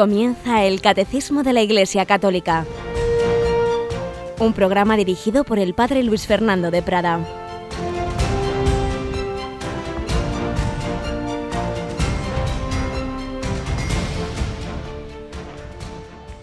Comienza 0.00 0.64
el 0.64 0.80
Catecismo 0.80 1.42
de 1.42 1.52
la 1.52 1.60
Iglesia 1.60 2.06
Católica, 2.06 2.64
un 4.38 4.54
programa 4.54 4.96
dirigido 4.96 5.44
por 5.44 5.58
el 5.58 5.74
Padre 5.74 6.02
Luis 6.02 6.26
Fernando 6.26 6.70
de 6.70 6.80
Prada. 6.80 7.20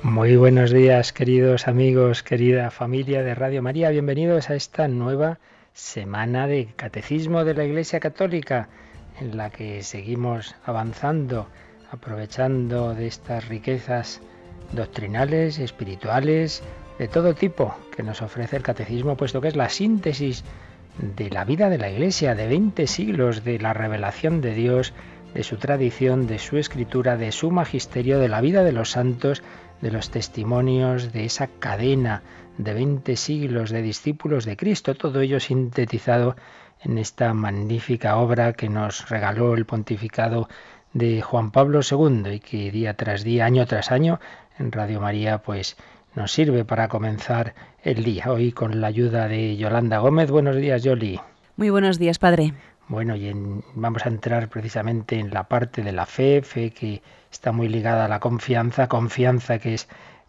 Muy 0.04 0.38
buenos 0.38 0.70
días, 0.70 1.12
queridos 1.12 1.68
amigos, 1.68 2.22
querida 2.22 2.70
familia 2.70 3.24
de 3.24 3.34
Radio 3.34 3.64
María. 3.64 3.90
Bienvenidos 3.90 4.52
a 4.52 4.54
esta 4.54 4.88
nueva 4.88 5.40
semana 5.74 6.46
de 6.46 6.68
Catecismo 6.76 7.44
de 7.44 7.56
la 7.56 7.64
Iglesia 7.64 8.00
Católica, 8.00 8.70
en 9.20 9.36
la 9.36 9.50
que 9.50 9.82
seguimos 9.82 10.56
avanzando, 10.64 11.48
aprovechando 11.92 12.94
de 12.94 13.08
estas 13.08 13.48
riquezas 13.48 14.22
doctrinales, 14.72 15.60
espirituales, 15.60 16.64
de 17.00 17.08
todo 17.08 17.36
tipo 17.36 17.76
que 17.96 18.04
nos 18.04 18.22
ofrece 18.22 18.58
el 18.58 18.64
Catecismo, 18.64 19.16
puesto 19.16 19.42
que 19.42 19.48
es 19.50 19.56
la 19.56 19.70
síntesis 19.70 20.44
de 20.98 21.30
la 21.30 21.46
vida 21.46 21.70
de 21.70 21.78
la 21.78 21.90
Iglesia, 21.90 22.36
de 22.36 22.48
20 22.48 22.88
siglos, 22.88 23.44
de 23.44 23.60
la 23.60 23.74
revelación 23.74 24.42
de 24.42 24.54
Dios, 24.54 24.94
de 25.34 25.44
su 25.44 25.58
tradición, 25.58 26.26
de 26.28 26.40
su 26.40 26.58
escritura, 26.58 27.18
de 27.18 27.32
su 27.32 27.52
magisterio, 27.52 28.20
de 28.20 28.28
la 28.28 28.42
vida 28.42 28.64
de 28.64 28.72
los 28.72 28.92
santos, 28.92 29.44
de 29.82 29.92
los 29.92 30.10
testimonios 30.10 31.14
de 31.14 31.26
esa 31.26 31.48
cadena 31.48 32.24
de 32.58 32.74
20 32.74 33.16
siglos 33.16 33.70
de 33.70 33.84
discípulos 33.84 34.46
de 34.46 34.58
Cristo, 34.58 34.96
todo 34.96 35.22
ello 35.22 35.40
sintetizado 35.40 36.36
en 36.82 36.98
esta 36.98 37.34
magnífica 37.34 38.18
obra 38.18 38.54
que 38.54 38.70
nos 38.70 39.10
regaló 39.10 39.54
el 39.54 39.66
pontificado 39.66 40.48
de 40.98 41.22
Juan 41.22 41.52
Pablo 41.52 41.82
II 41.90 42.24
y 42.34 42.40
que 42.40 42.72
día 42.72 42.96
tras 42.96 43.24
día, 43.24 43.46
año 43.46 43.68
tras 43.68 43.92
año, 43.92 44.20
en 44.58 44.72
Radio 44.72 45.00
María, 45.00 45.38
pues 45.38 45.78
nos 46.16 46.32
sirve 46.32 46.66
para 46.66 46.88
comenzar 46.88 47.54
el 47.84 48.04
día. 48.04 48.32
Hoy 48.32 48.52
con 48.52 48.82
la 48.82 48.88
ayuda 48.88 49.28
de 49.28 49.56
Yolanda 49.58 50.00
Gómez. 50.00 50.32
Buenos 50.32 50.56
días, 50.56 50.82
Yoli. 50.82 51.20
Muy 51.56 51.70
buenos 51.70 52.00
días, 52.00 52.18
padre. 52.18 52.54
Bueno, 52.88 53.16
y 53.16 53.32
vamos 53.76 54.06
a 54.06 54.10
entrar 54.10 54.50
precisamente 54.50 55.20
en 55.20 55.30
la 55.32 55.44
parte 55.44 55.84
de 55.84 55.92
la 55.92 56.08
fe, 56.08 56.42
fe 56.42 56.72
que 56.72 57.04
está 57.32 57.52
muy 57.52 57.70
ligada 57.70 58.06
a 58.06 58.08
la 58.08 58.20
confianza, 58.20 58.88
confianza 58.88 59.60
que 59.60 59.76
es 59.76 59.88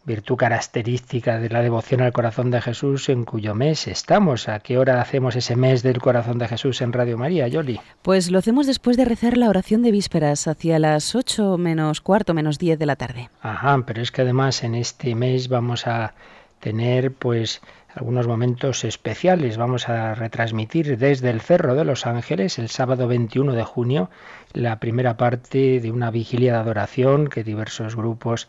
virtud 0.09 0.37
característica 0.37 1.39
de 1.39 1.51
la 1.51 1.61
devoción 1.61 2.01
al 2.01 2.12
corazón 2.12 2.51
de 2.51 2.62
Jesús, 2.62 3.11
en 3.11 3.25
cuyo 3.25 3.55
mes 3.55 3.87
estamos. 3.87 4.48
¿A 4.48 4.59
qué 4.59 4.78
hora 4.78 5.00
hacemos 5.03 5.37
ese 5.37 5.55
mes 5.55 5.83
del 5.83 6.00
corazón 6.00 6.39
de 6.39 6.48
Jesús 6.48 6.81
en 6.81 6.95
Radio 6.95 7.19
María, 7.19 7.47
Yoli? 7.47 7.78
Pues 8.00 8.31
lo 8.31 8.39
hacemos 8.39 8.67
después 8.67 8.97
de 8.97 9.05
rezar 9.05 9.37
la 9.37 9.50
oración 9.50 9.83
de 9.83 9.92
vísperas, 9.92 10.48
hacia 10.48 10.78
las 10.78 11.15
8 11.15 11.59
menos 11.59 12.00
cuarto, 12.00 12.33
menos 12.33 12.59
10 12.59 12.78
de 12.78 12.87
la 12.87 12.97
tarde. 12.97 13.28
Ajá, 13.42 13.81
pero 13.87 14.00
es 14.00 14.11
que 14.11 14.23
además 14.23 14.65
en 14.65 14.75
este 14.75 15.15
mes 15.15 15.48
vamos 15.48 15.87
a 15.87 16.15
tener 16.59 17.12
pues 17.12 17.61
algunos 17.95 18.27
momentos 18.27 18.84
especiales. 18.84 19.59
Vamos 19.59 19.91
a 19.91 20.15
retransmitir 20.15 20.97
desde 20.97 21.28
el 21.28 21.43
Cerro 21.43 21.75
de 21.75 21.84
los 21.84 22.06
Ángeles 22.06 22.59
el 22.59 22.70
sábado 22.70 23.09
21 23.09 23.53
de 23.53 23.65
junio 23.65 24.09
la 24.55 24.81
primera 24.81 25.19
parte 25.19 25.81
de 25.81 25.91
una 25.91 26.11
vigilia 26.11 26.53
de 26.53 26.59
adoración 26.59 27.28
que 27.28 27.45
diversos 27.45 27.95
grupos 27.95 28.48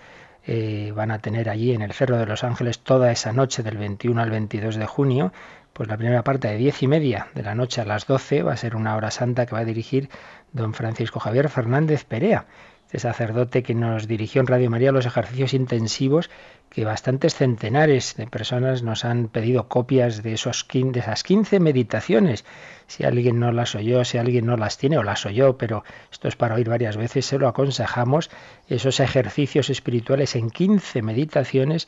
eh, 0.51 0.91
van 0.95 1.11
a 1.11 1.19
tener 1.19 1.47
allí 1.47 1.73
en 1.73 1.83
el 1.83 1.93
Cerro 1.93 2.17
de 2.17 2.25
los 2.25 2.43
Ángeles 2.43 2.79
toda 2.79 3.11
esa 3.11 3.33
noche 3.33 3.61
del 3.61 3.77
21 3.77 4.19
al 4.19 4.31
22 4.31 4.77
de 4.77 4.87
junio. 4.87 5.31
Pues 5.73 5.87
la 5.87 5.95
primera 5.95 6.23
parte 6.23 6.47
de 6.47 6.57
diez 6.57 6.81
y 6.81 6.87
media 6.87 7.27
de 7.35 7.43
la 7.43 7.53
noche 7.53 7.81
a 7.81 7.85
las 7.85 8.07
12 8.07 8.41
va 8.41 8.53
a 8.53 8.57
ser 8.57 8.75
una 8.75 8.95
hora 8.95 9.11
santa 9.11 9.45
que 9.45 9.53
va 9.53 9.59
a 9.59 9.65
dirigir 9.65 10.09
don 10.51 10.73
Francisco 10.73 11.19
Javier 11.19 11.49
Fernández 11.49 12.03
Perea 12.03 12.47
este 12.89 13.07
sacerdote 13.07 13.61
que 13.61 13.75
nos 13.75 14.07
dirigió 14.07 14.41
en 14.41 14.47
Radio 14.47 14.71
María 14.71 14.91
los 14.91 15.05
ejercicios 15.05 15.53
intensivos 15.53 16.31
que 16.71 16.85
bastantes 16.85 17.35
centenares 17.35 18.15
de 18.15 18.25
personas 18.25 18.81
nos 18.81 19.05
han 19.05 19.27
pedido 19.27 19.67
copias 19.67 20.23
de, 20.23 20.33
esos, 20.33 20.65
de 20.67 20.99
esas 20.99 21.21
15 21.21 21.59
meditaciones. 21.59 22.45
Si 22.89 23.05
alguien 23.05 23.39
no 23.39 23.51
las 23.51 23.75
oyó, 23.75 24.03
si 24.03 24.17
alguien 24.17 24.47
no 24.47 24.57
las 24.57 24.79
tiene 24.79 24.97
o 24.97 25.03
las 25.03 25.23
oyó, 25.27 25.57
pero 25.59 25.83
esto 26.11 26.27
es 26.27 26.35
para 26.35 26.55
oír 26.55 26.67
varias 26.67 26.97
veces, 26.97 27.23
se 27.23 27.37
lo 27.37 27.47
aconsejamos, 27.47 28.31
esos 28.67 28.99
ejercicios 28.99 29.69
espirituales 29.69 30.35
en 30.35 30.49
15 30.49 31.03
meditaciones 31.03 31.87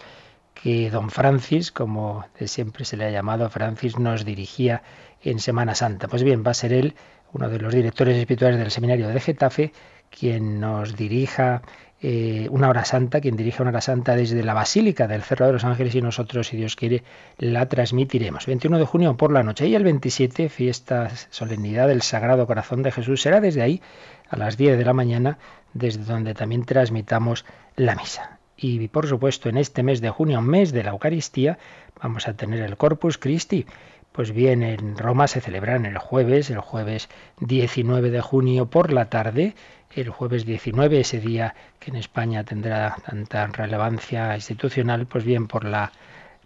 que 0.53 0.91
don 0.91 1.09
Francis, 1.09 1.71
como 1.71 2.25
de 2.39 2.47
siempre 2.47 2.85
se 2.85 2.97
le 2.97 3.05
ha 3.05 3.09
llamado, 3.09 3.49
Francis 3.49 3.97
nos 3.97 4.25
dirigía 4.25 4.83
en 5.23 5.39
Semana 5.39 5.73
Santa. 5.73 6.07
Pues 6.07 6.21
bien, 6.21 6.43
va 6.45 6.51
a 6.51 6.53
ser 6.53 6.71
él, 6.71 6.93
uno 7.33 7.49
de 7.49 7.57
los 7.57 7.73
directores 7.73 8.15
espirituales 8.15 8.59
del 8.59 8.69
seminario 8.69 9.07
de 9.07 9.19
Getafe, 9.19 9.73
quien 10.11 10.59
nos 10.59 10.95
dirija 10.95 11.63
eh, 12.03 12.47
una 12.49 12.67
hora 12.69 12.83
santa, 12.83 13.21
quien 13.21 13.35
dirija 13.35 13.61
una 13.61 13.69
hora 13.69 13.81
santa 13.81 14.15
desde 14.15 14.43
la 14.43 14.55
Basílica 14.55 15.07
del 15.07 15.21
Cerro 15.21 15.45
de 15.45 15.53
los 15.53 15.63
Ángeles 15.63 15.93
y 15.93 16.01
nosotros, 16.01 16.47
si 16.47 16.57
Dios 16.57 16.75
quiere, 16.75 17.03
la 17.37 17.67
transmitiremos. 17.69 18.47
21 18.47 18.79
de 18.79 18.85
junio 18.85 19.17
por 19.17 19.31
la 19.31 19.43
noche 19.43 19.67
y 19.67 19.75
el 19.75 19.83
27, 19.83 20.49
fiesta 20.49 21.11
solemnidad 21.29 21.87
del 21.87 22.01
Sagrado 22.01 22.47
Corazón 22.47 22.81
de 22.81 22.91
Jesús, 22.91 23.21
será 23.21 23.39
desde 23.39 23.61
ahí 23.61 23.81
a 24.29 24.37
las 24.37 24.57
10 24.57 24.79
de 24.79 24.85
la 24.85 24.93
mañana, 24.93 25.37
desde 25.73 26.03
donde 26.03 26.33
también 26.33 26.65
transmitamos 26.65 27.45
la 27.75 27.95
misa. 27.95 28.39
Y 28.57 28.87
por 28.87 29.07
supuesto, 29.07 29.49
en 29.49 29.57
este 29.57 29.83
mes 29.83 30.01
de 30.01 30.09
junio, 30.09 30.41
mes 30.41 30.71
de 30.71 30.83
la 30.83 30.91
Eucaristía, 30.91 31.59
vamos 32.01 32.27
a 32.27 32.33
tener 32.33 32.61
el 32.61 32.77
Corpus 32.77 33.17
Christi, 33.17 33.65
pues 34.11 34.33
bien, 34.33 34.61
en 34.61 34.97
Roma 34.97 35.27
se 35.27 35.39
celebran 35.39 35.85
el 35.85 35.97
jueves, 35.97 36.49
el 36.49 36.59
jueves 36.59 37.07
19 37.39 38.09
de 38.09 38.19
junio 38.19 38.69
por 38.69 38.91
la 38.91 39.09
tarde, 39.09 39.55
el 39.95 40.09
jueves 40.09 40.45
19, 40.45 41.01
ese 41.01 41.19
día 41.19 41.53
que 41.79 41.91
en 41.91 41.97
España 41.97 42.43
tendrá 42.43 42.95
tanta 43.05 43.47
relevancia 43.47 44.35
institucional, 44.35 45.05
pues 45.07 45.23
bien, 45.23 45.47
por 45.47 45.65
la 45.65 45.91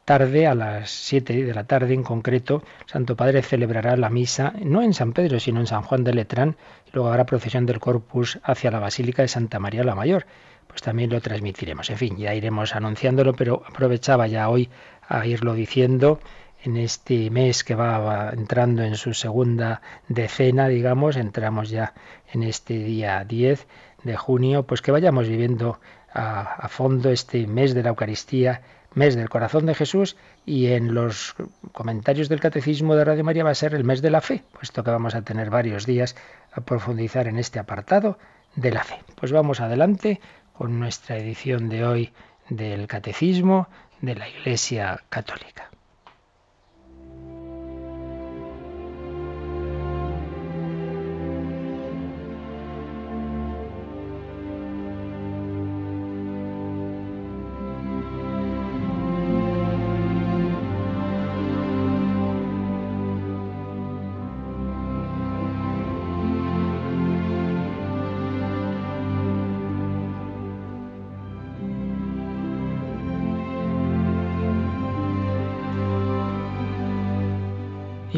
tarde, 0.06 0.48
a 0.48 0.56
las 0.56 0.92
7 0.92 1.46
de 1.46 1.54
la 1.54 1.66
tarde 1.66 1.94
en 1.94 2.04
concreto, 2.04 2.64
Santo 2.86 3.16
Padre 3.16 3.42
celebrará 3.42 3.98
la 3.98 4.10
misa, 4.10 4.54
no 4.64 4.82
en 4.82 4.94
San 4.94 5.14
Pedro, 5.14 5.40
sino 5.40 5.60
en 5.60 5.68
San 5.68 5.82
Juan 5.82 6.04
de 6.04 6.14
Letrán, 6.14 6.58
y 6.88 6.92
luego 6.94 7.10
habrá 7.10 7.26
procesión 7.26 7.66
del 7.66 7.80
Corpus 7.80 8.40
hacia 8.44 8.72
la 8.72 8.80
Basílica 8.80 9.24
de 9.24 9.28
Santa 9.28 9.60
María 9.60 9.84
la 9.84 9.96
Mayor. 9.96 10.26
Pues 10.68 10.82
también 10.82 11.10
lo 11.10 11.22
transmitiremos. 11.22 11.90
En 11.90 11.98
fin, 11.98 12.18
ya 12.18 12.34
iremos 12.34 12.76
anunciándolo, 12.76 13.34
pero 13.34 13.64
aprovechaba 13.68 14.28
ya 14.28 14.50
hoy 14.50 14.70
a 15.08 15.26
irlo 15.26 15.54
diciendo 15.54 16.20
en 16.66 16.78
este 16.78 17.30
mes 17.30 17.64
que 17.64 17.76
va 17.76 18.32
entrando 18.32 18.82
en 18.82 18.96
su 18.96 19.14
segunda 19.14 19.82
decena, 20.08 20.68
digamos, 20.68 21.16
entramos 21.16 21.70
ya 21.70 21.94
en 22.34 22.42
este 22.42 22.74
día 22.80 23.24
10 23.24 23.68
de 24.04 24.18
junio, 24.18 24.64
pues 24.64 24.82
que 24.82 24.92
vayamos 24.92 25.28
viviendo 25.28 25.80
a, 26.12 26.68
fondo 26.70 27.12
este 27.12 27.46
mes 27.46 27.76
de 27.76 27.84
la 27.84 27.90
Eucaristía, 27.90 28.62
mes 28.96 29.16
del 29.16 29.30
corazón 29.30 29.68
de 29.68 29.76
Jesús, 29.76 30.16
y 30.46 30.68
en 30.68 30.96
los 30.96 31.36
comentarios 31.72 32.30
del 32.30 32.40
Catecismo 32.40 32.96
de 32.96 33.06
Radio 33.06 33.24
María 33.24 33.44
va 33.44 33.52
a 33.52 33.56
ser 33.56 33.76
el 33.76 33.84
mes 33.84 34.02
de 34.02 34.10
la 34.10 34.22
fe, 34.22 34.44
puesto 34.54 34.84
que 34.84 34.92
vamos 34.92 35.14
a 35.14 35.22
tener 35.22 35.52
varios 35.52 35.86
días 35.86 36.16
a 36.52 36.62
profundizar 36.62 37.28
en 37.28 37.38
este 37.38 37.60
apartado 37.60 38.18
de 38.56 38.72
la 38.72 38.84
fe. 38.84 38.98
Pues 39.16 39.32
vamos 39.32 39.60
adelante 39.60 40.20
con 40.54 40.80
nuestra 40.80 41.18
edición 41.18 41.70
de 41.70 41.86
hoy 41.86 42.14
del 42.50 42.88
Catecismo 42.88 43.68
de 44.02 44.16
la 44.16 44.30
Iglesia 44.30 45.04
Católica. 45.10 45.70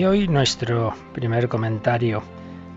Hoy 0.07 0.27
nuestro 0.29 0.93
primer 1.13 1.49
comentario 1.49 2.23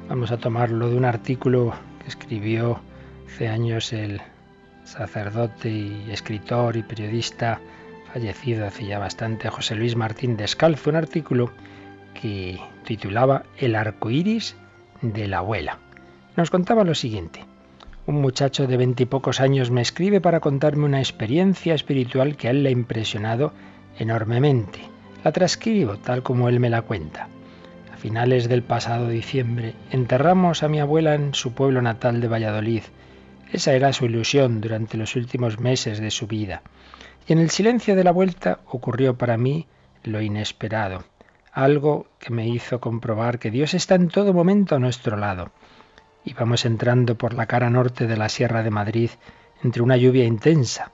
vamos 0.09 0.33
a 0.33 0.39
tomarlo 0.39 0.91
de 0.91 0.97
un 0.97 1.05
artículo 1.05 1.73
que 2.03 2.09
escribió 2.09 2.81
hace 3.29 3.47
años 3.49 3.93
el 3.93 4.21
sacerdote 4.85 5.71
y 5.71 6.09
escritor 6.11 6.77
y 6.77 6.83
periodista 6.83 7.61
fallecido 8.13 8.67
hace 8.67 8.87
ya 8.87 8.99
bastante 8.99 9.49
José 9.49 9.77
Luis 9.77 9.95
Martín 9.95 10.37
Descalzo, 10.37 10.91
un 10.91 10.97
artículo 10.97 11.53
que 12.21 12.59
titulaba 12.85 13.45
El 13.59 13.77
arco 13.77 14.11
iris 14.11 14.57
de 15.01 15.29
la 15.29 15.39
abuela. 15.39 15.79
Nos 16.37 16.51
contaba 16.51 16.83
lo 16.83 16.97
siguiente. 16.97 17.45
Un 18.07 18.21
muchacho 18.21 18.67
de 18.67 18.77
veintipocos 18.77 19.41
años 19.41 19.71
me 19.71 19.83
escribe 19.83 20.21
para 20.21 20.41
contarme 20.41 20.85
una 20.85 20.99
experiencia 20.99 21.75
espiritual 21.75 22.37
que 22.37 22.49
a 22.49 22.51
él 22.51 22.65
le 22.65 22.71
ha 22.71 22.73
impresionado 22.73 23.53
enormemente. 23.99 24.81
La 25.23 25.33
transcribo 25.33 25.99
tal 25.99 26.23
como 26.23 26.49
él 26.49 26.61
me 26.61 26.71
la 26.71 26.83
cuenta. 26.83 27.29
A 27.93 27.97
finales 27.97 28.49
del 28.49 28.63
pasado 28.63 29.09
diciembre 29.09 29.75
enterramos 29.91 30.63
a 30.63 30.69
mi 30.69 30.81
abuela 30.81 31.15
en 31.15 31.35
su 31.35 31.53
pueblo 31.53 31.83
natal 31.83 32.23
de 32.23 32.29
Valladolid. 32.29 32.83
Esa 33.53 33.75
era 33.75 33.93
su 33.93 34.07
ilusión 34.07 34.63
durante 34.63 34.97
los 34.97 35.17
últimos 35.17 35.61
meses 35.61 36.01
de 36.01 36.11
su 36.11 36.27
vida. 36.27 36.63
Y 37.29 37.35
en 37.35 37.39
el 37.39 37.51
silencio 37.51 37.97
de 37.97 38.05
la 38.05 38.13
vuelta 38.13 38.61
ocurrió 38.67 39.19
para 39.19 39.37
mí 39.37 39.67
lo 40.05 40.23
inesperado, 40.23 41.05
algo 41.53 42.07
que 42.19 42.33
me 42.33 42.49
hizo 42.49 42.81
comprobar 42.81 43.39
que 43.39 43.51
Dios 43.51 43.75
está 43.75 43.97
en 43.97 44.09
todo 44.09 44.33
momento 44.33 44.77
a 44.77 44.79
nuestro 44.79 45.19
lado. 45.19 45.51
Íbamos 46.25 46.65
entrando 46.65 47.17
por 47.17 47.35
la 47.35 47.45
cara 47.45 47.69
norte 47.69 48.07
de 48.07 48.17
la 48.17 48.31
Sierra 48.31 48.63
de 48.63 48.71
Madrid 48.71 49.11
entre 49.63 49.83
una 49.83 49.99
lluvia 49.99 50.25
intensa, 50.25 50.93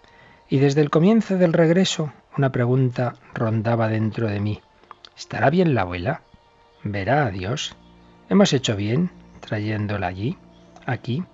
y 0.48 0.58
desde 0.58 0.80
el 0.80 0.90
comienzo 0.90 1.36
del 1.38 1.52
regreso 1.52 2.12
una 2.36 2.52
pregunta 2.52 3.14
rondaba 3.34 3.88
dentro 3.88 4.28
de 4.28 4.40
mí. 4.40 4.60
¿Estará 5.16 5.50
bien 5.50 5.74
la 5.74 5.82
abuela? 5.82 6.22
¿Verá 6.82 7.26
a 7.26 7.30
Dios? 7.30 7.74
¿Hemos 8.28 8.52
hecho 8.52 8.76
bien 8.76 9.10
trayéndola 9.40 10.08
allí? 10.08 10.36
¿Aquí? 10.84 11.24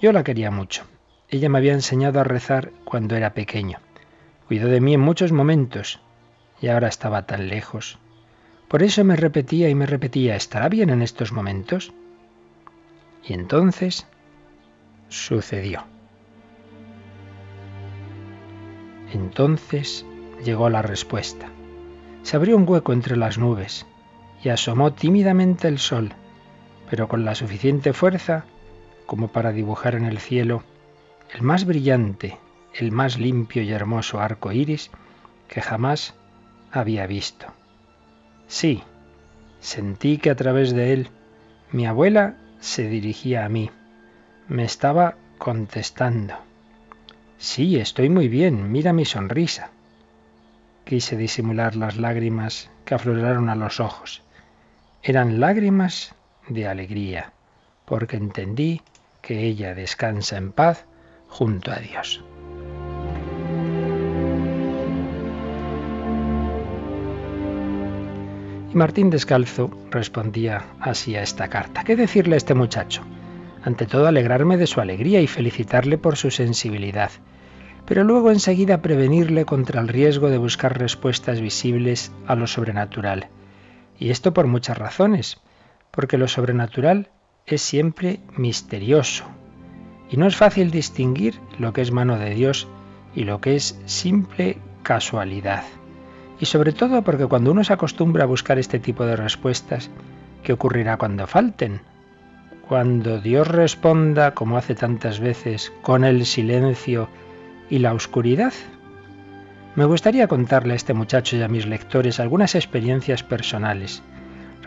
Yo 0.00 0.12
la 0.12 0.24
quería 0.24 0.50
mucho. 0.50 0.84
Ella 1.28 1.48
me 1.48 1.58
había 1.58 1.72
enseñado 1.72 2.20
a 2.20 2.24
rezar 2.24 2.72
cuando 2.84 3.16
era 3.16 3.32
pequeño. 3.32 3.78
Cuidó 4.48 4.68
de 4.68 4.80
mí 4.80 4.94
en 4.94 5.00
muchos 5.00 5.32
momentos 5.32 6.00
y 6.60 6.68
ahora 6.68 6.88
estaba 6.88 7.26
tan 7.26 7.48
lejos. 7.48 7.98
Por 8.68 8.82
eso 8.82 9.02
me 9.04 9.16
repetía 9.16 9.68
y 9.68 9.74
me 9.74 9.86
repetía, 9.86 10.36
¿estará 10.36 10.68
bien 10.68 10.90
en 10.90 11.02
estos 11.02 11.32
momentos? 11.32 11.92
Y 13.24 13.32
entonces 13.32 14.06
sucedió. 15.08 15.84
Entonces 19.12 20.06
llegó 20.44 20.68
la 20.68 20.82
respuesta. 20.82 21.48
Se 22.22 22.36
abrió 22.36 22.56
un 22.56 22.68
hueco 22.68 22.92
entre 22.92 23.16
las 23.16 23.38
nubes 23.38 23.86
y 24.42 24.48
asomó 24.48 24.92
tímidamente 24.92 25.68
el 25.68 25.78
sol, 25.78 26.12
pero 26.88 27.08
con 27.08 27.24
la 27.24 27.34
suficiente 27.34 27.92
fuerza 27.92 28.44
como 29.06 29.28
para 29.28 29.52
dibujar 29.52 29.94
en 29.94 30.04
el 30.04 30.18
cielo 30.18 30.62
el 31.34 31.42
más 31.42 31.64
brillante, 31.64 32.38
el 32.74 32.92
más 32.92 33.18
limpio 33.18 33.62
y 33.62 33.72
hermoso 33.72 34.20
arco 34.20 34.52
iris 34.52 34.90
que 35.48 35.60
jamás 35.60 36.14
había 36.72 37.06
visto. 37.06 37.46
Sí, 38.46 38.82
sentí 39.60 40.18
que 40.18 40.30
a 40.30 40.36
través 40.36 40.72
de 40.72 40.92
él 40.92 41.10
mi 41.72 41.86
abuela 41.86 42.36
se 42.60 42.88
dirigía 42.88 43.44
a 43.44 43.48
mí. 43.48 43.70
Me 44.48 44.64
estaba 44.64 45.16
contestando. 45.38 46.34
Sí, 47.38 47.78
estoy 47.78 48.08
muy 48.10 48.28
bien, 48.28 48.70
mira 48.70 48.92
mi 48.92 49.04
sonrisa. 49.04 49.70
Quise 50.84 51.16
disimular 51.16 51.76
las 51.76 51.96
lágrimas 51.96 52.70
que 52.84 52.94
afloraron 52.94 53.48
a 53.48 53.54
los 53.54 53.80
ojos. 53.80 54.22
Eran 55.02 55.40
lágrimas 55.40 56.14
de 56.48 56.66
alegría, 56.66 57.32
porque 57.84 58.16
entendí 58.16 58.82
que 59.22 59.44
ella 59.44 59.74
descansa 59.74 60.36
en 60.36 60.52
paz 60.52 60.86
junto 61.28 61.70
a 61.70 61.76
Dios. 61.76 62.24
Y 68.72 68.76
Martín 68.76 69.10
Descalzo 69.10 69.70
respondía 69.90 70.64
así 70.78 71.16
a 71.16 71.22
esta 71.22 71.48
carta. 71.48 71.82
¿Qué 71.82 71.96
decirle 71.96 72.34
a 72.34 72.38
este 72.38 72.54
muchacho? 72.54 73.02
Ante 73.62 73.84
todo 73.84 74.06
alegrarme 74.06 74.56
de 74.56 74.68
su 74.68 74.80
alegría 74.80 75.20
y 75.20 75.26
felicitarle 75.26 75.98
por 75.98 76.16
su 76.16 76.30
sensibilidad, 76.30 77.10
pero 77.90 78.04
luego 78.04 78.30
enseguida 78.30 78.82
prevenirle 78.82 79.44
contra 79.44 79.80
el 79.80 79.88
riesgo 79.88 80.30
de 80.30 80.38
buscar 80.38 80.78
respuestas 80.78 81.40
visibles 81.40 82.12
a 82.28 82.36
lo 82.36 82.46
sobrenatural. 82.46 83.30
Y 83.98 84.10
esto 84.10 84.32
por 84.32 84.46
muchas 84.46 84.78
razones, 84.78 85.40
porque 85.90 86.16
lo 86.16 86.28
sobrenatural 86.28 87.08
es 87.46 87.62
siempre 87.62 88.20
misterioso. 88.36 89.24
Y 90.08 90.18
no 90.18 90.28
es 90.28 90.36
fácil 90.36 90.70
distinguir 90.70 91.40
lo 91.58 91.72
que 91.72 91.80
es 91.80 91.90
mano 91.90 92.16
de 92.16 92.30
Dios 92.32 92.68
y 93.12 93.24
lo 93.24 93.40
que 93.40 93.56
es 93.56 93.76
simple 93.86 94.58
casualidad. 94.84 95.64
Y 96.38 96.46
sobre 96.46 96.70
todo 96.70 97.02
porque 97.02 97.26
cuando 97.26 97.50
uno 97.50 97.64
se 97.64 97.72
acostumbra 97.72 98.22
a 98.22 98.28
buscar 98.28 98.60
este 98.60 98.78
tipo 98.78 99.04
de 99.04 99.16
respuestas, 99.16 99.90
¿qué 100.44 100.52
ocurrirá 100.52 100.96
cuando 100.96 101.26
falten? 101.26 101.80
Cuando 102.68 103.18
Dios 103.20 103.48
responda, 103.48 104.32
como 104.32 104.58
hace 104.58 104.76
tantas 104.76 105.18
veces, 105.18 105.72
con 105.82 106.04
el 106.04 106.24
silencio 106.24 107.08
y 107.70 107.78
la 107.78 107.94
oscuridad. 107.94 108.52
Me 109.76 109.84
gustaría 109.84 110.28
contarle 110.28 110.74
a 110.74 110.76
este 110.76 110.92
muchacho 110.92 111.36
y 111.36 111.42
a 111.42 111.48
mis 111.48 111.66
lectores 111.66 112.20
algunas 112.20 112.54
experiencias 112.54 113.22
personales 113.22 114.02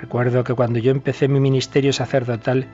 Recuerdo 0.03 0.43
que 0.43 0.53
cuando 0.53 0.79
yo 0.79 0.91
empecé 0.91 1.29
mi 1.29 1.39
ministerio 1.39 1.93
sacerdotal 1.93 2.65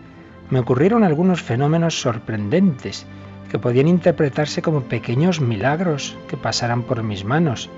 me 0.50 0.58
ocurrieron 0.58 1.04
algunos 1.04 1.44
fenómenos 1.44 2.02
sorprendentes 2.02 3.06
que 3.52 3.60
podían 3.60 3.88
interpretarse 3.88 4.64
como 4.64 4.86
pequeños 4.86 5.40
milagros 5.40 6.18
que 6.28 6.38
pasaran 6.38 6.82
por 6.82 7.04
mis 7.04 7.26
manos. 7.26 7.70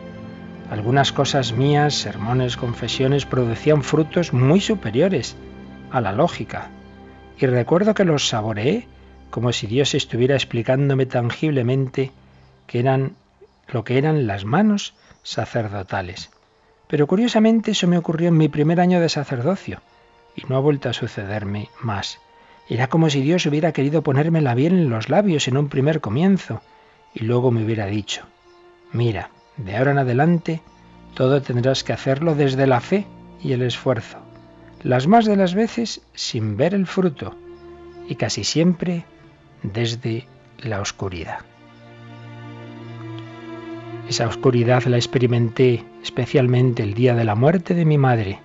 Algunas 0.69 1.11
cosas 1.11 1.51
mías, 1.51 1.95
sermones, 1.95 2.55
confesiones, 2.55 3.25
producían 3.25 3.83
frutos 3.83 4.31
muy 4.31 4.61
superiores 4.61 5.35
a 5.91 5.99
la 5.99 6.13
lógica. 6.13 6.69
Y 7.37 7.45
recuerdo 7.45 7.93
que 7.93 8.05
los 8.05 8.29
saboreé 8.29 8.87
como 9.31 9.51
si 9.51 9.67
Dios 9.67 9.95
estuviera 9.95 10.35
explicándome 10.35 11.07
tangiblemente 11.07 12.11
que 12.71 12.79
eran 12.79 13.17
lo 13.67 13.83
que 13.83 13.97
eran 13.97 14.27
las 14.27 14.45
manos 14.45 14.93
sacerdotales. 15.23 16.29
Pero 16.87 17.05
curiosamente 17.05 17.71
eso 17.71 17.85
me 17.85 17.97
ocurrió 17.97 18.29
en 18.29 18.37
mi 18.37 18.47
primer 18.47 18.79
año 18.79 19.01
de 19.01 19.09
sacerdocio 19.09 19.81
y 20.37 20.43
no 20.47 20.55
ha 20.55 20.59
vuelto 20.59 20.87
a 20.87 20.93
sucederme 20.93 21.67
más. 21.81 22.19
Era 22.69 22.87
como 22.87 23.09
si 23.09 23.21
Dios 23.21 23.45
hubiera 23.45 23.73
querido 23.73 24.03
ponerme 24.03 24.39
la 24.39 24.55
bien 24.55 24.77
en 24.77 24.89
los 24.89 25.09
labios 25.09 25.49
en 25.49 25.57
un 25.57 25.67
primer 25.67 25.99
comienzo 25.99 26.61
y 27.13 27.25
luego 27.25 27.51
me 27.51 27.65
hubiera 27.65 27.87
dicho, 27.87 28.23
mira, 28.93 29.31
de 29.57 29.75
ahora 29.75 29.91
en 29.91 29.97
adelante 29.97 30.61
todo 31.13 31.41
tendrás 31.41 31.83
que 31.83 31.91
hacerlo 31.91 32.35
desde 32.35 32.67
la 32.67 32.79
fe 32.79 33.05
y 33.43 33.51
el 33.51 33.63
esfuerzo, 33.63 34.19
las 34.81 35.07
más 35.07 35.25
de 35.25 35.35
las 35.35 35.55
veces 35.55 36.01
sin 36.13 36.55
ver 36.55 36.73
el 36.73 36.87
fruto 36.87 37.35
y 38.07 38.15
casi 38.15 38.45
siempre 38.45 39.03
desde 39.61 40.25
la 40.57 40.79
oscuridad. 40.79 41.50
Esa 44.07 44.27
oscuridad 44.27 44.83
la 44.85 44.97
experimenté 44.97 45.85
especialmente 46.03 46.83
el 46.83 46.93
día 46.93 47.15
de 47.15 47.23
la 47.23 47.35
muerte 47.35 47.73
de 47.73 47.85
mi 47.85 47.97
madre. 47.97 48.39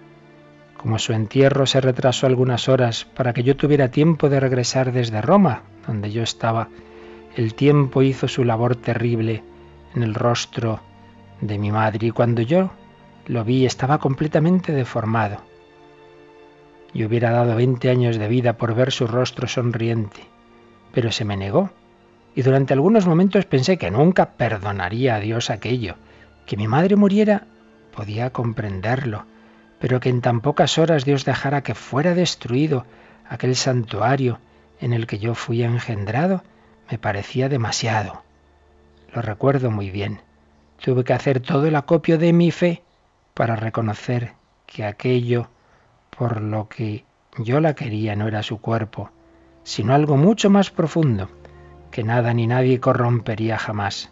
Como 0.77 0.99
su 0.99 1.13
entierro 1.13 1.67
se 1.67 1.81
retrasó 1.81 2.27
algunas 2.27 2.69
horas 2.69 3.05
para 3.05 3.33
que 3.33 3.43
yo 3.43 3.57
tuviera 3.57 3.91
tiempo 3.91 4.29
de 4.29 4.39
regresar 4.39 4.93
desde 4.93 5.23
Roma, 5.23 5.63
donde 5.87 6.13
yo 6.13 6.23
estaba, 6.23 6.69
el 7.35 7.55
tiempo 7.55 8.03
hizo 8.03 8.29
su 8.29 8.45
labor 8.45 8.77
terrible 8.77 9.43
en 9.95 10.03
el 10.03 10.15
rostro 10.15 10.81
de 11.41 11.59
mi 11.59 11.73
madre 11.73 12.07
y 12.07 12.11
cuando 12.11 12.43
yo 12.43 12.71
lo 13.27 13.45
vi 13.45 13.67
estaba 13.67 13.99
completamente 13.99 14.73
deformado. 14.73 15.39
Yo 16.95 17.09
hubiera 17.09 17.31
dado 17.31 17.57
20 17.57 17.91
años 17.91 18.19
de 18.19 18.29
vida 18.29 18.57
por 18.57 18.75
ver 18.75 18.93
su 18.93 19.07
rostro 19.07 19.49
sonriente, 19.49 20.21
pero 20.93 21.11
se 21.11 21.25
me 21.25 21.37
negó 21.37 21.71
y 22.37 22.43
durante 22.43 22.75
algunos 22.75 23.07
momentos 23.07 23.47
pensé 23.47 23.79
que 23.79 23.91
nunca 23.91 24.33
perdonaría 24.33 25.15
a 25.17 25.21
Dios 25.21 25.49
aquello. 25.49 25.97
Que 26.45 26.59
mi 26.59 26.69
madre 26.69 26.95
muriera 26.95 27.47
podía 27.95 28.31
comprenderlo, 28.31 29.25
pero 29.81 30.01
que 30.01 30.11
en 30.11 30.21
tan 30.21 30.43
pocas 30.43 30.77
horas 30.77 31.07
Dios 31.07 31.25
dejara 31.25 31.63
que 31.63 31.75
fuera 31.75 32.15
destruido 32.15 32.85
aquel 33.27 33.57
santuario 33.57 34.39
en 34.81 34.93
el 34.93 35.07
que 35.07 35.19
yo 35.19 35.35
fui 35.35 35.63
engendrado 35.63 36.45
me 36.91 36.99
parecía 36.99 37.49
demasiado. 37.49 38.23
Lo 39.15 39.23
recuerdo 39.23 39.71
muy 39.71 39.91
bien. 39.91 40.21
Tuve 40.79 41.05
que 41.05 41.15
hacer 41.15 41.41
todo 41.41 41.65
el 41.67 41.75
acopio 41.75 42.19
de 42.19 42.35
mi 42.35 42.51
fe 42.51 42.83
para 43.33 43.57
reconocer 43.57 44.35
que 44.67 44.85
aquello 44.85 45.49
por 46.11 46.43
lo 46.43 46.69
que 46.69 47.07
yo 47.39 47.61
la 47.61 47.75
quería 47.75 48.15
no 48.15 48.29
era 48.29 48.43
su 48.43 48.61
cuerpo, 48.61 49.11
sino 49.65 49.95
algo 49.95 50.19
mucho 50.19 50.51
más 50.51 50.71
profundo, 50.71 51.31
que 51.97 52.05
nada 52.05 52.35
ni 52.35 52.47
nadie 52.47 52.79
corrompería 52.79 53.57
jamás. 53.57 54.11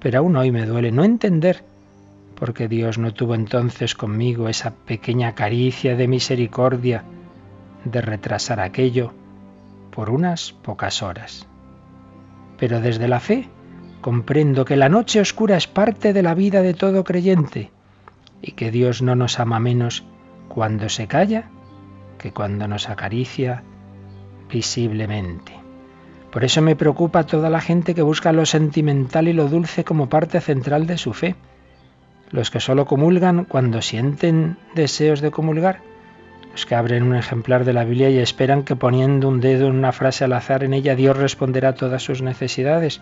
Pero 0.00 0.18
aún 0.18 0.36
hoy 0.36 0.50
me 0.52 0.66
duele 0.66 0.92
no 0.92 1.02
entender 1.02 1.64
por 2.34 2.52
qué 2.52 2.68
Dios 2.68 2.98
no 2.98 3.14
tuvo 3.14 3.34
entonces 3.34 3.94
conmigo 3.94 4.50
esa 4.50 4.72
pequeña 4.74 5.34
caricia 5.34 5.96
de 5.96 6.06
misericordia 6.06 7.04
de 7.86 8.02
retrasar 8.02 8.60
aquello 8.60 9.14
por 9.90 10.10
unas 10.10 10.52
pocas 10.52 11.02
horas. 11.02 11.46
Pero 12.58 12.82
desde 12.82 13.08
la 13.08 13.20
fe 13.20 13.48
comprendo 14.02 14.66
que 14.66 14.76
la 14.76 14.90
noche 14.90 15.22
oscura 15.22 15.56
es 15.56 15.66
parte 15.66 16.12
de 16.12 16.22
la 16.22 16.34
vida 16.34 16.60
de 16.60 16.74
todo 16.74 17.02
creyente 17.02 17.70
y 18.42 18.52
que 18.52 18.70
Dios 18.70 19.00
no 19.00 19.14
nos 19.14 19.40
ama 19.40 19.58
menos 19.58 20.04
cuando 20.50 20.90
se 20.90 21.06
calla 21.06 21.48
que 22.18 22.32
cuando 22.32 22.68
nos 22.68 22.90
acaricia 22.90 23.62
visiblemente. 24.50 25.59
Por 26.32 26.44
eso 26.44 26.62
me 26.62 26.76
preocupa 26.76 27.26
toda 27.26 27.50
la 27.50 27.60
gente 27.60 27.94
que 27.94 28.02
busca 28.02 28.32
lo 28.32 28.46
sentimental 28.46 29.26
y 29.26 29.32
lo 29.32 29.48
dulce 29.48 29.84
como 29.84 30.08
parte 30.08 30.40
central 30.40 30.86
de 30.86 30.96
su 30.96 31.12
fe. 31.12 31.34
Los 32.30 32.50
que 32.50 32.60
solo 32.60 32.86
comulgan 32.86 33.44
cuando 33.44 33.82
sienten 33.82 34.56
deseos 34.74 35.20
de 35.20 35.32
comulgar, 35.32 35.80
los 36.52 36.66
que 36.66 36.76
abren 36.76 37.02
un 37.02 37.16
ejemplar 37.16 37.64
de 37.64 37.72
la 37.72 37.84
Biblia 37.84 38.10
y 38.10 38.18
esperan 38.18 38.62
que 38.62 38.76
poniendo 38.76 39.28
un 39.28 39.40
dedo 39.40 39.66
en 39.66 39.74
una 39.74 39.90
frase 39.92 40.24
al 40.24 40.32
azar 40.32 40.62
en 40.62 40.74
ella 40.74 40.94
Dios 40.94 41.16
responderá 41.16 41.70
a 41.70 41.74
todas 41.74 42.02
sus 42.02 42.22
necesidades, 42.22 43.00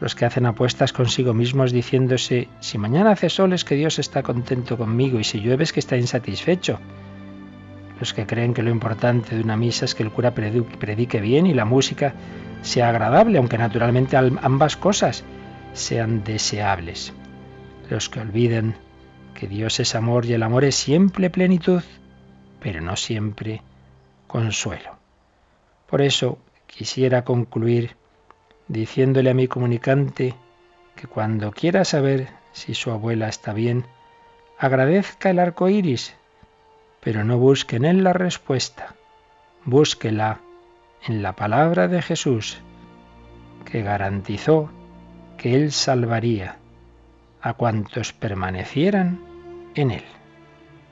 los 0.00 0.14
que 0.14 0.24
hacen 0.24 0.46
apuestas 0.46 0.94
consigo 0.94 1.34
mismos 1.34 1.72
diciéndose, 1.72 2.48
si 2.60 2.78
mañana 2.78 3.12
hace 3.12 3.28
sol 3.28 3.52
es 3.52 3.64
que 3.64 3.74
Dios 3.74 3.98
está 3.98 4.22
contento 4.22 4.78
conmigo 4.78 5.20
y 5.20 5.24
si 5.24 5.40
llueve 5.40 5.64
es 5.64 5.74
que 5.74 5.80
está 5.80 5.98
insatisfecho, 5.98 6.80
los 8.00 8.14
que 8.14 8.26
creen 8.26 8.54
que 8.54 8.62
lo 8.62 8.70
importante 8.70 9.36
de 9.36 9.42
una 9.42 9.58
misa 9.58 9.84
es 9.84 9.94
que 9.94 10.02
el 10.02 10.10
cura 10.10 10.34
predique 10.34 11.20
bien 11.20 11.46
y 11.46 11.52
la 11.52 11.66
música 11.66 12.14
sea 12.62 12.88
agradable, 12.88 13.38
aunque 13.38 13.58
naturalmente 13.58 14.16
ambas 14.16 14.76
cosas 14.76 15.22
sean 15.74 16.24
deseables. 16.24 17.12
Los 17.90 18.08
que 18.08 18.20
olviden 18.20 18.74
que 19.34 19.46
Dios 19.46 19.80
es 19.80 19.94
amor 19.94 20.24
y 20.24 20.32
el 20.32 20.42
amor 20.42 20.64
es 20.64 20.76
siempre 20.76 21.28
plenitud, 21.28 21.82
pero 22.60 22.80
no 22.80 22.96
siempre 22.96 23.62
consuelo. 24.26 24.96
Por 25.86 26.00
eso 26.00 26.38
quisiera 26.66 27.24
concluir 27.24 27.96
diciéndole 28.68 29.30
a 29.30 29.34
mi 29.34 29.46
comunicante 29.46 30.34
que 30.96 31.06
cuando 31.06 31.50
quiera 31.52 31.84
saber 31.84 32.28
si 32.52 32.74
su 32.74 32.90
abuela 32.90 33.28
está 33.28 33.52
bien, 33.52 33.84
agradezca 34.58 35.30
el 35.30 35.38
arco 35.38 35.68
iris 35.68 36.14
pero 37.00 37.24
no 37.24 37.38
busque 37.38 37.76
en 37.76 38.04
la 38.04 38.12
respuesta. 38.12 38.94
Búsquela 39.64 40.40
en 41.06 41.22
la 41.22 41.34
palabra 41.34 41.88
de 41.88 42.02
Jesús, 42.02 42.58
que 43.64 43.82
garantizó 43.82 44.70
que 45.36 45.54
Él 45.54 45.72
salvaría 45.72 46.56
a 47.40 47.54
cuantos 47.54 48.12
permanecieran 48.12 49.20
en 49.74 49.90
Él. 49.90 50.04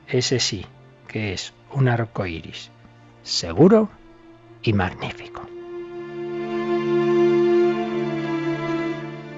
Ese 0.09 0.41
sí 0.41 0.65
que 1.07 1.33
es 1.33 1.53
un 1.73 1.89
arco 1.89 2.27
iris, 2.27 2.71
seguro 3.23 3.91
y 4.63 4.73
magnífico. 4.73 5.43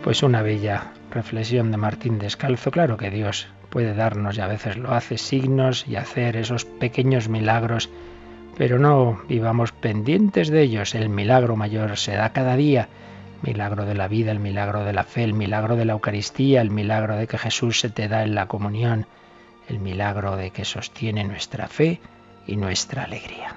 Pues 0.03 0.23
una 0.23 0.43
bella 0.43 0.93
reflexión 1.11 1.71
de 1.71 1.77
Martín 1.77 2.19
Descalzo, 2.19 2.71
claro 2.71 2.97
que 2.97 3.11
Dios 3.11 3.49
puede 3.71 3.95
darnos, 3.95 4.37
y 4.37 4.41
a 4.41 4.47
veces 4.47 4.77
lo 4.77 4.93
hace, 4.93 5.17
signos 5.17 5.87
y 5.89 5.97
hacer 5.97 6.37
esos 6.37 6.65
pequeños 6.65 7.29
milagros, 7.29 7.89
pero 8.59 8.79
no 8.79 9.23
vivamos 9.29 9.73
pendientes 9.73 10.49
de 10.49 10.62
ellos. 10.62 10.95
El 10.95 11.09
milagro 11.09 11.57
mayor 11.57 11.97
se 11.97 12.12
da 12.12 12.33
cada 12.33 12.57
día. 12.57 12.89
Milagro 13.43 13.87
de 13.87 13.95
la 13.95 14.07
vida, 14.07 14.33
el 14.33 14.41
milagro 14.41 14.85
de 14.85 14.93
la 14.93 15.05
fe, 15.05 15.25
el 15.25 15.33
milagro 15.33 15.77
de 15.77 15.87
la 15.87 15.93
Eucaristía, 15.93 16.61
el 16.61 16.71
milagro 16.71 17.17
de 17.17 17.27
que 17.27 17.39
Jesús 17.39 17.81
se 17.81 17.89
te 17.89 18.07
da 18.07 18.23
en 18.23 18.35
la 18.35 18.49
comunión, 18.49 19.07
el 19.69 19.79
milagro 19.79 20.37
de 20.37 20.50
que 20.50 20.67
sostiene 20.67 21.25
nuestra 21.25 21.67
fe 21.69 22.00
y 22.47 22.57
nuestra 22.57 23.05
alegría. 23.05 23.57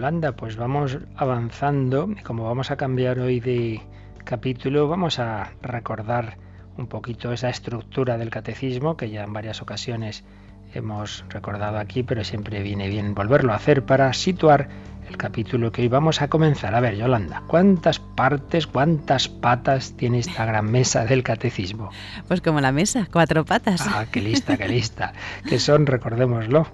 Yolanda, 0.00 0.32
pues 0.32 0.56
vamos 0.56 0.96
avanzando. 1.14 2.08
Como 2.24 2.44
vamos 2.44 2.70
a 2.70 2.76
cambiar 2.76 3.18
hoy 3.18 3.38
de 3.38 3.82
capítulo, 4.24 4.88
vamos 4.88 5.18
a 5.18 5.50
recordar 5.60 6.38
un 6.78 6.86
poquito 6.86 7.34
esa 7.34 7.50
estructura 7.50 8.16
del 8.16 8.30
catecismo 8.30 8.96
que 8.96 9.10
ya 9.10 9.24
en 9.24 9.34
varias 9.34 9.60
ocasiones 9.60 10.24
hemos 10.72 11.26
recordado 11.28 11.76
aquí, 11.76 12.02
pero 12.02 12.24
siempre 12.24 12.62
viene 12.62 12.88
bien 12.88 13.14
volverlo 13.14 13.52
a 13.52 13.56
hacer 13.56 13.84
para 13.84 14.10
situar 14.14 14.70
el 15.06 15.18
capítulo 15.18 15.70
que 15.70 15.82
hoy 15.82 15.88
vamos 15.88 16.22
a 16.22 16.28
comenzar. 16.28 16.74
A 16.74 16.80
ver, 16.80 16.96
Yolanda, 16.96 17.42
¿cuántas 17.46 17.98
partes, 17.98 18.66
cuántas 18.66 19.28
patas 19.28 19.92
tiene 19.98 20.20
esta 20.20 20.46
gran 20.46 20.70
mesa 20.70 21.04
del 21.04 21.22
catecismo? 21.22 21.90
Pues 22.26 22.40
como 22.40 22.62
la 22.62 22.72
mesa, 22.72 23.06
cuatro 23.12 23.44
patas. 23.44 23.86
Ah, 23.86 24.06
qué 24.10 24.22
lista, 24.22 24.56
qué 24.56 24.66
lista. 24.66 25.12
que 25.46 25.58
son, 25.58 25.84
recordémoslo. 25.84 26.66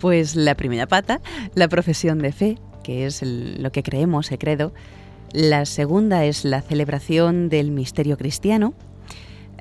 Pues 0.00 0.34
la 0.34 0.54
primera 0.54 0.86
pata, 0.86 1.20
la 1.54 1.68
profesión 1.68 2.18
de 2.18 2.32
fe, 2.32 2.58
que 2.82 3.06
es 3.06 3.22
lo 3.22 3.70
que 3.70 3.82
creemos, 3.82 4.32
el 4.32 4.38
credo. 4.38 4.72
La 5.32 5.66
segunda 5.66 6.24
es 6.24 6.44
la 6.44 6.62
celebración 6.62 7.48
del 7.48 7.70
misterio 7.70 8.16
cristiano. 8.16 8.74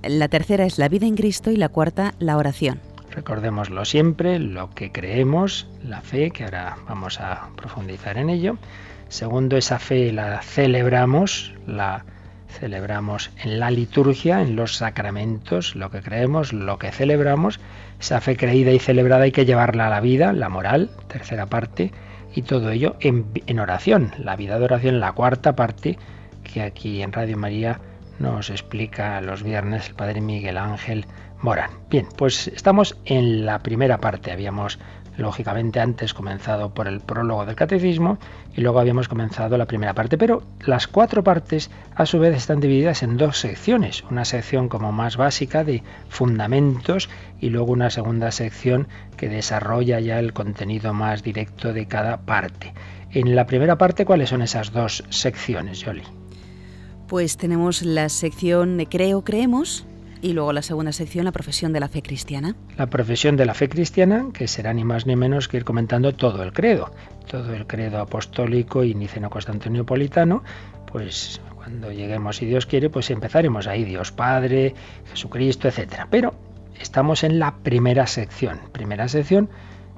La 0.02 0.30
tercera 0.30 0.66
es 0.66 0.80
la 0.80 0.88
vida 0.88 1.06
en 1.06 1.16
Cristo 1.16 1.52
y 1.52 1.58
la 1.58 1.70
cuarta, 1.70 2.14
la 2.20 2.38
oración. 2.38 2.80
Recordémoslo 3.12 3.84
siempre, 3.86 4.40
lo 4.40 4.70
que 4.70 4.92
creemos, 4.92 5.68
la 5.84 6.02
fe, 6.02 6.32
que 6.32 6.46
ahora 6.46 6.78
vamos 6.88 7.20
a 7.20 7.50
profundizar 7.56 8.18
en 8.18 8.30
ello. 8.30 8.58
Segundo, 9.10 9.58
esa 9.58 9.78
fe 9.78 10.14
la 10.14 10.42
celebramos, 10.42 11.54
la 11.68 12.06
celebramos 12.48 13.32
en 13.44 13.60
la 13.60 13.72
liturgia, 13.72 14.42
en 14.42 14.56
los 14.56 14.78
sacramentos, 14.78 15.76
lo 15.76 15.90
que 15.90 16.02
creemos, 16.02 16.54
lo 16.54 16.80
que 16.80 16.92
celebramos. 16.92 17.60
Esa 18.00 18.22
fe 18.22 18.38
creída 18.38 18.72
y 18.72 18.80
celebrada 18.80 19.24
hay 19.24 19.32
que 19.32 19.46
llevarla 19.46 19.88
a 19.88 19.90
la 19.90 20.00
vida, 20.00 20.32
la 20.34 20.50
moral, 20.50 20.90
tercera 21.08 21.48
parte, 21.48 21.92
y 22.34 22.44
todo 22.44 22.70
ello 22.72 22.96
en, 23.00 23.60
oración, 23.60 24.14
la 24.18 24.36
vida 24.36 24.58
de 24.58 24.66
oración, 24.66 25.00
la 25.00 25.12
cuarta 25.12 25.56
parte, 25.56 25.98
que 26.44 26.62
aquí 26.62 27.02
en 27.02 27.12
Radio 27.12 27.38
María 27.38 27.80
nos 28.20 28.50
explica 28.50 29.20
los 29.22 29.44
viernes 29.44 29.90
el 29.90 29.96
Padre 29.96 30.22
Miguel 30.22 30.58
Ángel 30.58 31.06
Morán. 31.42 31.72
Bien, 31.90 32.08
pues 32.18 32.48
estamos 32.48 32.98
en 33.06 33.46
la 33.46 33.60
primera 33.60 33.98
parte, 33.98 34.32
habíamos 34.32 34.80
lógicamente 35.20 35.80
antes 35.80 36.14
comenzado 36.14 36.74
por 36.74 36.88
el 36.88 37.02
prólogo 37.02 37.46
del 37.46 37.56
catecismo 37.56 38.18
y 38.56 38.62
luego 38.62 38.80
habíamos 38.80 39.08
comenzado 39.08 39.58
la 39.58 39.66
primera 39.66 39.94
parte, 39.94 40.18
pero 40.18 40.44
las 40.66 40.88
cuatro 40.88 41.24
partes 41.24 41.70
a 41.96 42.06
su 42.06 42.20
vez 42.20 42.36
están 42.36 42.60
divididas 42.60 43.04
en 43.04 43.18
dos 43.18 43.40
secciones, 43.40 44.04
una 44.10 44.26
sección 44.26 44.70
como 44.70 44.92
más 44.92 45.18
básica 45.18 45.64
de 45.64 45.84
fundamentos 46.08 47.10
y 47.40 47.50
luego 47.50 47.72
una 47.72 47.90
segunda 47.90 48.32
sección 48.32 48.88
que 49.18 49.30
desarrolla 49.30 50.00
ya 50.00 50.20
el 50.20 50.34
contenido 50.34 50.94
más 50.94 51.22
directo 51.22 51.74
de 51.74 51.86
cada 51.88 52.22
parte. 52.22 52.74
En 53.12 53.36
la 53.36 53.46
primera 53.46 53.78
parte, 53.78 54.06
¿cuáles 54.06 54.30
son 54.30 54.42
esas 54.42 54.72
dos 54.72 55.04
secciones, 55.10 55.80
Yoli? 55.80 56.04
Pues 57.08 57.38
tenemos 57.38 57.82
la 57.82 58.08
sección 58.08 58.78
de 58.78 58.86
Creo, 58.86 59.24
Creemos, 59.24 59.86
y 60.22 60.34
luego 60.34 60.54
la 60.54 60.62
segunda 60.62 60.92
sección, 60.92 61.26
la 61.26 61.32
profesión 61.32 61.74
de 61.74 61.80
la 61.80 61.88
fe 61.88 62.02
cristiana. 62.02 62.56
La 62.78 62.88
profesión 62.88 63.38
de 63.38 63.46
la 63.46 63.54
fe 63.54 63.70
cristiana, 63.70 64.28
que 64.34 64.48
será 64.48 64.74
ni 64.74 64.84
más 64.84 65.06
ni 65.06 65.16
menos 65.16 65.48
que 65.48 65.58
ir 65.58 65.66
comentando 65.66 66.14
todo 66.14 66.44
el 66.44 66.54
credo, 66.54 66.92
todo 67.28 67.54
el 67.54 67.68
credo 67.68 68.00
apostólico 68.00 68.84
y 68.84 68.96
niceno-constantinopolitano, 68.96 70.44
pues 70.92 71.42
cuando 71.56 71.92
lleguemos, 71.92 72.38
si 72.38 72.46
Dios 72.46 72.66
quiere, 72.66 72.90
pues 72.90 73.10
empezaremos 73.12 73.68
ahí, 73.68 73.86
Dios 73.86 74.12
Padre, 74.12 74.74
Jesucristo, 75.12 75.68
etcétera. 75.68 76.08
Pero 76.10 76.34
estamos 76.80 77.24
en 77.24 77.40
la 77.40 77.58
primera 77.58 78.08
sección, 78.08 78.60
primera 78.72 79.08
sección 79.08 79.50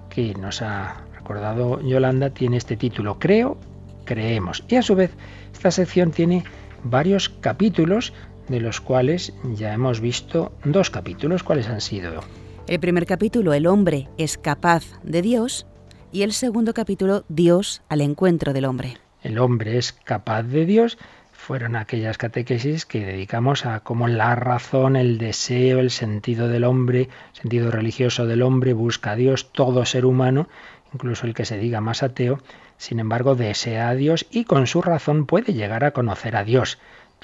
que 0.10 0.34
nos 0.36 0.62
ha 0.62 1.02
recordado 1.16 1.82
Yolanda, 1.82 2.32
tiene 2.32 2.58
este 2.58 2.76
título, 2.76 3.18
Creo, 3.20 3.58
creemos. 4.06 4.64
Y 4.68 4.76
a 4.76 4.82
su 4.82 4.96
vez, 4.96 5.12
esta 5.54 5.72
sección 5.72 6.12
tiene 6.12 6.44
varios 6.84 7.30
capítulos 7.30 8.14
de 8.52 8.60
los 8.60 8.82
cuales 8.82 9.34
ya 9.56 9.74
hemos 9.74 10.00
visto 10.00 10.52
dos 10.64 10.90
capítulos. 10.92 11.42
¿Cuáles 11.44 11.68
han 11.68 11.82
sido? 11.82 12.22
El 12.68 12.80
primer 12.80 13.06
capítulo, 13.06 13.54
El 13.54 13.66
hombre 13.66 14.10
es 14.18 14.38
capaz 14.38 14.86
de 15.04 15.22
Dios, 15.22 15.66
y 16.12 16.22
el 16.22 16.34
segundo 16.34 16.74
capítulo, 16.74 17.24
Dios 17.30 17.82
al 17.90 18.02
encuentro 18.02 18.54
del 18.54 18.66
hombre. 18.66 18.98
El 19.24 19.40
hombre 19.40 19.78
es 19.78 19.94
capaz 19.94 20.44
de 20.44 20.66
Dios 20.66 20.98
fueron 21.42 21.76
aquellas 21.76 22.20
catequesis 22.20 22.86
que 22.86 23.04
dedicamos 23.04 23.66
a 23.66 23.80
cómo 23.80 24.08
la 24.08 24.36
razón, 24.36 24.96
el 24.96 25.18
deseo, 25.18 25.80
el 25.80 25.90
sentido 25.90 26.48
del 26.48 26.64
hombre, 26.64 27.10
sentido 27.34 27.72
religioso 27.72 28.28
del 28.28 28.44
hombre 28.44 28.74
busca 28.74 29.12
a 29.12 29.16
Dios, 29.16 29.52
todo 29.52 29.84
ser 29.86 30.06
humano, 30.06 30.48
incluso 30.94 31.26
el 31.26 31.34
que 31.34 31.46
se 31.46 31.58
diga 31.58 31.82
más 31.82 32.04
ateo, 32.04 32.38
sin 32.78 33.00
embargo 33.00 33.34
desea 33.34 33.90
a 33.90 33.96
Dios 33.96 34.28
y 34.30 34.44
con 34.44 34.68
su 34.68 34.84
razón 34.84 35.26
puede 35.26 35.54
llegar 35.54 35.84
a 35.84 35.92
conocer 35.92 36.36
a 36.36 36.44
Dios. 36.44 36.78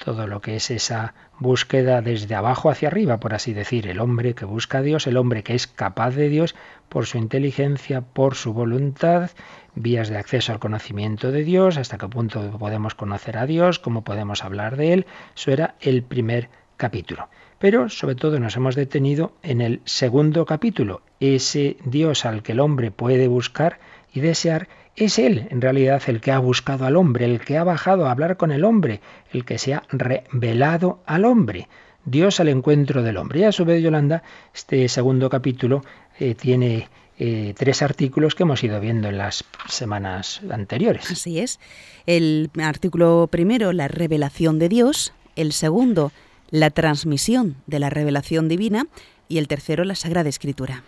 Todo 0.04 0.28
lo 0.28 0.42
que 0.42 0.56
es 0.56 0.70
esa 0.70 1.16
búsqueda 1.40 2.02
desde 2.02 2.36
abajo 2.36 2.70
hacia 2.70 2.88
arriba, 2.88 3.20
por 3.20 3.34
así 3.34 3.54
decir, 3.54 3.88
el 3.88 4.00
hombre 4.00 4.36
que 4.36 4.46
busca 4.46 4.78
a 4.78 4.82
Dios, 4.82 5.08
el 5.08 5.18
hombre 5.18 5.44
que 5.44 5.56
es 5.56 5.68
capaz 5.68 6.12
de 6.12 6.30
Dios 6.30 6.56
por 6.88 7.08
su 7.08 7.18
inteligencia, 7.18 8.02
por 8.02 8.36
su 8.36 8.54
voluntad, 8.54 9.32
vías 9.74 10.10
de 10.10 10.18
acceso 10.18 10.52
al 10.52 10.60
conocimiento 10.60 11.32
de 11.32 11.44
Dios, 11.44 11.78
hasta 11.78 11.98
qué 11.98 12.08
punto 12.08 12.58
podemos 12.60 12.94
conocer 12.94 13.38
a 13.38 13.48
Dios, 13.48 13.80
cómo 13.80 14.04
podemos 14.04 14.44
hablar 14.44 14.78
de 14.78 14.94
Él. 14.94 15.06
Eso 15.36 15.52
era 15.52 15.76
el 15.82 16.04
primer 16.04 16.50
capítulo. 16.78 17.28
Pero 17.58 17.90
sobre 17.90 18.16
todo 18.16 18.40
nos 18.40 18.56
hemos 18.56 18.76
detenido 18.76 19.34
en 19.42 19.62
el 19.62 19.82
segundo 19.86 20.46
capítulo, 20.46 21.02
ese 21.20 21.78
Dios 21.84 22.24
al 22.26 22.44
que 22.44 22.52
el 22.52 22.60
hombre 22.60 22.92
puede 22.92 23.28
buscar 23.28 23.80
y 24.14 24.20
desear 24.20 24.68
es 24.98 25.20
Él, 25.20 25.48
en 25.52 25.62
realidad, 25.62 26.02
el 26.08 26.20
que 26.20 26.32
ha 26.32 26.40
buscado 26.40 26.86
al 26.86 26.96
hombre, 26.96 27.26
el 27.26 27.40
que 27.40 27.58
ha 27.58 27.64
bajado 27.64 28.08
a 28.08 28.12
hablar 28.12 28.36
con 28.36 28.52
el 28.52 28.66
hombre, 28.66 29.00
el 29.32 29.46
que 29.46 29.60
se 29.60 29.76
ha 29.76 29.84
revelado 29.90 31.04
al 31.06 31.24
hombre. 31.24 31.70
Dios 32.04 32.40
al 32.40 32.50
encuentro 32.50 33.04
del 33.04 33.18
hombre. 33.18 33.42
Y 33.42 33.44
a 33.44 33.52
su 33.52 33.64
vez, 33.64 33.84
Yolanda, 33.84 34.24
este 34.56 34.88
segundo 34.90 35.30
capítulo 35.30 35.84
eh, 36.20 36.34
tiene 36.34 36.88
eh, 37.20 37.54
tres 37.56 37.84
artículos 37.84 38.34
que 38.34 38.44
hemos 38.44 38.64
ido 38.64 38.80
viendo 38.80 39.08
en 39.08 39.20
las 39.20 39.44
semanas 39.68 40.42
anteriores. 40.50 41.12
Así 41.12 41.40
es. 41.40 41.60
El 42.08 42.50
artículo 42.60 43.28
primero, 43.30 43.74
la 43.74 43.88
revelación 43.88 44.58
de 44.58 44.70
Dios. 44.70 45.14
El 45.36 45.52
segundo, 45.52 46.12
la 46.50 46.72
transmisión 46.72 47.58
de 47.68 47.80
la 47.80 47.92
revelación 47.92 48.48
divina. 48.48 48.88
Y 49.28 49.38
el 49.38 49.48
tercero, 49.48 49.84
la 49.84 49.96
Sagrada 49.96 50.30
Escritura. 50.30 50.84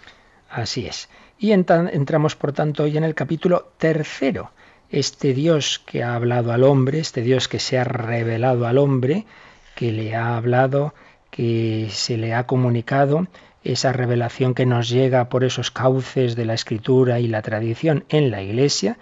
Así 0.50 0.88
es. 0.88 1.10
Y 1.42 1.54
entramos, 1.54 2.36
por 2.36 2.52
tanto, 2.52 2.84
hoy 2.84 2.98
en 2.98 3.06
el 3.06 3.16
capítulo 3.16 3.72
tercero. 3.78 4.52
Este 4.90 5.34
Dios 5.34 5.80
que 5.80 6.04
ha 6.04 6.16
hablado 6.16 6.52
al 6.52 6.66
hombre, 6.66 7.00
este 7.00 7.22
Dios 7.22 7.48
que 7.48 7.60
se 7.60 7.78
ha 7.80 7.86
revelado 7.86 8.68
al 8.68 8.78
hombre, 8.78 9.26
que 9.74 9.94
le 9.94 10.16
ha 10.16 10.36
hablado, 10.36 10.94
que 11.32 11.88
se 11.92 12.18
le 12.18 12.34
ha 12.34 12.46
comunicado, 12.46 13.28
esa 13.64 13.94
revelación 13.94 14.54
que 14.54 14.66
nos 14.66 14.90
llega 14.90 15.30
por 15.30 15.46
esos 15.46 15.72
cauces 15.72 16.36
de 16.36 16.44
la 16.44 16.56
escritura 16.56 17.22
y 17.22 17.30
la 17.30 17.42
tradición 17.42 18.04
en 18.10 18.32
la 18.32 18.42
Iglesia, 18.42 18.98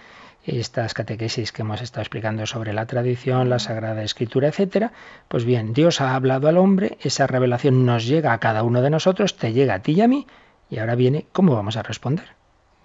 estas 0.46 0.94
catequesis 0.94 1.52
que 1.52 1.64
hemos 1.64 1.82
estado 1.82 2.04
explicando 2.04 2.46
sobre 2.46 2.72
la 2.72 2.86
tradición, 2.86 3.50
la 3.50 3.58
Sagrada 3.58 4.04
Escritura, 4.04 4.50
etcétera, 4.50 4.92
pues 5.28 5.44
bien, 5.44 5.74
Dios 5.74 6.02
ha 6.02 6.14
hablado 6.14 6.48
al 6.48 6.58
hombre, 6.58 7.00
esa 7.02 7.26
revelación 7.26 7.84
nos 7.84 8.06
llega 8.06 8.32
a 8.32 8.40
cada 8.40 8.62
uno 8.62 8.84
de 8.84 8.92
nosotros, 8.92 9.38
te 9.38 9.54
llega 9.54 9.74
a 9.74 9.82
ti 9.82 9.94
y 9.94 10.02
a 10.02 10.08
mí, 10.08 10.28
y 10.70 10.80
ahora 10.80 10.96
viene 10.96 11.26
cómo 11.32 11.56
vamos 11.56 11.78
a 11.78 11.84
responder. 11.84 12.26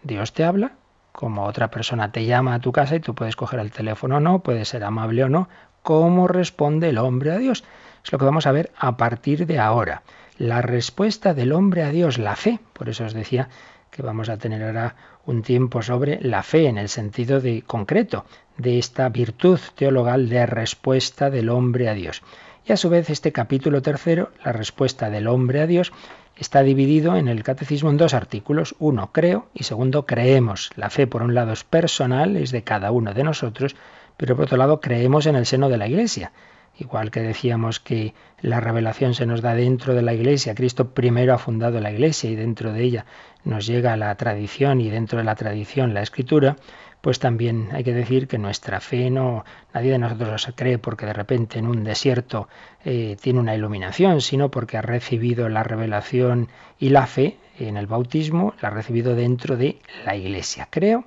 Dios 0.02 0.32
te 0.32 0.44
habla, 0.44 0.72
como 1.12 1.44
otra 1.44 1.70
persona 1.70 2.10
te 2.10 2.24
llama 2.24 2.54
a 2.54 2.60
tu 2.60 2.72
casa 2.72 2.96
y 2.96 3.00
tú 3.00 3.14
puedes 3.14 3.36
coger 3.36 3.60
el 3.60 3.70
teléfono 3.70 4.16
o 4.16 4.20
no, 4.20 4.40
puedes 4.40 4.68
ser 4.68 4.84
amable 4.84 5.24
o 5.24 5.28
no. 5.28 5.48
¿Cómo 5.82 6.28
responde 6.28 6.88
el 6.88 6.98
hombre 6.98 7.32
a 7.32 7.38
Dios? 7.38 7.64
Es 8.04 8.12
lo 8.12 8.18
que 8.18 8.24
vamos 8.24 8.46
a 8.46 8.52
ver 8.52 8.72
a 8.78 8.96
partir 8.96 9.46
de 9.46 9.58
ahora. 9.58 10.02
La 10.38 10.62
respuesta 10.62 11.34
del 11.34 11.52
hombre 11.52 11.82
a 11.82 11.90
Dios, 11.90 12.18
la 12.18 12.36
fe. 12.36 12.60
Por 12.72 12.88
eso 12.88 13.04
os 13.04 13.14
decía 13.14 13.48
que 13.90 14.02
vamos 14.02 14.28
a 14.28 14.38
tener 14.38 14.64
ahora 14.64 14.96
un 15.26 15.42
tiempo 15.42 15.82
sobre 15.82 16.20
la 16.22 16.42
fe 16.42 16.66
en 16.66 16.78
el 16.78 16.88
sentido 16.88 17.40
de 17.40 17.62
concreto 17.62 18.24
de 18.56 18.78
esta 18.78 19.08
virtud 19.08 19.60
teologal 19.74 20.28
de 20.28 20.46
respuesta 20.46 21.30
del 21.30 21.50
hombre 21.50 21.88
a 21.88 21.94
Dios. 21.94 22.22
Y 22.64 22.72
a 22.72 22.76
su 22.76 22.88
vez 22.88 23.10
este 23.10 23.32
capítulo 23.32 23.82
tercero, 23.82 24.30
la 24.44 24.52
respuesta 24.52 25.10
del 25.10 25.26
hombre 25.26 25.60
a 25.60 25.66
Dios, 25.66 25.92
está 26.36 26.62
dividido 26.62 27.16
en 27.16 27.28
el 27.28 27.42
catecismo 27.42 27.90
en 27.90 27.96
dos 27.96 28.14
artículos. 28.14 28.74
Uno, 28.78 29.10
creo, 29.12 29.48
y 29.54 29.64
segundo, 29.64 30.06
creemos. 30.06 30.70
La 30.76 30.90
fe, 30.90 31.06
por 31.06 31.22
un 31.22 31.34
lado, 31.34 31.52
es 31.52 31.64
personal, 31.64 32.36
es 32.36 32.50
de 32.50 32.62
cada 32.62 32.90
uno 32.90 33.14
de 33.14 33.24
nosotros, 33.24 33.76
pero 34.16 34.36
por 34.36 34.46
otro 34.46 34.56
lado, 34.56 34.80
creemos 34.80 35.26
en 35.26 35.36
el 35.36 35.46
seno 35.46 35.68
de 35.68 35.76
la 35.76 35.88
Iglesia. 35.88 36.32
Igual 36.78 37.10
que 37.10 37.20
decíamos 37.20 37.80
que 37.80 38.14
la 38.40 38.58
revelación 38.58 39.14
se 39.14 39.26
nos 39.26 39.42
da 39.42 39.54
dentro 39.54 39.94
de 39.94 40.02
la 40.02 40.14
Iglesia, 40.14 40.54
Cristo 40.54 40.94
primero 40.94 41.34
ha 41.34 41.38
fundado 41.38 41.80
la 41.80 41.92
Iglesia 41.92 42.30
y 42.30 42.34
dentro 42.34 42.72
de 42.72 42.82
ella 42.82 43.06
nos 43.44 43.66
llega 43.66 43.96
la 43.96 44.14
tradición 44.14 44.80
y 44.80 44.88
dentro 44.88 45.18
de 45.18 45.24
la 45.24 45.34
tradición 45.34 45.92
la 45.92 46.00
Escritura, 46.00 46.56
pues 47.02 47.18
también 47.18 47.68
hay 47.72 47.82
que 47.82 47.92
decir 47.92 48.28
que 48.28 48.38
nuestra 48.38 48.80
fe 48.80 49.10
no, 49.10 49.44
nadie 49.74 49.90
de 49.90 49.98
nosotros 49.98 50.40
se 50.40 50.52
cree 50.54 50.78
porque 50.78 51.04
de 51.04 51.12
repente 51.12 51.58
en 51.58 51.66
un 51.66 51.82
desierto 51.82 52.48
eh, 52.84 53.16
tiene 53.20 53.40
una 53.40 53.56
iluminación, 53.56 54.20
sino 54.20 54.50
porque 54.50 54.78
ha 54.78 54.82
recibido 54.82 55.48
la 55.48 55.64
revelación 55.64 56.48
y 56.78 56.90
la 56.90 57.06
fe 57.08 57.36
en 57.58 57.76
el 57.76 57.88
bautismo, 57.88 58.54
la 58.62 58.68
ha 58.68 58.70
recibido 58.70 59.16
dentro 59.16 59.56
de 59.56 59.80
la 60.06 60.14
iglesia. 60.14 60.68
Creo 60.70 61.04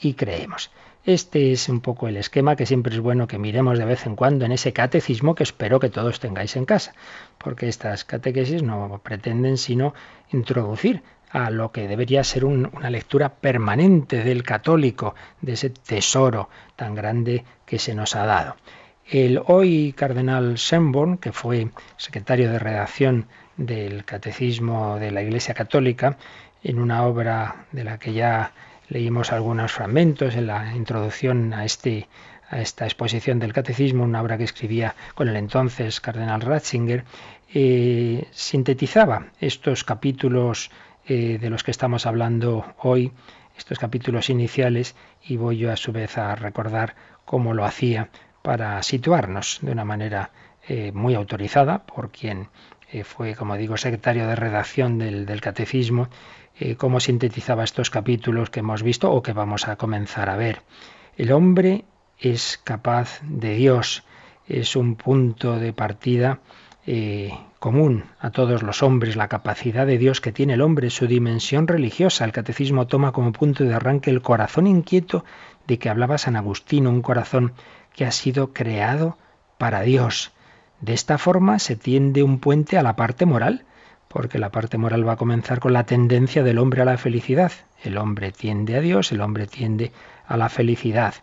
y 0.00 0.14
creemos. 0.14 0.72
Este 1.04 1.52
es 1.52 1.68
un 1.68 1.80
poco 1.80 2.08
el 2.08 2.16
esquema 2.16 2.56
que 2.56 2.66
siempre 2.66 2.92
es 2.92 3.00
bueno 3.00 3.28
que 3.28 3.38
miremos 3.38 3.78
de 3.78 3.84
vez 3.84 4.04
en 4.06 4.16
cuando 4.16 4.44
en 4.44 4.50
ese 4.50 4.72
catecismo 4.72 5.36
que 5.36 5.44
espero 5.44 5.78
que 5.78 5.90
todos 5.90 6.18
tengáis 6.18 6.56
en 6.56 6.64
casa, 6.64 6.94
porque 7.38 7.68
estas 7.68 8.04
catequesis 8.04 8.64
no 8.64 9.00
pretenden 9.04 9.58
sino 9.58 9.94
introducir 10.32 11.04
a 11.30 11.50
lo 11.50 11.72
que 11.72 11.88
debería 11.88 12.24
ser 12.24 12.44
una 12.44 12.90
lectura 12.90 13.28
permanente 13.28 14.22
del 14.22 14.42
católico, 14.42 15.14
de 15.40 15.54
ese 15.54 15.70
tesoro 15.70 16.48
tan 16.76 16.94
grande 16.94 17.44
que 17.64 17.78
se 17.78 17.94
nos 17.94 18.14
ha 18.16 18.26
dado. 18.26 18.56
El 19.08 19.40
hoy 19.46 19.92
cardenal 19.92 20.56
Schönborn, 20.58 21.18
que 21.18 21.32
fue 21.32 21.68
secretario 21.96 22.50
de 22.50 22.58
redacción 22.58 23.26
del 23.56 24.04
Catecismo 24.04 24.98
de 24.98 25.10
la 25.12 25.22
Iglesia 25.22 25.54
Católica, 25.54 26.16
en 26.62 26.80
una 26.80 27.04
obra 27.04 27.66
de 27.70 27.84
la 27.84 27.98
que 27.98 28.12
ya 28.12 28.52
leímos 28.88 29.32
algunos 29.32 29.72
fragmentos 29.72 30.34
en 30.34 30.46
la 30.48 30.74
introducción 30.74 31.54
a, 31.54 31.64
este, 31.64 32.08
a 32.50 32.60
esta 32.60 32.84
exposición 32.84 33.38
del 33.38 33.52
Catecismo, 33.52 34.04
una 34.04 34.22
obra 34.22 34.38
que 34.38 34.44
escribía 34.44 34.94
con 35.14 35.28
el 35.28 35.36
entonces 35.36 36.00
cardenal 36.00 36.40
Ratzinger, 36.40 37.04
eh, 37.54 38.26
sintetizaba 38.32 39.26
estos 39.40 39.84
capítulos 39.84 40.70
eh, 41.06 41.38
de 41.40 41.50
los 41.50 41.62
que 41.62 41.70
estamos 41.70 42.06
hablando 42.06 42.64
hoy, 42.78 43.12
estos 43.56 43.78
capítulos 43.78 44.28
iniciales, 44.28 44.96
y 45.22 45.36
voy 45.36 45.58
yo 45.58 45.72
a 45.72 45.76
su 45.76 45.92
vez 45.92 46.18
a 46.18 46.34
recordar 46.34 46.96
cómo 47.24 47.54
lo 47.54 47.64
hacía 47.64 48.10
para 48.42 48.82
situarnos 48.82 49.58
de 49.62 49.72
una 49.72 49.84
manera 49.84 50.30
eh, 50.68 50.92
muy 50.92 51.14
autorizada 51.14 51.86
por 51.86 52.10
quien 52.10 52.48
eh, 52.90 53.04
fue, 53.04 53.34
como 53.34 53.56
digo, 53.56 53.76
secretario 53.76 54.26
de 54.26 54.36
redacción 54.36 54.98
del, 54.98 55.26
del 55.26 55.40
catecismo, 55.40 56.08
cómo 56.78 57.00
sintetizaba 57.00 57.64
estos 57.64 57.90
capítulos 57.90 58.48
que 58.48 58.60
hemos 58.60 58.82
visto 58.82 59.12
o 59.12 59.22
que 59.22 59.34
vamos 59.34 59.68
a 59.68 59.76
comenzar 59.76 60.30
a 60.30 60.36
ver. 60.36 60.62
El 61.18 61.32
hombre 61.32 61.84
es 62.18 62.58
capaz 62.64 63.20
de 63.22 63.56
Dios, 63.56 64.04
es 64.48 64.74
un 64.74 64.96
punto 64.96 65.58
de 65.58 65.74
partida 65.74 66.40
común 67.58 68.04
a 68.20 68.30
todos 68.30 68.62
los 68.62 68.82
hombres, 68.82 69.16
la 69.16 69.28
capacidad 69.28 69.86
de 69.86 69.98
Dios 69.98 70.20
que 70.20 70.32
tiene 70.32 70.54
el 70.54 70.60
hombre, 70.60 70.90
su 70.90 71.06
dimensión 71.06 71.66
religiosa. 71.66 72.24
El 72.24 72.32
catecismo 72.32 72.86
toma 72.86 73.12
como 73.12 73.32
punto 73.32 73.64
de 73.64 73.74
arranque 73.74 74.10
el 74.10 74.22
corazón 74.22 74.66
inquieto 74.66 75.24
de 75.66 75.78
que 75.78 75.88
hablaba 75.88 76.18
San 76.18 76.36
Agustín, 76.36 76.86
un 76.86 77.02
corazón 77.02 77.52
que 77.94 78.04
ha 78.04 78.12
sido 78.12 78.52
creado 78.52 79.18
para 79.58 79.80
Dios. 79.82 80.32
De 80.80 80.92
esta 80.92 81.18
forma 81.18 81.58
se 81.58 81.74
tiende 81.74 82.22
un 82.22 82.38
puente 82.38 82.78
a 82.78 82.82
la 82.82 82.94
parte 82.94 83.26
moral, 83.26 83.64
porque 84.08 84.38
la 84.38 84.50
parte 84.50 84.78
moral 84.78 85.06
va 85.06 85.12
a 85.12 85.16
comenzar 85.16 85.58
con 85.58 85.72
la 85.72 85.84
tendencia 85.84 86.42
del 86.42 86.58
hombre 86.58 86.82
a 86.82 86.84
la 86.84 86.98
felicidad. 86.98 87.52
El 87.82 87.98
hombre 87.98 88.30
tiende 88.30 88.76
a 88.76 88.80
Dios, 88.80 89.10
el 89.10 89.20
hombre 89.20 89.46
tiende 89.46 89.92
a 90.26 90.36
la 90.36 90.48
felicidad. 90.48 91.14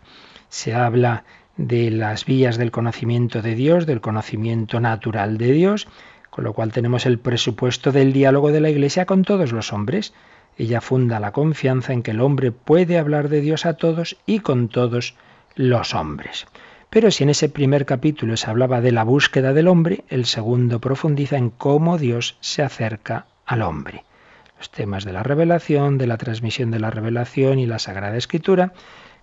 Se 0.48 0.74
habla 0.74 1.24
de 1.56 1.90
las 1.90 2.24
vías 2.24 2.58
del 2.58 2.70
conocimiento 2.70 3.42
de 3.42 3.54
Dios, 3.54 3.86
del 3.86 4.00
conocimiento 4.00 4.80
natural 4.80 5.38
de 5.38 5.52
Dios, 5.52 5.88
con 6.30 6.44
lo 6.44 6.52
cual 6.52 6.72
tenemos 6.72 7.06
el 7.06 7.18
presupuesto 7.18 7.92
del 7.92 8.12
diálogo 8.12 8.50
de 8.50 8.60
la 8.60 8.70
Iglesia 8.70 9.06
con 9.06 9.22
todos 9.22 9.52
los 9.52 9.72
hombres. 9.72 10.12
Ella 10.56 10.80
funda 10.80 11.20
la 11.20 11.32
confianza 11.32 11.92
en 11.92 12.02
que 12.02 12.10
el 12.10 12.20
hombre 12.20 12.52
puede 12.52 12.98
hablar 12.98 13.28
de 13.28 13.40
Dios 13.40 13.66
a 13.66 13.74
todos 13.74 14.16
y 14.26 14.40
con 14.40 14.68
todos 14.68 15.14
los 15.54 15.94
hombres. 15.94 16.46
Pero 16.90 17.10
si 17.10 17.24
en 17.24 17.30
ese 17.30 17.48
primer 17.48 17.86
capítulo 17.86 18.36
se 18.36 18.50
hablaba 18.50 18.80
de 18.80 18.92
la 18.92 19.04
búsqueda 19.04 19.52
del 19.52 19.68
hombre, 19.68 20.04
el 20.08 20.26
segundo 20.26 20.80
profundiza 20.80 21.36
en 21.36 21.50
cómo 21.50 21.98
Dios 21.98 22.36
se 22.40 22.62
acerca 22.62 23.26
al 23.46 23.62
hombre. 23.62 24.04
Los 24.58 24.70
temas 24.70 25.04
de 25.04 25.12
la 25.12 25.22
revelación, 25.22 25.98
de 25.98 26.06
la 26.06 26.16
transmisión 26.16 26.70
de 26.70 26.78
la 26.78 26.90
revelación 26.90 27.58
y 27.58 27.66
la 27.66 27.78
Sagrada 27.78 28.16
Escritura 28.16 28.72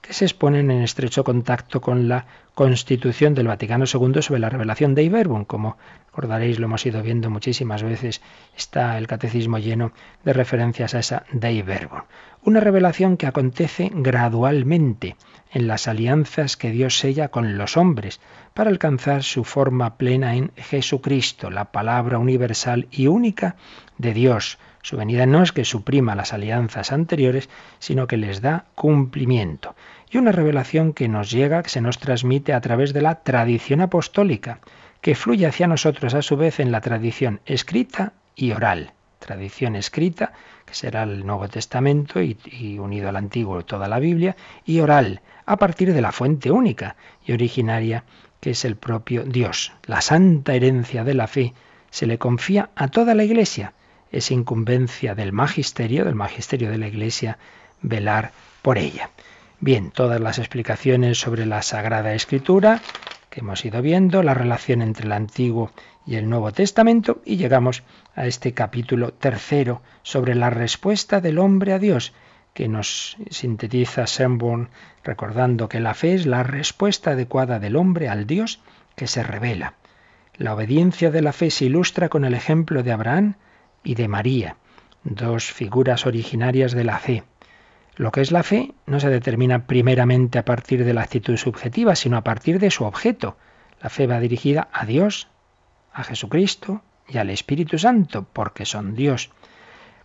que 0.02 0.14
se 0.14 0.26
exponen 0.26 0.72
en 0.72 0.82
estrecho 0.82 1.24
contacto 1.24 1.80
con 1.80 2.08
la 2.08 2.26
Constitución 2.54 3.34
del 3.34 3.48
Vaticano 3.48 3.86
II 3.86 4.22
sobre 4.22 4.40
la 4.40 4.50
revelación 4.50 4.96
de 4.96 5.04
Iberbum. 5.04 5.46
Como 5.46 5.78
recordaréis, 6.08 6.60
lo 6.60 6.66
hemos 6.66 6.86
ido 6.86 7.02
viendo 7.02 7.30
muchísimas 7.30 7.84
veces, 7.84 8.22
está 8.58 8.98
el 8.98 9.08
catecismo 9.08 9.58
lleno 9.60 9.94
de 10.26 10.34
referencias 10.34 10.94
a 10.96 11.00
esa 11.00 11.24
de 11.32 11.54
Iberbum. 11.54 12.02
Una 12.44 12.60
revelación 12.60 13.18
que 13.18 13.28
acontece 13.28 13.92
gradualmente 13.94 15.16
en 15.52 15.68
las 15.68 15.88
alianzas 15.88 16.58
que 16.58 16.72
Dios 16.72 16.98
sella 16.98 17.28
con 17.28 17.58
los 17.58 17.78
hombres 17.78 18.20
para 18.54 18.70
alcanzar 18.70 19.24
su 19.24 19.44
forma 19.44 19.98
plena 19.98 20.36
en 20.36 20.52
Jesucristo, 20.56 21.50
la 21.50 21.72
palabra 21.72 22.18
universal 22.18 22.88
y 22.92 23.08
única 23.08 23.56
de 23.98 24.14
Dios. 24.14 24.58
Su 24.82 24.98
venida 24.98 25.26
no 25.26 25.44
es 25.44 25.52
que 25.52 25.66
suprima 25.66 26.16
las 26.16 26.34
alianzas 26.34 26.92
anteriores, 26.92 27.50
sino 27.80 28.08
que 28.08 28.18
les 28.18 28.42
da 28.42 28.66
cumplimiento 28.76 29.76
y 30.12 30.18
una 30.18 30.32
revelación 30.34 30.94
que 30.94 31.08
nos 31.08 31.32
llega, 31.32 31.64
que 31.64 31.70
se 31.70 31.82
nos 31.82 31.98
transmite 31.98 32.54
a 32.54 32.62
través 32.62 32.94
de 32.94 33.02
la 33.02 33.24
tradición 33.24 33.80
apostólica, 33.80 34.60
que 35.00 35.16
fluye 35.16 35.48
hacia 35.48 35.68
nosotros 35.68 36.14
a 36.14 36.22
su 36.22 36.36
vez 36.36 36.60
en 36.60 36.72
la 36.72 36.82
tradición 36.82 37.40
escrita 37.46 38.14
y 38.36 38.52
oral. 38.52 38.94
Tradición 39.20 39.76
escrita, 39.76 40.34
que 40.66 40.74
será 40.74 41.04
el 41.04 41.26
Nuevo 41.26 41.48
Testamento 41.48 42.22
y, 42.22 42.38
y 42.46 42.78
unido 42.78 43.08
al 43.08 43.16
Antiguo 43.16 43.64
toda 43.64 43.88
la 43.88 44.00
Biblia, 44.00 44.36
y 44.66 44.80
oral, 44.82 45.22
a 45.46 45.58
partir 45.58 45.94
de 45.94 46.02
la 46.02 46.12
fuente 46.12 46.52
única 46.52 46.98
y 47.26 47.32
originaria 47.32 48.04
que 48.42 48.52
es 48.52 48.66
el 48.66 48.76
propio 48.76 49.24
Dios. 49.24 49.72
La 49.86 50.02
santa 50.02 50.56
herencia 50.56 51.04
de 51.04 51.14
la 51.14 51.28
fe 51.28 51.54
se 51.90 52.08
le 52.08 52.18
confía 52.18 52.72
a 52.76 52.90
toda 52.90 53.16
la 53.16 53.24
Iglesia. 53.24 53.74
Es 54.12 54.32
incumbencia 54.32 55.16
del 55.16 55.32
magisterio, 55.32 56.06
del 56.06 56.16
magisterio 56.16 56.70
de 56.70 56.78
la 56.78 56.88
Iglesia, 56.88 57.38
velar 57.82 58.32
por 58.62 58.78
ella. 58.78 59.10
Bien, 59.60 59.92
todas 59.92 60.20
las 60.20 60.40
explicaciones 60.40 61.20
sobre 61.20 61.46
la 61.46 61.62
Sagrada 61.62 62.14
Escritura 62.14 62.82
que 63.32 63.40
hemos 63.40 63.64
ido 63.64 63.82
viendo, 63.82 64.24
la 64.24 64.34
relación 64.34 64.82
entre 64.82 65.06
el 65.06 65.14
Antiguo 65.14 65.72
y 66.06 66.16
el 66.16 66.30
Nuevo 66.30 66.52
Testamento, 66.52 67.22
y 67.26 67.38
llegamos 67.38 67.82
a 68.14 68.28
este 68.28 68.54
capítulo 68.54 69.14
tercero 69.14 69.82
sobre 70.04 70.36
la 70.36 70.50
respuesta 70.50 71.22
del 71.22 71.40
hombre 71.40 71.72
a 71.72 71.80
Dios, 71.80 72.12
que 72.54 72.68
nos 72.68 73.16
sintetiza 73.30 74.06
Sanborn 74.06 74.70
recordando 75.06 75.70
que 75.70 75.80
la 75.80 75.94
fe 75.94 76.14
es 76.14 76.26
la 76.26 76.44
respuesta 76.44 77.12
adecuada 77.12 77.60
del 77.60 77.78
hombre 77.78 78.10
al 78.10 78.28
Dios 78.28 78.60
que 78.96 79.08
se 79.08 79.24
revela. 79.24 79.76
La 80.36 80.54
obediencia 80.54 81.10
de 81.10 81.22
la 81.22 81.32
fe 81.32 81.52
se 81.52 81.66
ilustra 81.66 82.10
con 82.10 82.26
el 82.26 82.34
ejemplo 82.34 82.84
de 82.84 82.92
Abraham 82.92 83.36
y 83.84 83.96
de 83.96 84.08
María, 84.08 84.58
dos 85.04 85.52
figuras 85.52 86.06
originarias 86.06 86.72
de 86.74 86.84
la 86.84 87.00
fe. 87.00 87.24
Lo 87.96 88.12
que 88.12 88.22
es 88.22 88.32
la 88.32 88.44
fe 88.44 88.74
no 88.86 89.00
se 89.00 89.10
determina 89.10 89.68
primeramente 89.68 90.40
a 90.40 90.46
partir 90.46 90.86
de 90.86 90.94
la 90.94 91.02
actitud 91.02 91.38
subjetiva, 91.38 91.96
sino 91.96 92.18
a 92.18 92.24
partir 92.24 92.60
de 92.60 92.72
su 92.72 92.86
objeto. 92.86 93.38
La 93.82 93.90
fe 93.90 94.08
va 94.08 94.20
dirigida 94.20 94.70
a 94.72 94.86
Dios, 94.86 95.28
a 95.94 96.04
Jesucristo 96.04 96.82
y 97.08 97.18
al 97.18 97.30
Espíritu 97.30 97.78
Santo, 97.78 98.26
porque 98.32 98.66
son 98.66 98.96
Dios. 98.96 99.30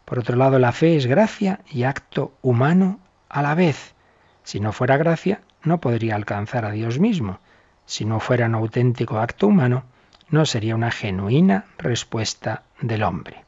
Por 0.04 0.18
otro 0.18 0.36
lado, 0.36 0.58
la 0.58 0.72
fe 0.72 0.96
es 0.96 1.06
gracia 1.06 1.60
y 1.70 1.84
acto 1.84 2.32
humano 2.42 3.00
a 3.28 3.42
la 3.42 3.54
vez. 3.54 3.94
Si 4.42 4.60
no 4.60 4.72
fuera 4.72 4.96
gracia, 4.96 5.40
no 5.62 5.80
podría 5.80 6.16
alcanzar 6.16 6.64
a 6.64 6.70
Dios 6.70 6.98
mismo. 6.98 7.40
Si 7.86 8.04
no 8.04 8.20
fuera 8.20 8.46
un 8.46 8.54
auténtico 8.56 9.18
acto 9.18 9.46
humano, 9.46 9.84
no 10.28 10.44
sería 10.44 10.74
una 10.74 10.90
genuina 10.90 11.66
respuesta 11.78 12.64
del 12.80 13.02
hombre. 13.04 13.45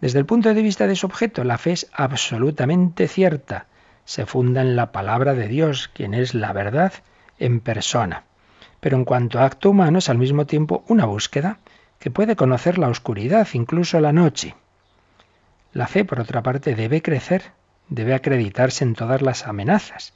Desde 0.00 0.18
el 0.18 0.26
punto 0.26 0.52
de 0.52 0.62
vista 0.62 0.86
de 0.86 0.94
su 0.94 1.06
objeto, 1.06 1.42
la 1.42 1.56
fe 1.56 1.72
es 1.72 1.88
absolutamente 1.92 3.08
cierta. 3.08 3.66
Se 4.04 4.26
funda 4.26 4.60
en 4.60 4.76
la 4.76 4.92
palabra 4.92 5.34
de 5.34 5.48
Dios, 5.48 5.88
quien 5.88 6.12
es 6.12 6.34
la 6.34 6.52
verdad 6.52 6.92
en 7.38 7.60
persona. 7.60 8.24
Pero 8.80 8.98
en 8.98 9.04
cuanto 9.06 9.38
a 9.38 9.46
acto 9.46 9.70
humano, 9.70 9.98
es 9.98 10.10
al 10.10 10.18
mismo 10.18 10.44
tiempo 10.44 10.84
una 10.88 11.06
búsqueda 11.06 11.58
que 11.98 12.10
puede 12.10 12.36
conocer 12.36 12.76
la 12.76 12.88
oscuridad, 12.88 13.48
incluso 13.54 13.98
la 14.00 14.12
noche. 14.12 14.54
La 15.72 15.86
fe, 15.86 16.04
por 16.04 16.20
otra 16.20 16.42
parte, 16.42 16.74
debe 16.74 17.00
crecer, 17.00 17.52
debe 17.88 18.14
acreditarse 18.14 18.84
en 18.84 18.94
todas 18.94 19.22
las 19.22 19.46
amenazas. 19.46 20.12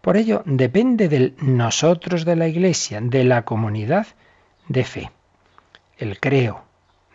Por 0.00 0.16
ello, 0.16 0.42
depende 0.46 1.08
del 1.10 1.34
nosotros 1.42 2.24
de 2.24 2.36
la 2.36 2.48
Iglesia, 2.48 3.00
de 3.02 3.24
la 3.24 3.44
comunidad 3.44 4.06
de 4.68 4.84
fe. 4.84 5.10
El 5.98 6.18
creo 6.18 6.69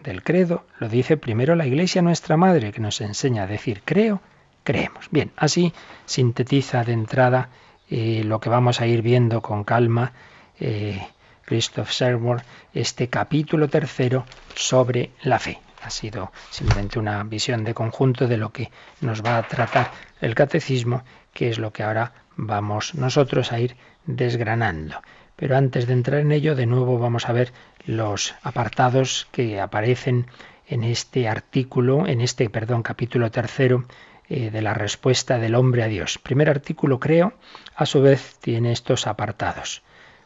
del 0.06 0.24
credo 0.24 0.66
lo 0.80 0.88
dice 0.88 1.18
primero 1.18 1.56
la 1.56 1.66
Iglesia 1.66 2.02
nuestra 2.02 2.38
Madre, 2.38 2.72
que 2.72 2.80
nos 2.80 3.02
enseña 3.02 3.44
a 3.44 3.48
decir 3.48 3.82
creo, 3.84 4.22
creemos. 4.64 5.08
Bien, 5.12 5.32
así 5.36 5.74
sintetiza 6.06 6.84
de 6.84 6.94
entrada 6.94 7.50
eh, 7.90 8.24
lo 8.24 8.40
que 8.40 8.50
vamos 8.50 8.82
a 8.82 8.88
ir 8.88 9.02
viendo 9.02 9.42
con 9.42 9.64
calma 9.64 10.14
eh, 10.60 11.06
Christoph 11.44 11.90
Sermor, 11.90 12.44
este 12.74 13.10
capítulo 13.10 13.68
tercero 13.68 14.26
sobre 14.56 15.12
la 15.24 15.40
fe. 15.40 15.60
Ha 15.84 15.90
sido 15.90 16.32
simplemente 16.50 16.98
una 16.98 17.24
visión 17.24 17.64
de 17.64 17.74
conjunto 17.74 18.28
de 18.28 18.38
lo 18.38 18.52
que 18.52 18.72
nos 19.02 19.24
va 19.24 19.38
a 19.38 19.48
tratar 19.48 19.92
el 20.22 20.34
catecismo, 20.34 21.04
que 21.34 21.50
es 21.50 21.60
lo 21.60 21.72
que 21.72 21.84
ahora 21.84 22.14
vamos 22.38 22.96
nosotros 22.96 23.52
a 23.52 23.60
ir 23.60 23.76
desgranando. 24.06 25.02
Pero 25.36 25.58
antes 25.58 25.88
de 25.88 25.94
entrar 25.94 26.22
en 26.22 26.32
ello, 26.32 26.56
de 26.56 26.66
nuevo 26.66 26.98
vamos 26.98 27.28
a 27.28 27.34
ver 27.34 27.52
los 27.86 28.36
apartados 28.42 29.28
que 29.32 29.60
aparecen 29.60 30.28
en 30.68 30.84
este 30.84 31.28
artículo, 31.28 32.08
en 32.08 32.22
este, 32.22 32.50
perdón, 32.50 32.84
capítulo 32.84 33.32
tercero 33.32 33.86
eh, 34.28 34.50
de 34.50 34.62
la 34.62 34.74
respuesta 34.74 35.38
del 35.38 35.56
hombre 35.56 35.84
a 35.84 35.88
Dios. 35.88 36.18
Primer 36.18 36.50
artículo, 36.50 37.00
creo, 37.00 37.34
a 37.76 37.86
su 37.86 38.02
vez 38.02 38.38
tiene 38.40 38.72
estos 38.72 39.08
apartados. 39.08 39.84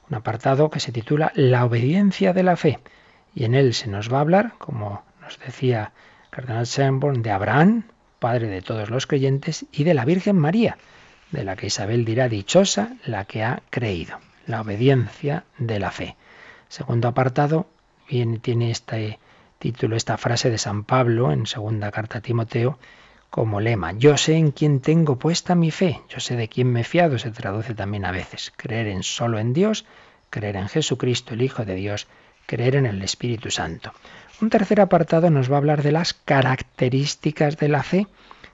Un 0.09 0.15
apartado 0.15 0.69
que 0.69 0.79
se 0.79 0.91
titula 0.91 1.31
La 1.35 1.65
obediencia 1.65 2.33
de 2.33 2.43
la 2.43 2.55
fe. 2.55 2.79
Y 3.35 3.43
en 3.43 3.55
él 3.55 3.73
se 3.73 3.87
nos 3.87 4.11
va 4.11 4.17
a 4.17 4.21
hablar, 4.21 4.53
como 4.57 5.03
nos 5.21 5.37
decía 5.39 5.91
Cardenal 6.29 6.65
Sanborn, 6.65 7.21
de 7.21 7.31
Abraham, 7.31 7.83
padre 8.19 8.47
de 8.47 8.61
todos 8.61 8.89
los 8.89 9.05
creyentes, 9.05 9.65
y 9.71 9.83
de 9.83 9.93
la 9.93 10.05
Virgen 10.05 10.37
María, 10.37 10.77
de 11.31 11.43
la 11.43 11.55
que 11.55 11.67
Isabel 11.67 12.05
dirá 12.05 12.29
dichosa 12.29 12.95
la 13.05 13.25
que 13.25 13.43
ha 13.43 13.61
creído, 13.69 14.17
la 14.49 14.61
obediencia 14.61 15.45
de 15.57 15.79
la 15.79 15.91
fe. 15.91 16.15
Segundo 16.67 17.07
apartado, 17.07 17.67
tiene 18.07 18.71
este 18.71 19.19
título, 19.59 19.95
esta 19.95 20.17
frase 20.17 20.49
de 20.49 20.57
San 20.57 20.83
Pablo 20.83 21.31
en 21.31 21.45
segunda 21.45 21.91
carta 21.91 22.17
a 22.17 22.21
Timoteo, 22.21 22.79
como 23.29 23.61
lema, 23.61 23.91
yo 23.91 24.17
sé 24.17 24.33
en 24.35 24.49
quién 24.51 24.79
tengo 24.79 25.19
puesta 25.19 25.53
mi 25.53 25.69
fe, 25.69 26.01
yo 26.09 26.19
sé 26.19 26.35
de 26.35 26.47
quién 26.47 26.71
me 26.71 26.81
he 26.81 26.83
fiado, 26.83 27.19
se 27.19 27.29
traduce 27.29 27.75
también 27.75 28.05
a 28.05 28.11
veces, 28.11 28.51
creer 28.57 28.87
en 28.87 29.03
solo 29.03 29.37
en 29.37 29.53
Dios, 29.53 29.85
creer 30.31 30.55
en 30.55 30.67
Jesucristo, 30.67 31.35
el 31.35 31.43
Hijo 31.43 31.63
de 31.63 31.75
Dios, 31.75 32.07
creer 32.47 32.75
en 32.75 32.87
el 32.87 33.03
Espíritu 33.03 33.51
Santo. 33.51 33.93
Un 34.41 34.49
tercer 34.49 34.81
apartado 34.81 35.29
nos 35.29 35.51
va 35.51 35.55
a 35.55 35.57
hablar 35.59 35.83
de 35.83 35.91
las 35.91 36.15
características 36.15 37.57
de 37.57 37.67
la 37.67 37.83
fe. 37.83 38.07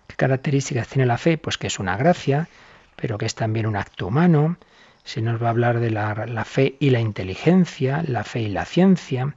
¿Qué 0.08 0.16
características 0.18 0.90
tiene 0.90 1.06
la 1.06 1.18
fe? 1.18 1.38
Pues 1.38 1.58
que 1.58 1.68
es 1.68 1.80
una 1.80 1.96
gracia, 1.96 2.50
pero 2.98 3.18
que 3.18 3.26
es 3.26 3.36
también 3.36 3.66
un 3.66 3.78
acto 3.78 4.08
humano. 4.08 4.58
Se 5.06 5.22
nos 5.22 5.42
va 5.42 5.48
a 5.48 5.52
hablar 5.52 5.80
de 5.80 5.92
la, 5.92 6.26
la 6.26 6.44
fe 6.44 6.76
y 6.80 6.90
la 6.90 7.00
inteligencia, 7.00 8.04
la 8.06 8.26
fe 8.26 8.42
y 8.42 8.50
la 8.50 8.66
ciencia. 8.66 9.36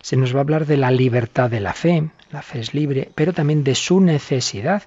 Se 0.00 0.16
nos 0.16 0.34
va 0.34 0.38
a 0.38 0.42
hablar 0.42 0.66
de 0.66 0.76
la 0.76 0.90
libertad 0.90 1.48
de 1.48 1.60
la 1.60 1.74
fe, 1.74 2.10
la 2.32 2.42
fe 2.42 2.58
es 2.58 2.74
libre, 2.74 3.12
pero 3.14 3.32
también 3.32 3.62
de 3.62 3.74
su 3.74 4.00
necesidad. 4.00 4.82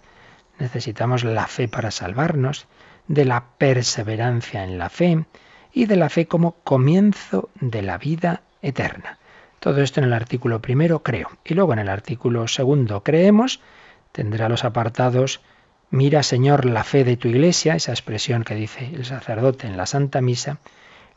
Necesitamos 0.60 1.24
la 1.24 1.48
fe 1.48 1.68
para 1.68 1.92
salvarnos, 1.92 2.68
de 3.08 3.26
la 3.26 3.46
perseverancia 3.58 4.64
en 4.64 4.78
la 4.78 4.90
fe 4.90 5.26
y 5.72 5.86
de 5.86 5.96
la 5.96 6.10
fe 6.10 6.28
como 6.28 6.54
comienzo 6.64 7.50
de 7.60 7.82
la 7.82 7.98
vida 7.98 8.42
eterna. 8.62 9.18
Todo 9.60 9.82
esto 9.82 10.00
en 10.00 10.06
el 10.06 10.14
artículo 10.14 10.62
primero, 10.62 11.04
creo. 11.04 11.30
Y 11.46 11.54
luego 11.54 11.74
en 11.74 11.80
el 11.80 11.90
artículo 11.90 12.48
segundo, 12.48 13.04
creemos, 13.04 13.62
tendrá 14.12 14.50
los 14.50 14.64
apartados 14.64 15.42
Mira, 15.94 16.24
Señor, 16.24 16.66
la 16.66 16.84
fe 16.84 17.04
de 17.04 17.18
tu 17.18 17.28
iglesia, 17.28 17.76
esa 17.76 17.92
expresión 17.92 18.44
que 18.44 18.56
dice 18.56 18.90
el 18.96 19.06
sacerdote 19.06 19.68
en 19.68 19.78
la 19.78 19.86
Santa 19.86 20.22
Misa, 20.22 20.58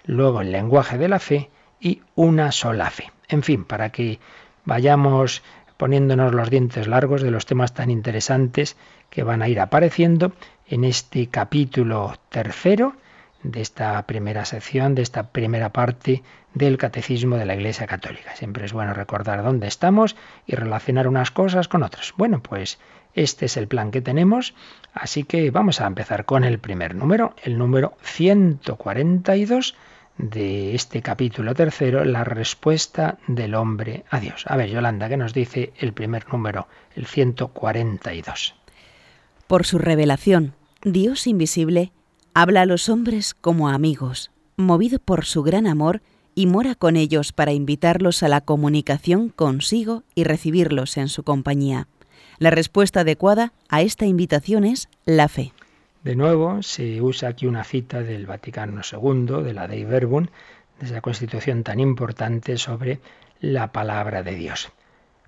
luego 0.04 0.42
el 0.42 0.52
lenguaje 0.52 0.98
de 0.98 1.08
la 1.08 1.18
fe 1.18 1.48
y 1.80 2.02
una 2.14 2.52
sola 2.52 2.90
fe. 2.90 3.10
En 3.28 3.42
fin, 3.42 3.64
para 3.64 3.88
que 3.88 4.20
vayamos 4.66 5.42
poniéndonos 5.78 6.34
los 6.34 6.50
dientes 6.50 6.88
largos 6.88 7.22
de 7.22 7.30
los 7.30 7.46
temas 7.46 7.72
tan 7.72 7.90
interesantes 7.90 8.76
que 9.08 9.22
van 9.22 9.40
a 9.40 9.48
ir 9.48 9.60
apareciendo 9.60 10.32
en 10.66 10.84
este 10.84 11.28
capítulo 11.28 12.12
tercero 12.28 12.96
de 13.42 13.62
esta 13.62 14.02
primera 14.02 14.44
sección, 14.44 14.94
de 14.94 15.00
esta 15.00 15.30
primera 15.30 15.70
parte 15.70 16.22
del 16.52 16.76
Catecismo 16.76 17.36
de 17.36 17.46
la 17.46 17.54
Iglesia 17.54 17.86
Católica. 17.86 18.36
Siempre 18.36 18.66
es 18.66 18.74
bueno 18.74 18.92
recordar 18.92 19.42
dónde 19.42 19.68
estamos 19.68 20.16
y 20.46 20.54
relacionar 20.54 21.08
unas 21.08 21.30
cosas 21.30 21.66
con 21.66 21.82
otras. 21.82 22.12
Bueno, 22.18 22.42
pues 22.42 22.78
este 23.16 23.46
es 23.46 23.56
el 23.56 23.66
plan 23.66 23.90
que 23.90 24.02
tenemos, 24.02 24.54
así 24.92 25.24
que 25.24 25.50
vamos 25.50 25.80
a 25.80 25.86
empezar 25.86 26.26
con 26.26 26.44
el 26.44 26.58
primer 26.58 26.94
número, 26.94 27.34
el 27.42 27.58
número 27.58 27.94
142 28.02 29.74
de 30.18 30.74
este 30.74 31.02
capítulo 31.02 31.54
tercero, 31.54 32.04
la 32.04 32.24
respuesta 32.24 33.18
del 33.26 33.54
hombre 33.54 34.04
a 34.10 34.20
Dios. 34.20 34.44
A 34.46 34.56
ver, 34.56 34.70
Yolanda, 34.70 35.08
¿qué 35.08 35.16
nos 35.16 35.34
dice 35.34 35.72
el 35.78 35.92
primer 35.92 36.28
número, 36.30 36.68
el 36.94 37.06
142? 37.06 38.54
Por 39.46 39.66
su 39.66 39.78
revelación, 39.78 40.54
Dios 40.82 41.26
invisible 41.26 41.92
habla 42.34 42.62
a 42.62 42.66
los 42.66 42.90
hombres 42.90 43.32
como 43.32 43.70
amigos, 43.70 44.30
movido 44.56 44.98
por 44.98 45.24
su 45.24 45.42
gran 45.42 45.66
amor 45.66 46.02
y 46.34 46.44
mora 46.44 46.74
con 46.74 46.96
ellos 46.96 47.32
para 47.32 47.52
invitarlos 47.52 48.22
a 48.22 48.28
la 48.28 48.42
comunicación 48.42 49.30
consigo 49.30 50.02
y 50.14 50.24
recibirlos 50.24 50.98
en 50.98 51.08
su 51.08 51.22
compañía. 51.22 51.88
La 52.38 52.50
respuesta 52.50 53.00
adecuada 53.00 53.52
a 53.70 53.80
esta 53.80 54.04
invitación 54.04 54.64
es 54.64 54.88
la 55.06 55.28
fe. 55.28 55.52
De 56.04 56.16
nuevo, 56.16 56.62
se 56.62 57.00
usa 57.00 57.30
aquí 57.30 57.46
una 57.46 57.64
cita 57.64 58.02
del 58.02 58.26
Vaticano 58.26 58.82
II, 58.82 59.42
de 59.42 59.54
la 59.54 59.66
Dei 59.66 59.84
Verbum, 59.84 60.26
de 60.78 60.86
esa 60.86 61.00
constitución 61.00 61.64
tan 61.64 61.80
importante 61.80 62.58
sobre 62.58 63.00
la 63.40 63.72
palabra 63.72 64.22
de 64.22 64.34
Dios. 64.34 64.70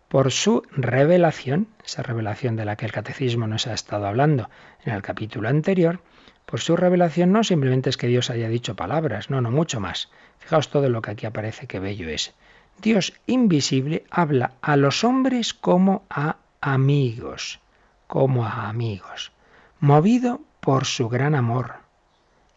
Por 0.09 0.31
su 0.33 0.63
revelación, 0.71 1.69
esa 1.85 2.03
revelación 2.03 2.57
de 2.57 2.65
la 2.65 2.77
que 2.77 2.87
el 2.87 2.93
catecismo 2.93 3.47
nos 3.47 3.67
ha 3.67 3.75
estado 3.75 4.07
hablando 4.07 4.51
en 4.85 4.93
el 4.93 5.03
capítulo 5.03 5.49
anterior, 5.49 6.01
por 6.45 6.61
su 6.61 6.77
revelación 6.77 7.33
no 7.33 7.43
simplemente 7.43 7.91
es 7.91 7.97
que 7.97 8.07
Dios 8.07 8.31
haya 8.31 8.49
dicho 8.49 8.77
palabras, 8.77 9.31
no, 9.31 9.41
no, 9.41 9.51
mucho 9.51 9.81
más. 9.81 10.11
Fijaos 10.39 10.71
todo 10.71 10.89
lo 10.89 11.03
que 11.03 11.11
aquí 11.11 11.27
aparece, 11.27 11.67
qué 11.67 11.79
bello 11.79 12.09
es. 12.09 12.35
Dios 12.81 13.15
invisible 13.27 14.05
habla 14.11 14.53
a 14.63 14.77
los 14.77 15.05
hombres 15.05 15.53
como 15.53 16.05
a 16.09 16.37
amigos, 16.61 17.61
como 18.07 18.45
a 18.45 18.69
amigos, 18.69 19.33
movido 19.81 20.41
por 20.61 20.85
su 20.85 21.09
gran 21.09 21.35
amor, 21.35 21.77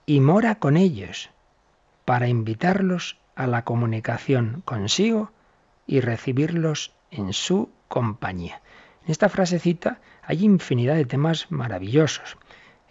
y 0.05 0.19
mora 0.19 0.55
con 0.55 0.77
ellos 0.77 1.29
para 2.05 2.27
invitarlos 2.27 3.17
a 3.35 3.47
la 3.47 3.63
comunicación 3.63 4.61
consigo 4.65 5.31
y 5.87 6.01
recibirlos 6.01 6.93
en 7.11 7.33
su 7.33 7.69
compañía. 7.87 8.61
En 9.05 9.11
esta 9.11 9.29
frasecita 9.29 9.99
hay 10.23 10.43
infinidad 10.43 10.95
de 10.95 11.05
temas 11.05 11.51
maravillosos 11.51 12.37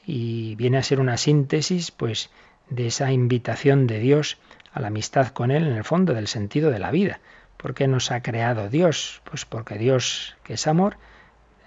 y 0.07 0.55
viene 0.57 0.79
a 0.79 0.83
ser 0.83 1.01
una 1.01 1.17
síntesis 1.17 1.91
pues 1.91 2.31
de 2.69 2.87
esa 2.87 3.13
invitación 3.13 3.87
de 3.87 3.99
Dios 3.99 4.39
a 4.73 4.81
la 4.81 4.89
amistad 4.89 5.29
con 5.29 5.51
Él 5.51 5.67
en 5.67 5.75
el 5.75 5.85
fondo 5.85 6.15
del 6.15 6.29
sentido 6.29 6.71
de 6.71 6.79
la 6.79 6.91
vida. 6.91 7.21
¿Por 7.61 7.75
qué 7.75 7.87
nos 7.87 8.11
ha 8.11 8.23
creado 8.23 8.71
Dios? 8.71 9.21
Pues 9.25 9.45
porque 9.45 9.77
Dios, 9.77 10.37
que 10.45 10.55
es 10.55 10.67
amor, 10.67 10.97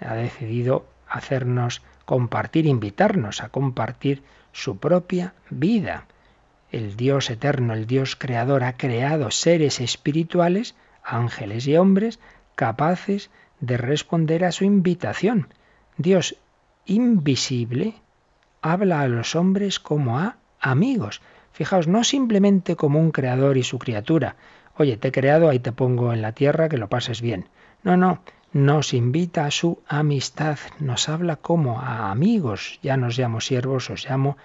ha 0.00 0.14
decidido 0.14 0.86
hacernos 1.08 1.82
compartir, 2.04 2.66
invitarnos 2.66 3.42
a 3.42 3.50
compartir 3.50 4.22
su 4.52 4.78
propia 4.78 5.34
vida. 5.50 6.06
El 6.72 6.96
Dios 6.96 7.30
eterno, 7.30 7.74
el 7.74 7.86
Dios 7.86 8.16
creador, 8.16 8.64
ha 8.64 8.76
creado 8.76 9.30
seres 9.30 9.80
espirituales, 9.80 10.74
ángeles 11.04 11.66
y 11.68 11.76
hombres, 11.76 12.18
capaces 12.56 13.30
de 13.60 13.76
responder 13.76 14.44
a 14.44 14.50
su 14.50 14.64
invitación. 14.64 15.46
Dios 15.96 16.36
invisible 16.86 17.94
habla 18.62 19.02
a 19.02 19.08
los 19.08 19.36
hombres 19.36 19.78
como 19.78 20.18
a 20.18 20.38
amigos. 20.58 21.22
Fijaos, 21.52 21.86
no 21.86 22.02
simplemente 22.02 22.74
como 22.74 22.98
un 22.98 23.12
creador 23.12 23.56
y 23.56 23.62
su 23.62 23.78
criatura. 23.78 24.34
Oye, 24.76 24.96
te 24.96 25.08
he 25.08 25.12
creado, 25.12 25.48
ahí 25.48 25.60
te 25.60 25.72
pongo 25.72 26.12
en 26.12 26.22
la 26.22 26.32
tierra, 26.32 26.68
que 26.68 26.78
lo 26.78 26.88
pases 26.88 27.20
bien. 27.20 27.48
No, 27.82 27.96
no, 27.96 28.20
nos 28.52 28.92
invita 28.92 29.46
a 29.46 29.50
su 29.50 29.82
amistad, 29.86 30.58
nos 30.80 31.08
habla 31.08 31.36
como 31.36 31.80
a 31.80 32.10
amigos. 32.10 32.80
Ya 32.82 32.96
nos 32.96 33.18
llamo 33.18 33.40
siervos, 33.40 33.90
os 33.90 34.08
llamo 34.08 34.36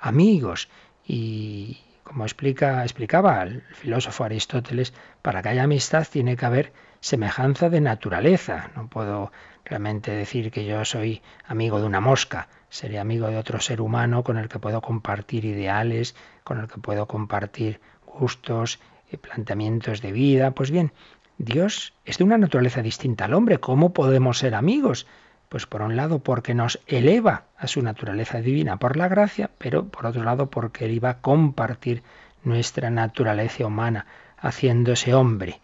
amigos. 0.00 0.68
Y 1.06 1.78
como 2.02 2.24
explica, 2.24 2.82
explicaba 2.82 3.42
el 3.42 3.62
filósofo 3.72 4.24
Aristóteles, 4.24 4.94
para 5.22 5.42
que 5.42 5.50
haya 5.50 5.64
amistad 5.64 6.06
tiene 6.10 6.36
que 6.36 6.46
haber 6.46 6.72
semejanza 7.00 7.68
de 7.68 7.80
naturaleza. 7.80 8.70
No 8.76 8.88
puedo 8.88 9.32
realmente 9.64 10.12
decir 10.12 10.50
que 10.50 10.64
yo 10.64 10.84
soy 10.84 11.22
amigo 11.46 11.80
de 11.80 11.86
una 11.86 12.00
mosca, 12.00 12.48
seré 12.68 12.98
amigo 12.98 13.28
de 13.28 13.36
otro 13.36 13.60
ser 13.60 13.80
humano 13.80 14.22
con 14.24 14.38
el 14.38 14.48
que 14.48 14.58
puedo 14.58 14.80
compartir 14.80 15.44
ideales, 15.44 16.14
con 16.42 16.60
el 16.60 16.68
que 16.68 16.78
puedo 16.78 17.06
compartir 17.06 17.80
gustos, 18.06 18.78
planteamientos 19.18 20.02
de 20.02 20.12
vida. 20.12 20.52
Pues 20.52 20.70
bien, 20.70 20.92
Dios 21.38 21.92
es 22.04 22.18
de 22.18 22.24
una 22.24 22.38
naturaleza 22.38 22.82
distinta 22.82 23.24
al 23.24 23.34
hombre. 23.34 23.58
¿Cómo 23.58 23.92
podemos 23.92 24.38
ser 24.38 24.54
amigos? 24.54 25.06
Pues 25.48 25.66
por 25.66 25.82
un 25.82 25.96
lado 25.96 26.18
porque 26.20 26.54
nos 26.54 26.80
eleva 26.86 27.44
a 27.58 27.66
su 27.66 27.82
naturaleza 27.82 28.40
divina 28.40 28.78
por 28.78 28.96
la 28.96 29.08
gracia, 29.08 29.50
pero 29.58 29.86
por 29.86 30.06
otro 30.06 30.24
lado 30.24 30.50
porque 30.50 30.86
Él 30.86 30.92
iba 30.92 31.10
a 31.10 31.20
compartir 31.20 32.02
nuestra 32.44 32.90
naturaleza 32.90 33.66
humana, 33.66 34.06
haciéndose 34.38 35.14
hombre. 35.14 35.60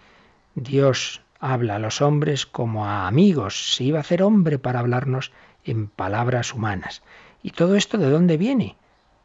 Dios 0.55 1.23
habla 1.39 1.77
a 1.77 1.79
los 1.79 2.03
hombres 2.03 2.47
como 2.47 2.87
a 2.87 3.07
amigos, 3.07 3.75
se 3.75 3.85
iba 3.85 3.99
a 3.99 4.03
hacer 4.03 4.23
hombre 4.23 4.59
para 4.59 4.81
hablarnos 4.81 5.33
en 5.65 5.89
palabras 5.89 6.55
humanas. 6.55 7.03
¿Y 7.43 7.51
todo 7.51 7.77
esto 7.77 7.99
de 7.99 8.11
dónde 8.11 8.37
viene? 8.37 8.77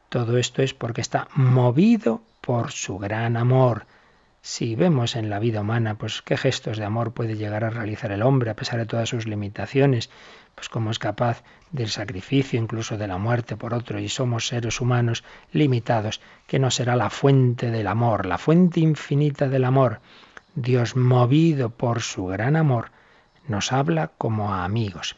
Todo 0.10 0.38
esto 0.38 0.62
es 0.62 0.74
porque 0.74 1.02
está 1.02 1.28
movido 1.36 2.22
por 2.42 2.72
su 2.72 2.98
gran 2.98 3.36
amor. 3.36 3.86
Si 4.48 4.76
vemos 4.76 5.16
en 5.16 5.32
la 5.32 5.40
vida 5.40 5.62
humana, 5.62 5.96
pues 5.96 6.22
qué 6.22 6.38
gestos 6.38 6.78
de 6.78 6.86
amor 6.86 7.14
puede 7.14 7.36
llegar 7.36 7.64
a 7.64 7.72
realizar 7.72 8.12
el 8.12 8.22
hombre 8.22 8.52
a 8.52 8.56
pesar 8.56 8.78
de 8.78 8.86
todas 8.86 9.10
sus 9.10 9.26
limitaciones, 9.26 10.12
pues 10.54 10.70
cómo 10.70 10.92
es 10.92 11.00
capaz 11.00 11.42
del 11.72 11.90
sacrificio, 11.90 12.60
incluso 12.60 12.96
de 12.96 13.08
la 13.08 13.18
muerte 13.18 13.58
por 13.58 13.74
otro, 13.74 13.98
y 13.98 14.08
somos 14.08 14.48
seres 14.48 14.82
humanos 14.82 15.24
limitados, 15.52 16.22
que 16.46 16.60
no 16.60 16.70
será 16.70 16.96
la 16.96 17.10
fuente 17.10 17.72
del 17.72 17.88
amor, 17.88 18.28
la 18.28 18.38
fuente 18.38 18.82
infinita 18.82 19.50
del 19.50 19.64
amor. 19.64 20.00
Dios, 20.54 20.96
movido 20.96 21.72
por 21.72 22.04
su 22.04 22.28
gran 22.28 22.56
amor, 22.56 22.92
nos 23.48 23.72
habla 23.72 24.12
como 24.16 24.54
a 24.54 24.64
amigos. 24.64 25.16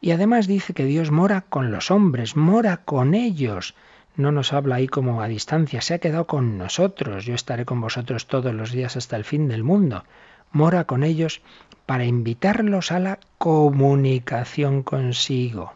Y 0.00 0.12
además 0.12 0.46
dice 0.46 0.72
que 0.72 0.84
Dios 0.84 1.10
mora 1.10 1.40
con 1.40 1.72
los 1.72 1.90
hombres, 1.90 2.36
mora 2.36 2.76
con 2.84 3.14
ellos. 3.14 3.74
No 4.18 4.32
nos 4.32 4.52
habla 4.52 4.74
ahí 4.74 4.88
como 4.88 5.22
a 5.22 5.28
distancia, 5.28 5.80
se 5.80 5.94
ha 5.94 5.98
quedado 6.00 6.26
con 6.26 6.58
nosotros. 6.58 7.24
Yo 7.24 7.36
estaré 7.36 7.64
con 7.64 7.80
vosotros 7.80 8.26
todos 8.26 8.52
los 8.52 8.72
días 8.72 8.96
hasta 8.96 9.14
el 9.14 9.22
fin 9.22 9.46
del 9.46 9.62
mundo. 9.62 10.02
Mora 10.50 10.86
con 10.86 11.04
ellos 11.04 11.40
para 11.86 12.04
invitarlos 12.04 12.90
a 12.90 12.98
la 12.98 13.20
comunicación 13.38 14.82
consigo. 14.82 15.74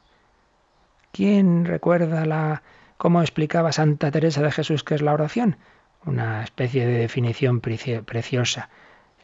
¿Quién 1.12 1.64
recuerda 1.64 2.26
la 2.26 2.64
cómo 2.96 3.20
explicaba 3.20 3.70
Santa 3.70 4.10
Teresa 4.10 4.42
de 4.42 4.50
Jesús 4.50 4.82
que 4.82 4.96
es 4.96 5.02
la 5.02 5.12
oración? 5.12 5.56
Una 6.04 6.42
especie 6.42 6.84
de 6.84 6.98
definición 6.98 7.60
preciosa. 7.60 8.70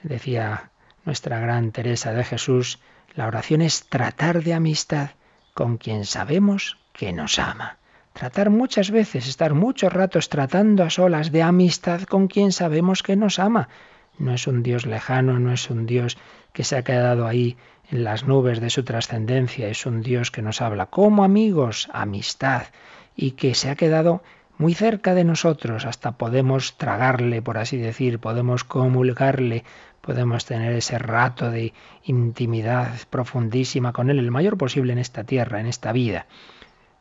Decía 0.05 0.71
nuestra 1.05 1.41
gran 1.41 1.73
Teresa 1.73 2.13
de 2.13 2.23
Jesús, 2.23 2.79
la 3.17 3.27
oración 3.27 3.63
es 3.63 3.89
tratar 3.89 4.45
de 4.45 4.55
amistad 4.55 5.11
con 5.55 5.77
quien 5.77 6.05
sabemos 6.05 6.79
que 6.93 7.13
nos 7.13 7.41
ama. 7.41 7.78
Tratar 8.19 8.51
muchas 8.51 8.91
veces, 8.91 9.29
estar 9.29 9.55
muchos 9.55 9.93
ratos 9.93 10.29
tratando 10.29 10.83
a 10.83 10.91
solas 10.91 11.31
de 11.31 11.45
amistad 11.45 12.03
con 12.03 12.27
quien 12.27 12.51
sabemos 12.51 13.05
que 13.05 13.15
nos 13.15 13.39
ama. 13.39 13.69
No 14.19 14.35
es 14.35 14.49
un 14.49 14.65
Dios 14.65 14.87
lejano, 14.87 15.39
no 15.39 15.53
es 15.53 15.71
un 15.71 15.87
Dios 15.87 16.19
que 16.53 16.65
se 16.65 16.77
ha 16.77 16.83
quedado 16.83 17.29
ahí 17.29 17.57
en 17.93 18.03
las 18.03 18.25
nubes 18.27 18.61
de 18.61 18.71
su 18.71 18.83
trascendencia, 18.83 19.69
es 19.69 19.87
un 19.87 20.03
Dios 20.03 20.33
que 20.33 20.43
nos 20.43 20.61
habla 20.61 20.87
como 20.87 21.23
amigos, 21.23 21.89
amistad, 21.93 22.63
y 23.15 23.33
que 23.33 23.55
se 23.55 23.71
ha 23.71 23.77
quedado 23.77 24.25
muy 24.57 24.75
cerca 24.75 25.15
de 25.15 25.23
nosotros, 25.23 25.85
hasta 25.85 26.19
podemos 26.19 26.77
tragarle, 26.77 27.41
por 27.41 27.57
así 27.57 27.77
decir, 27.77 28.19
podemos 28.19 28.65
comulgarle, 28.65 29.63
podemos 30.01 30.45
tener 30.45 30.73
ese 30.73 30.99
rato 30.99 31.53
de 31.53 31.73
intimidad 32.03 32.91
profundísima 33.11 33.93
con 33.93 34.11
Él, 34.11 34.19
el 34.19 34.33
mayor 34.33 34.59
posible 34.59 34.93
en 34.93 34.99
esta 34.99 35.23
tierra, 35.23 35.61
en 35.61 35.67
esta 35.67 35.93
vida. 35.93 36.27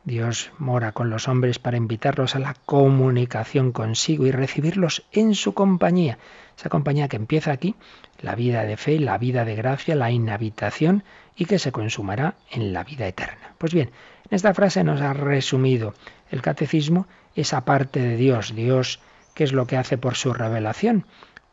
Dios 0.08 0.52
mora 0.58 0.94
con 0.94 1.10
los 1.10 1.28
hombres 1.28 1.60
para 1.60 1.76
invitarlos 1.76 2.38
a 2.38 2.40
la 2.40 2.56
comunicación 2.66 3.74
consigo 3.74 4.26
y 4.26 4.32
recibirlos 4.32 5.06
en 5.12 5.36
su 5.36 5.54
compañía. 5.54 6.18
Esa 6.58 6.70
compañía 6.70 7.10
que 7.10 7.18
empieza 7.18 7.52
aquí, 7.52 7.76
la 8.22 8.34
vida 8.34 8.64
de 8.64 8.78
fe, 8.78 9.00
la 9.00 9.18
vida 9.18 9.44
de 9.44 9.56
gracia, 9.56 9.96
la 9.96 10.10
inhabitación 10.10 11.04
y 11.36 11.44
que 11.44 11.60
se 11.60 11.74
consumará 11.74 12.36
en 12.50 12.72
la 12.72 12.86
vida 12.86 13.06
eterna. 13.06 13.54
Pues 13.58 13.74
bien, 13.74 13.92
en 14.30 14.36
esta 14.38 14.54
frase 14.54 14.82
nos 14.86 15.02
ha 15.02 15.12
resumido 15.12 15.94
el 16.32 16.42
catecismo 16.42 17.06
esa 17.36 17.66
parte 17.66 18.00
de 18.00 18.16
Dios, 18.16 18.56
Dios, 18.56 19.02
¿qué 19.34 19.44
es 19.44 19.52
lo 19.52 19.68
que 19.68 19.76
hace 19.76 19.98
por 19.98 20.16
su 20.16 20.32
revelación? 20.32 21.06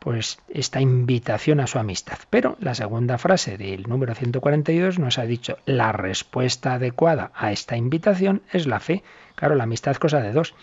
Pues 0.05 0.37
esta 0.49 0.81
invitación 0.81 1.59
a 1.59 1.65
su 1.65 1.79
amistad. 1.79 2.19
Pero 2.29 2.57
la 2.59 2.75
segunda 2.75 3.17
frase 3.17 3.57
del 3.57 3.89
número 3.89 4.13
142 4.13 4.99
nos 4.99 5.17
ha 5.17 5.25
dicho 5.25 5.57
la 5.65 5.93
respuesta 5.93 6.73
adecuada 6.73 7.31
a 7.33 7.51
esta 7.51 7.75
invitación 7.75 8.43
es 8.53 8.67
la 8.67 8.79
fe. 8.79 9.01
Claro, 9.33 9.55
la 9.55 9.63
amistad 9.63 9.95
cosa 9.95 10.21
de 10.21 10.31
dos. 10.31 10.53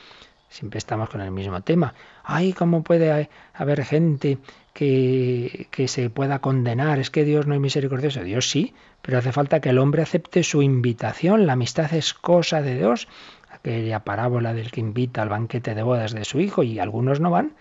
Siempre 0.48 0.78
estamos 0.78 1.10
con 1.10 1.22
el 1.22 1.32
mismo 1.32 1.60
tema. 1.60 1.92
Ay, 2.22 2.52
¿cómo 2.52 2.84
puede 2.84 3.30
haber 3.52 3.84
gente 3.84 4.38
que, 4.74 5.66
que 5.72 5.88
se 5.88 6.08
pueda 6.08 6.38
condenar? 6.38 7.00
Es 7.00 7.10
que 7.10 7.24
Dios 7.24 7.48
no 7.48 7.54
es 7.56 7.60
misericordioso. 7.60 8.22
Dios 8.22 8.48
sí, 8.48 8.76
pero 9.02 9.18
hace 9.18 9.32
falta 9.32 9.58
que 9.58 9.70
el 9.70 9.78
hombre 9.78 10.02
acepte 10.02 10.44
su 10.44 10.62
invitación. 10.62 11.48
La 11.48 11.54
amistad 11.54 11.92
es 11.94 12.14
cosa 12.14 12.62
de 12.62 12.78
dos. 12.78 13.08
Aquella 13.50 14.04
parábola 14.04 14.54
del 14.54 14.70
que 14.70 14.78
invita 14.78 15.20
al 15.20 15.30
banquete 15.30 15.74
de 15.74 15.82
bodas 15.82 16.12
de 16.12 16.24
su 16.24 16.38
hijo 16.38 16.62
y 16.62 16.78
algunos 16.78 17.18
no 17.18 17.32
van 17.32 17.54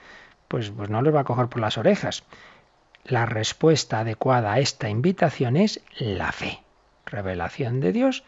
pues, 0.52 0.70
pues 0.70 0.90
no 0.90 1.02
les 1.02 1.16
va 1.16 1.22
a 1.22 1.24
coger 1.24 1.48
por 1.48 1.62
las 1.62 1.78
orejas. 1.78 2.26
La 3.06 3.26
respuesta 3.26 4.00
adecuada 4.00 4.52
a 4.52 4.60
esta 4.60 4.90
invitación 4.90 5.56
es 5.56 5.80
la 5.98 6.34
fe. 6.34 6.60
Revelación 7.06 7.80
de 7.80 7.94
Dios, 7.94 8.26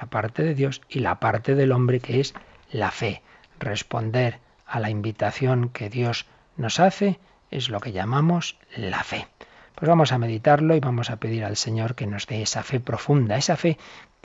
la 0.00 0.06
parte 0.06 0.42
de 0.42 0.54
Dios 0.54 0.80
y 0.88 1.00
la 1.00 1.20
parte 1.20 1.54
del 1.54 1.72
hombre 1.72 2.00
que 2.00 2.20
es 2.20 2.32
la 2.72 2.90
fe. 2.90 3.20
Responder 3.60 4.38
a 4.66 4.80
la 4.80 4.88
invitación 4.88 5.68
que 5.68 5.90
Dios 5.90 6.24
nos 6.56 6.80
hace 6.80 7.20
es 7.50 7.68
lo 7.68 7.80
que 7.80 7.92
llamamos 7.92 8.56
la 8.74 9.04
fe. 9.04 9.28
Pues 9.74 9.86
vamos 9.86 10.12
a 10.12 10.18
meditarlo 10.18 10.74
y 10.76 10.80
vamos 10.80 11.10
a 11.10 11.16
pedir 11.16 11.44
al 11.44 11.58
Señor 11.58 11.94
que 11.94 12.06
nos 12.06 12.26
dé 12.26 12.40
esa 12.40 12.62
fe 12.62 12.80
profunda, 12.80 13.36
esa 13.36 13.58
fe, 13.58 13.76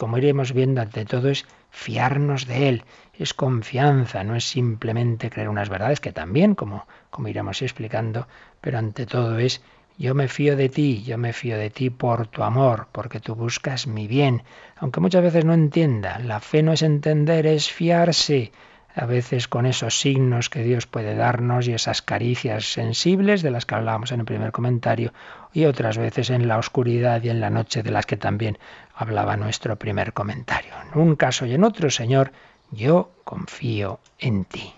como 0.02 0.18
iremos 0.18 0.52
viendo 0.54 0.82
ante 0.82 1.06
todo, 1.06 1.30
es 1.30 1.46
fiarnos 1.70 2.48
de 2.48 2.70
Él, 2.70 2.86
es 3.14 3.36
confianza, 3.36 4.24
no 4.24 4.36
es 4.36 4.46
simplemente 4.46 5.30
creer 5.30 5.48
unas 5.48 5.70
verdades, 5.70 6.00
que 6.00 6.12
también, 6.12 6.56
como, 6.56 6.88
como 7.12 7.28
iremos 7.28 7.62
explicando, 7.62 8.28
pero 8.62 8.80
ante 8.80 9.06
todo 9.06 9.38
es 9.38 9.62
yo 10.00 10.16
me 10.16 10.28
fío 10.28 10.56
de 10.56 10.70
ti, 10.70 11.04
yo 11.04 11.20
me 11.20 11.34
fío 11.34 11.56
de 11.56 11.70
ti 11.70 11.92
por 11.92 12.26
tu 12.26 12.42
amor, 12.42 12.88
porque 12.92 13.20
tú 13.20 13.36
buscas 13.36 13.86
mi 13.86 14.08
bien, 14.08 14.42
aunque 14.76 15.02
muchas 15.02 15.22
veces 15.22 15.46
no 15.46 15.54
entienda. 15.54 16.18
La 16.18 16.40
fe 16.40 16.64
no 16.64 16.74
es 16.74 16.82
entender, 16.82 17.46
es 17.46 17.72
fiarse. 17.72 18.52
a 18.94 19.06
veces 19.06 19.48
con 19.48 19.66
esos 19.66 20.00
signos 20.00 20.50
que 20.50 20.64
Dios 20.64 20.86
puede 20.86 21.16
darnos 21.16 21.68
y 21.68 21.74
esas 21.74 22.02
caricias 22.02 22.74
sensibles 22.74 23.42
de 23.42 23.52
las 23.52 23.66
que 23.66 23.76
hablábamos 23.76 24.12
en 24.12 24.20
el 24.22 24.26
primer 24.26 24.52
comentario, 24.52 25.14
y 25.54 25.66
otras 25.66 25.98
veces 25.98 26.30
en 26.30 26.48
la 26.48 26.58
oscuridad 26.58 27.22
y 27.24 27.30
en 27.30 27.40
la 27.40 27.50
noche 27.50 27.84
de 27.84 27.92
las 27.92 28.06
que 28.06 28.18
también 28.18 28.58
hablaba 29.02 29.36
nuestro 29.36 29.76
primer 29.78 30.14
comentario. 30.14 30.74
En 30.94 31.00
un 31.00 31.16
caso 31.16 31.46
y 31.48 31.54
en 31.54 31.64
otro, 31.64 31.90
Señor, 31.90 32.32
yo 32.72 33.12
confío 33.24 34.00
en 34.20 34.46
ti. 34.46 34.72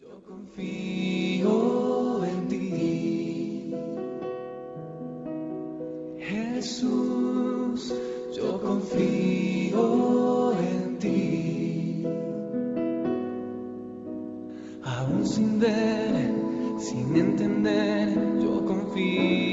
yo 0.00 0.22
confío 0.26 2.24
en 2.24 2.48
ti. 2.48 3.74
Jesús, 6.18 7.94
yo 8.34 8.60
confío 8.62 10.52
en 10.58 10.98
ti. 10.98 12.04
Aún 14.82 15.26
sin 15.26 15.60
ver, 15.60 16.32
sin 16.78 17.14
entender, 17.16 18.18
yo 18.40 18.64
confío 18.64 19.45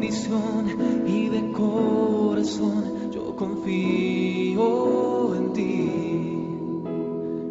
condición 0.00 1.04
y 1.06 1.28
de 1.28 1.52
corazón, 1.52 3.12
yo 3.12 3.36
confío 3.36 5.36
en 5.36 5.52
ti. 5.52 5.92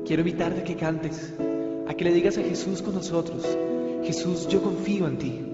Quiero 0.08 0.24
evitarte 0.24 0.64
que 0.64 0.76
cantes, 0.76 1.32
a 1.88 1.94
que 1.94 2.04
le 2.04 2.12
digas 2.12 2.40
a 2.40 2.42
Jesús 2.42 2.82
con 2.82 2.96
nosotros, 2.96 3.46
Jesús, 4.04 4.48
yo 4.48 4.64
confío 4.64 5.08
en 5.08 5.20
ti. 5.20 5.46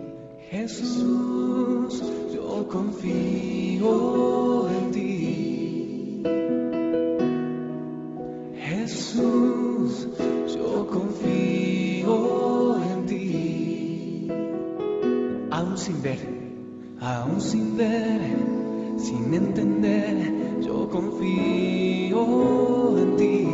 Jesús, 0.50 2.02
yo 2.34 2.66
confío 2.70 4.70
en 4.70 4.92
ti. 4.94 6.24
Jesús, 8.58 10.08
yo 10.56 10.88
confío 10.88 12.78
en 12.78 13.06
ti. 13.06 14.30
Aún 15.52 15.78
sin 15.78 16.02
ver, 16.02 16.35
aún 17.02 17.42
sin 17.42 17.78
ver, 17.78 18.22
sin 18.98 19.34
entender, 19.34 20.62
yo 20.62 20.90
confío 20.90 22.98
en 22.98 23.16
ti. 23.18 23.48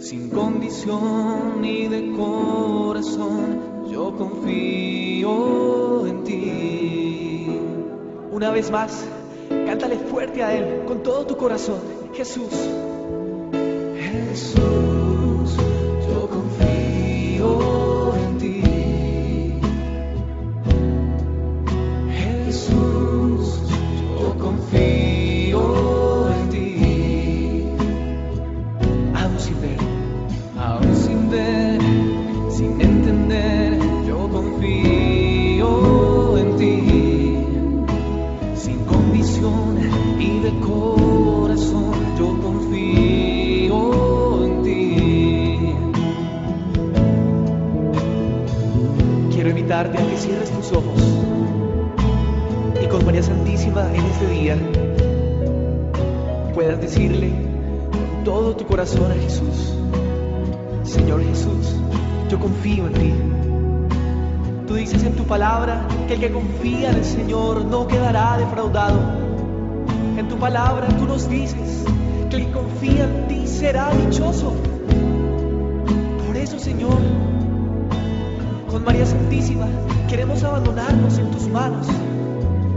Sin 0.00 0.30
condición 0.30 1.60
ni 1.60 1.88
de 1.88 2.12
corazón, 2.12 3.86
yo 3.90 4.16
confío 4.16 6.06
en 6.06 6.24
ti. 6.24 7.46
Una 8.32 8.50
vez 8.50 8.70
más, 8.70 9.04
cántale 9.66 9.98
fuerte 9.98 10.42
a 10.42 10.56
Él 10.56 10.84
con 10.86 11.02
todo 11.02 11.26
tu 11.26 11.36
corazón, 11.36 11.80
Jesús. 12.14 12.48
Jesús, 13.98 14.89
palabra 70.80 70.98
tú 70.98 71.06
nos 71.06 71.28
dices 71.28 71.84
que 72.30 72.36
el 72.36 72.52
confía 72.52 73.04
en 73.04 73.28
ti 73.28 73.46
será 73.46 73.90
dichoso. 73.94 74.54
Por 76.26 76.36
eso, 76.36 76.58
Señor, 76.58 76.96
con 78.70 78.84
María 78.84 79.04
Santísima 79.04 79.66
queremos 80.08 80.42
abandonarnos 80.42 81.18
en 81.18 81.30
tus 81.30 81.48
manos. 81.48 81.86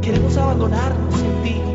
Queremos 0.01 0.35
abandonarnos 0.37 1.15
en 1.21 1.43
ti 1.43 1.72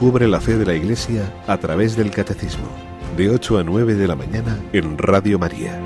Descubre 0.00 0.28
la 0.28 0.40
fe 0.40 0.56
de 0.56 0.64
la 0.64 0.74
Iglesia 0.74 1.30
a 1.46 1.58
través 1.58 1.94
del 1.94 2.10
Catecismo, 2.10 2.66
de 3.18 3.28
8 3.28 3.58
a 3.58 3.64
9 3.64 3.96
de 3.96 4.08
la 4.08 4.16
mañana 4.16 4.58
en 4.72 4.96
Radio 4.96 5.38
María. 5.38 5.78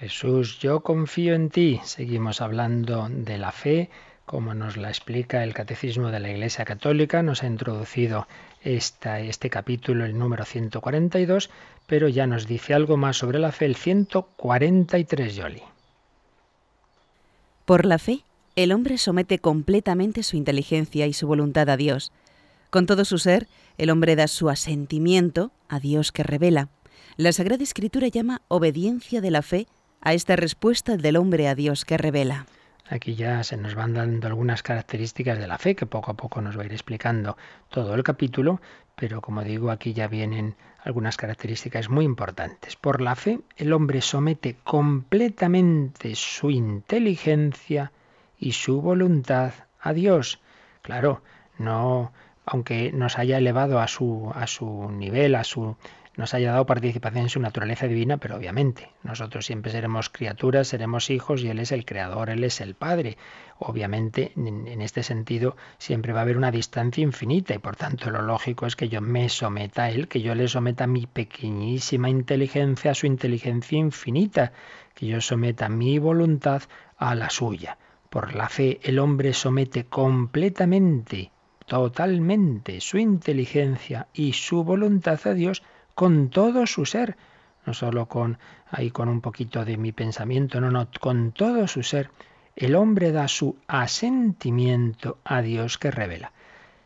Jesús, 0.00 0.58
yo 0.58 0.80
confío 0.80 1.36
en 1.36 1.48
ti. 1.48 1.80
Seguimos 1.84 2.40
hablando 2.40 3.06
de 3.08 3.38
la 3.38 3.52
fe, 3.52 3.90
como 4.26 4.54
nos 4.54 4.76
la 4.76 4.88
explica 4.88 5.44
el 5.44 5.54
Catecismo 5.54 6.10
de 6.10 6.18
la 6.18 6.30
Iglesia 6.32 6.64
Católica. 6.64 7.22
Nos 7.22 7.44
ha 7.44 7.46
introducido 7.46 8.26
esta, 8.60 9.20
este 9.20 9.50
capítulo, 9.50 10.04
el 10.04 10.18
número 10.18 10.44
142, 10.44 11.48
pero 11.86 12.08
ya 12.08 12.26
nos 12.26 12.48
dice 12.48 12.74
algo 12.74 12.96
más 12.96 13.18
sobre 13.18 13.38
la 13.38 13.52
fe, 13.52 13.66
el 13.66 13.76
143, 13.76 15.36
Yoli. 15.36 15.62
Por 17.66 17.86
la 17.86 18.00
fe, 18.00 18.24
el 18.56 18.72
hombre 18.72 18.98
somete 18.98 19.38
completamente 19.38 20.24
su 20.24 20.36
inteligencia 20.36 21.06
y 21.06 21.12
su 21.12 21.28
voluntad 21.28 21.70
a 21.70 21.76
Dios. 21.76 22.10
Con 22.72 22.86
todo 22.86 23.04
su 23.04 23.18
ser, 23.18 23.48
el 23.76 23.90
hombre 23.90 24.16
da 24.16 24.26
su 24.26 24.48
asentimiento 24.48 25.52
a 25.68 25.78
Dios 25.78 26.10
que 26.10 26.22
revela. 26.22 26.70
La 27.18 27.30
Sagrada 27.32 27.62
Escritura 27.62 28.08
llama 28.08 28.40
obediencia 28.48 29.20
de 29.20 29.30
la 29.30 29.42
fe 29.42 29.66
a 30.00 30.14
esta 30.14 30.36
respuesta 30.36 30.96
del 30.96 31.16
hombre 31.16 31.48
a 31.48 31.54
Dios 31.54 31.84
que 31.84 31.98
revela. 31.98 32.46
Aquí 32.88 33.14
ya 33.14 33.44
se 33.44 33.58
nos 33.58 33.74
van 33.74 33.92
dando 33.92 34.26
algunas 34.26 34.62
características 34.62 35.38
de 35.38 35.48
la 35.48 35.58
fe 35.58 35.76
que 35.76 35.84
poco 35.84 36.12
a 36.12 36.14
poco 36.14 36.40
nos 36.40 36.56
va 36.56 36.62
a 36.62 36.64
ir 36.64 36.72
explicando 36.72 37.36
todo 37.68 37.94
el 37.94 38.02
capítulo, 38.02 38.62
pero 38.96 39.20
como 39.20 39.44
digo, 39.44 39.70
aquí 39.70 39.92
ya 39.92 40.08
vienen 40.08 40.56
algunas 40.82 41.18
características 41.18 41.90
muy 41.90 42.06
importantes. 42.06 42.76
Por 42.76 43.02
la 43.02 43.16
fe, 43.16 43.40
el 43.58 43.74
hombre 43.74 44.00
somete 44.00 44.56
completamente 44.64 46.14
su 46.14 46.50
inteligencia 46.50 47.92
y 48.38 48.52
su 48.52 48.80
voluntad 48.80 49.52
a 49.78 49.92
Dios. 49.92 50.40
Claro, 50.80 51.22
no 51.58 52.12
aunque 52.52 52.92
nos 52.92 53.18
haya 53.18 53.38
elevado 53.38 53.80
a 53.80 53.88
su, 53.88 54.30
a 54.34 54.46
su 54.46 54.90
nivel, 54.90 55.36
a 55.36 55.44
su 55.44 55.74
nos 56.14 56.34
haya 56.34 56.52
dado 56.52 56.66
participación 56.66 57.22
en 57.24 57.30
su 57.30 57.40
naturaleza 57.40 57.86
divina, 57.86 58.18
pero 58.18 58.36
obviamente 58.36 58.90
nosotros 59.02 59.46
siempre 59.46 59.72
seremos 59.72 60.10
criaturas, 60.10 60.68
seremos 60.68 61.08
hijos 61.08 61.42
y 61.42 61.48
Él 61.48 61.58
es 61.58 61.72
el 61.72 61.86
creador, 61.86 62.28
Él 62.28 62.44
es 62.44 62.60
el 62.60 62.74
Padre. 62.74 63.16
Obviamente, 63.58 64.32
en, 64.36 64.82
este 64.82 65.02
sentido, 65.02 65.56
siempre 65.78 66.12
va 66.12 66.18
a 66.20 66.22
haber 66.24 66.36
una 66.36 66.50
distancia 66.50 67.02
infinita 67.02 67.54
y 67.54 67.58
por 67.58 67.76
tanto 67.76 68.10
lo 68.10 68.20
lógico 68.20 68.66
es 68.66 68.76
que 68.76 68.90
yo 68.90 69.00
me 69.00 69.30
someta 69.30 69.84
a 69.84 69.90
Él, 69.90 70.06
que 70.06 70.20
yo 70.20 70.34
le 70.34 70.46
someta 70.46 70.86
mi 70.86 71.06
pequeñísima 71.06 72.10
inteligencia 72.10 72.90
a 72.90 72.94
su 72.94 73.06
inteligencia 73.06 73.78
infinita, 73.78 74.52
que 74.94 75.06
yo 75.06 75.22
someta 75.22 75.70
mi 75.70 75.98
voluntad 75.98 76.60
a 76.98 77.14
la 77.14 77.30
suya. 77.30 77.78
Por 78.10 78.34
la 78.34 78.50
fe 78.50 78.78
el 78.82 78.98
hombre 78.98 79.32
somete 79.32 79.86
completamente, 79.86 81.31
totalmente 81.66 82.80
su 82.80 82.98
inteligencia 82.98 84.08
y 84.12 84.32
su 84.32 84.64
voluntad 84.64 85.20
a 85.26 85.34
Dios 85.34 85.62
con 85.94 86.30
todo 86.30 86.66
su 86.66 86.84
ser, 86.86 87.16
no 87.66 87.74
solo 87.74 88.06
con 88.06 88.38
ahí 88.70 88.90
con 88.90 89.08
un 89.08 89.20
poquito 89.20 89.64
de 89.64 89.76
mi 89.76 89.92
pensamiento, 89.92 90.60
no, 90.60 90.70
no, 90.70 90.88
con 91.00 91.32
todo 91.32 91.68
su 91.68 91.82
ser, 91.82 92.10
el 92.56 92.74
hombre 92.74 93.12
da 93.12 93.28
su 93.28 93.56
asentimiento 93.66 95.18
a 95.24 95.42
Dios 95.42 95.78
que 95.78 95.90
revela. 95.90 96.32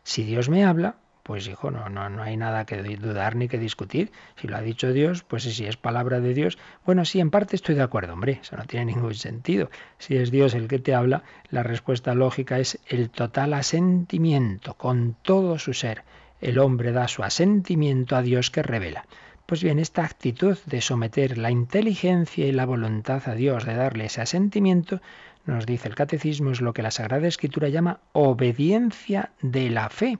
Si 0.03 0.23
Dios 0.23 0.49
me 0.49 0.65
habla, 0.65 0.95
pues 1.27 1.47
hijo, 1.47 1.69
no, 1.69 1.89
no, 1.89 2.09
no 2.09 2.23
hay 2.23 2.37
nada 2.37 2.65
que 2.65 2.81
dudar 2.81 3.35
ni 3.35 3.47
que 3.47 3.59
discutir. 3.59 4.11
Si 4.37 4.47
lo 4.47 4.57
ha 4.57 4.61
dicho 4.61 4.91
Dios, 4.91 5.23
pues 5.23 5.43
si 5.43 5.65
es 5.65 5.77
palabra 5.77 6.19
de 6.19 6.33
Dios, 6.33 6.57
bueno, 6.85 7.05
sí, 7.05 7.19
en 7.19 7.29
parte 7.29 7.55
estoy 7.55 7.75
de 7.75 7.83
acuerdo, 7.83 8.13
hombre, 8.13 8.39
eso 8.41 8.57
no 8.57 8.63
tiene 8.63 8.85
ningún 8.93 9.13
sentido. 9.13 9.69
Si 9.99 10.15
es 10.17 10.31
Dios 10.31 10.55
el 10.55 10.67
que 10.67 10.79
te 10.79 10.95
habla, 10.95 11.23
la 11.51 11.61
respuesta 11.61 12.15
lógica 12.15 12.57
es 12.57 12.79
el 12.87 13.09
total 13.11 13.53
asentimiento 13.53 14.73
con 14.73 15.15
todo 15.21 15.59
su 15.59 15.73
ser 15.73 16.03
el 16.41 16.59
hombre 16.59 16.91
da 16.91 17.07
su 17.07 17.23
asentimiento 17.23 18.15
a 18.15 18.21
Dios 18.21 18.51
que 18.51 18.63
revela. 18.63 19.05
Pues 19.45 19.63
bien, 19.63 19.79
esta 19.79 20.03
actitud 20.03 20.57
de 20.65 20.81
someter 20.81 21.37
la 21.37 21.51
inteligencia 21.51 22.45
y 22.45 22.51
la 22.51 22.65
voluntad 22.65 23.23
a 23.27 23.33
Dios, 23.33 23.65
de 23.65 23.75
darle 23.75 24.05
ese 24.05 24.21
asentimiento, 24.21 25.01
nos 25.45 25.65
dice 25.65 25.87
el 25.87 25.95
catecismo, 25.95 26.51
es 26.51 26.59
lo 26.59 26.73
que 26.73 26.81
la 26.81 26.91
Sagrada 26.91 27.27
Escritura 27.27 27.69
llama 27.69 28.01
obediencia 28.11 29.31
de 29.41 29.69
la 29.69 29.89
fe. 29.89 30.19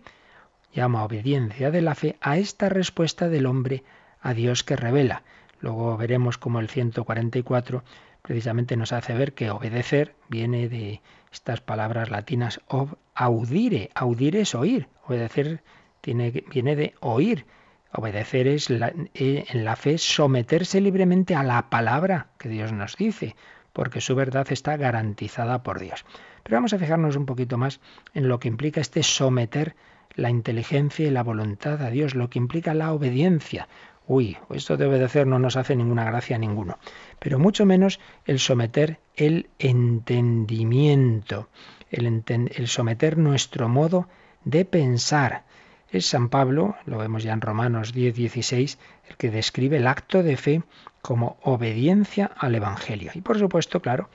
Llama 0.74 1.04
obediencia 1.04 1.72
de 1.72 1.82
la 1.82 1.96
fe 1.96 2.18
a 2.22 2.38
esta 2.38 2.70
respuesta 2.70 3.30
del 3.30 3.46
hombre 3.46 3.84
a 4.22 4.34
Dios 4.34 4.64
que 4.64 4.76
revela. 4.76 5.24
Luego 5.60 5.98
veremos 5.98 6.38
cómo 6.38 6.60
el 6.60 6.70
144 6.70 7.84
precisamente 8.22 8.78
nos 8.78 8.94
hace 8.94 9.14
ver 9.14 9.34
que 9.34 9.50
obedecer 9.50 10.14
viene 10.28 10.70
de 10.70 11.02
estas 11.32 11.62
palabras 11.62 12.10
latinas 12.10 12.62
ob 12.68 12.98
audire. 13.16 13.90
Audire 13.96 14.42
es 14.42 14.54
oír. 14.54 14.88
Obedecer 15.06 15.62
viene 16.04 16.76
de 16.76 16.94
oír. 17.00 17.46
Obedecer 17.94 18.48
es 18.48 18.70
eh, 18.70 19.46
en 19.50 19.66
la 19.66 19.76
fe 19.76 19.98
someterse 19.98 20.82
libremente 20.82 21.36
a 21.36 21.44
la 21.44 21.70
palabra 21.70 22.28
que 22.38 22.50
Dios 22.50 22.72
nos 22.72 22.96
dice, 22.96 23.36
porque 23.74 24.02
su 24.02 24.14
verdad 24.16 24.48
está 24.52 24.78
garantizada 24.78 25.64
por 25.64 25.80
Dios. 25.80 26.06
Pero 26.44 26.58
vamos 26.58 26.74
a 26.74 26.80
fijarnos 26.80 27.16
un 27.16 27.26
poquito 27.26 27.58
más 27.58 27.80
en 28.14 28.28
lo 28.28 28.40
que 28.40 28.50
implica 28.50 28.82
este 28.82 29.04
someter 29.04 29.76
la 30.18 30.30
inteligencia 30.30 31.08
y 31.08 31.12
la 31.12 31.24
voluntad 31.24 31.82
a 31.82 31.90
Dios, 31.90 32.16
lo 32.16 32.30
que 32.30 32.40
implica 32.40 32.74
la 32.74 32.92
obediencia. 32.92 33.70
Uy, 34.08 34.38
esto 34.50 34.76
de 34.76 34.86
obedecer 34.86 35.28
no 35.28 35.38
nos 35.38 35.58
hace 35.58 35.76
ninguna 35.76 36.06
gracia 36.06 36.38
a 36.38 36.40
ninguno, 36.40 36.80
pero 37.20 37.40
mucho 37.40 37.66
menos 37.66 38.00
el 38.26 38.40
someter 38.40 39.00
el 39.16 39.50
entendimiento, 39.60 41.50
el, 41.92 42.68
someter 42.68 43.18
nuestro 43.18 43.70
modo 43.70 44.08
de 44.44 44.66
pensar. 44.66 45.44
Es 45.92 46.08
San 46.08 46.30
Pablo, 46.30 46.76
lo 46.86 46.98
vemos 46.98 47.24
ya 47.24 47.34
en 47.34 47.42
Romanos 47.42 47.94
10, 47.94 48.16
16, 48.16 48.80
el 49.10 49.18
que 49.18 49.30
describe 49.30 49.78
el 49.78 49.88
acto 49.88 50.24
de 50.24 50.36
fe 50.36 50.64
como 51.02 51.38
obediencia 51.44 52.32
al 52.38 52.56
Evangelio. 52.56 53.12
Y 53.14 53.22
por 53.22 53.38
supuesto, 53.38 53.82
claro, 53.82 54.10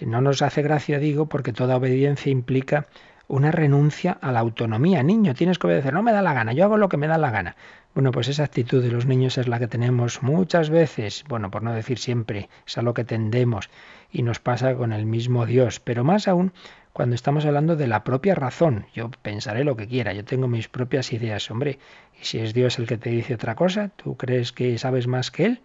no 0.00 0.20
nos 0.20 0.42
hace 0.42 0.62
gracia, 0.62 0.98
digo, 0.98 1.26
porque 1.26 1.52
toda 1.52 1.76
obediencia 1.76 2.32
implica 2.32 2.86
una 3.32 3.50
renuncia 3.50 4.18
a 4.20 4.30
la 4.30 4.40
autonomía. 4.40 5.02
Niño, 5.02 5.32
tienes 5.32 5.58
que 5.58 5.66
obedecer, 5.66 5.94
no 5.94 6.02
me 6.02 6.12
da 6.12 6.20
la 6.20 6.34
gana, 6.34 6.52
yo 6.52 6.64
hago 6.64 6.76
lo 6.76 6.90
que 6.90 6.98
me 6.98 7.06
da 7.06 7.16
la 7.16 7.30
gana. 7.30 7.56
Bueno, 7.94 8.10
pues 8.10 8.28
esa 8.28 8.44
actitud 8.44 8.82
de 8.82 8.90
los 8.90 9.06
niños 9.06 9.38
es 9.38 9.48
la 9.48 9.58
que 9.58 9.68
tenemos 9.68 10.22
muchas 10.22 10.68
veces, 10.68 11.24
bueno, 11.28 11.50
por 11.50 11.62
no 11.62 11.72
decir 11.72 11.98
siempre, 11.98 12.50
es 12.66 12.76
a 12.76 12.82
lo 12.82 12.92
que 12.92 13.04
tendemos 13.04 13.70
y 14.10 14.22
nos 14.22 14.38
pasa 14.38 14.74
con 14.74 14.92
el 14.92 15.06
mismo 15.06 15.46
Dios, 15.46 15.80
pero 15.80 16.04
más 16.04 16.28
aún 16.28 16.52
cuando 16.92 17.14
estamos 17.14 17.46
hablando 17.46 17.74
de 17.74 17.86
la 17.86 18.04
propia 18.04 18.34
razón. 18.34 18.84
Yo 18.92 19.10
pensaré 19.22 19.64
lo 19.64 19.76
que 19.76 19.88
quiera, 19.88 20.12
yo 20.12 20.26
tengo 20.26 20.46
mis 20.46 20.68
propias 20.68 21.10
ideas, 21.14 21.50
hombre, 21.50 21.78
y 22.20 22.26
si 22.26 22.38
es 22.38 22.52
Dios 22.52 22.78
el 22.78 22.86
que 22.86 22.98
te 22.98 23.08
dice 23.08 23.32
otra 23.32 23.54
cosa, 23.54 23.88
¿tú 23.96 24.14
crees 24.14 24.52
que 24.52 24.76
sabes 24.76 25.06
más 25.06 25.30
que 25.30 25.46
Él? 25.46 25.60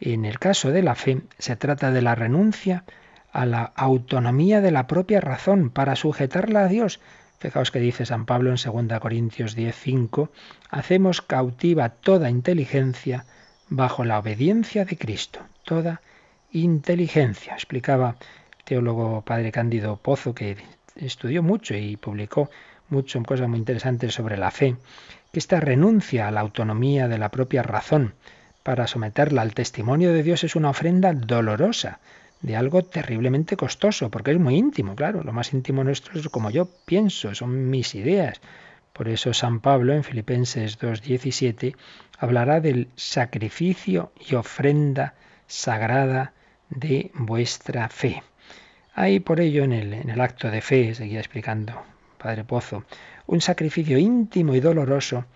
En 0.00 0.24
el 0.24 0.38
caso 0.38 0.70
de 0.70 0.82
la 0.82 0.94
fe, 0.94 1.20
se 1.36 1.54
trata 1.56 1.90
de 1.90 2.00
la 2.00 2.14
renuncia 2.14 2.84
a 3.38 3.46
la 3.46 3.72
autonomía 3.76 4.60
de 4.60 4.72
la 4.72 4.88
propia 4.88 5.20
razón 5.20 5.70
para 5.70 5.94
sujetarla 5.94 6.64
a 6.64 6.68
Dios. 6.68 6.98
Fijaos 7.38 7.70
que 7.70 7.78
dice 7.78 8.04
San 8.04 8.26
Pablo 8.26 8.50
en 8.50 8.56
2 8.56 8.98
Corintios 8.98 9.56
10:5, 9.56 10.30
hacemos 10.70 11.22
cautiva 11.22 11.88
toda 11.90 12.30
inteligencia 12.30 13.26
bajo 13.68 14.04
la 14.04 14.18
obediencia 14.18 14.84
de 14.84 14.98
Cristo, 14.98 15.38
toda 15.62 16.00
inteligencia. 16.50 17.54
Explicaba 17.54 18.16
teólogo 18.64 19.22
padre 19.22 19.52
Cándido 19.52 19.98
Pozo, 19.98 20.34
que 20.34 20.56
estudió 20.96 21.40
mucho 21.40 21.76
y 21.76 21.96
publicó 21.96 22.50
mucho 22.88 23.22
cosas 23.22 23.48
muy 23.48 23.60
interesantes 23.60 24.14
sobre 24.14 24.36
la 24.36 24.50
fe, 24.50 24.74
que 25.32 25.38
esta 25.38 25.60
renuncia 25.60 26.26
a 26.26 26.32
la 26.32 26.40
autonomía 26.40 27.06
de 27.06 27.18
la 27.18 27.28
propia 27.28 27.62
razón 27.62 28.14
para 28.64 28.88
someterla 28.88 29.42
al 29.42 29.54
testimonio 29.54 30.12
de 30.12 30.24
Dios 30.24 30.42
es 30.42 30.56
una 30.56 30.70
ofrenda 30.70 31.12
dolorosa, 31.12 32.00
de 32.40 32.56
algo 32.56 32.82
terriblemente 32.82 33.56
costoso, 33.56 34.10
porque 34.10 34.30
es 34.30 34.38
muy 34.38 34.56
íntimo, 34.56 34.94
claro, 34.94 35.22
lo 35.22 35.32
más 35.32 35.52
íntimo 35.52 35.84
nuestro 35.84 36.18
es 36.18 36.28
como 36.28 36.50
yo 36.50 36.68
pienso, 36.84 37.34
son 37.34 37.70
mis 37.70 37.94
ideas. 37.94 38.40
Por 38.92 39.08
eso 39.08 39.32
San 39.32 39.60
Pablo 39.60 39.94
en 39.94 40.04
Filipenses 40.04 40.78
2.17 40.78 41.76
hablará 42.18 42.60
del 42.60 42.88
sacrificio 42.96 44.12
y 44.28 44.34
ofrenda 44.34 45.14
sagrada 45.46 46.32
de 46.70 47.10
vuestra 47.14 47.88
fe. 47.88 48.22
Hay 48.94 49.20
por 49.20 49.40
ello 49.40 49.64
en 49.64 49.72
el, 49.72 49.94
en 49.94 50.10
el 50.10 50.20
acto 50.20 50.50
de 50.50 50.60
fe, 50.60 50.94
seguía 50.94 51.20
explicando 51.20 51.80
Padre 52.18 52.44
Pozo, 52.44 52.84
un 53.26 53.40
sacrificio 53.40 53.98
íntimo 53.98 54.54
y 54.54 54.60
doloroso 54.60 55.26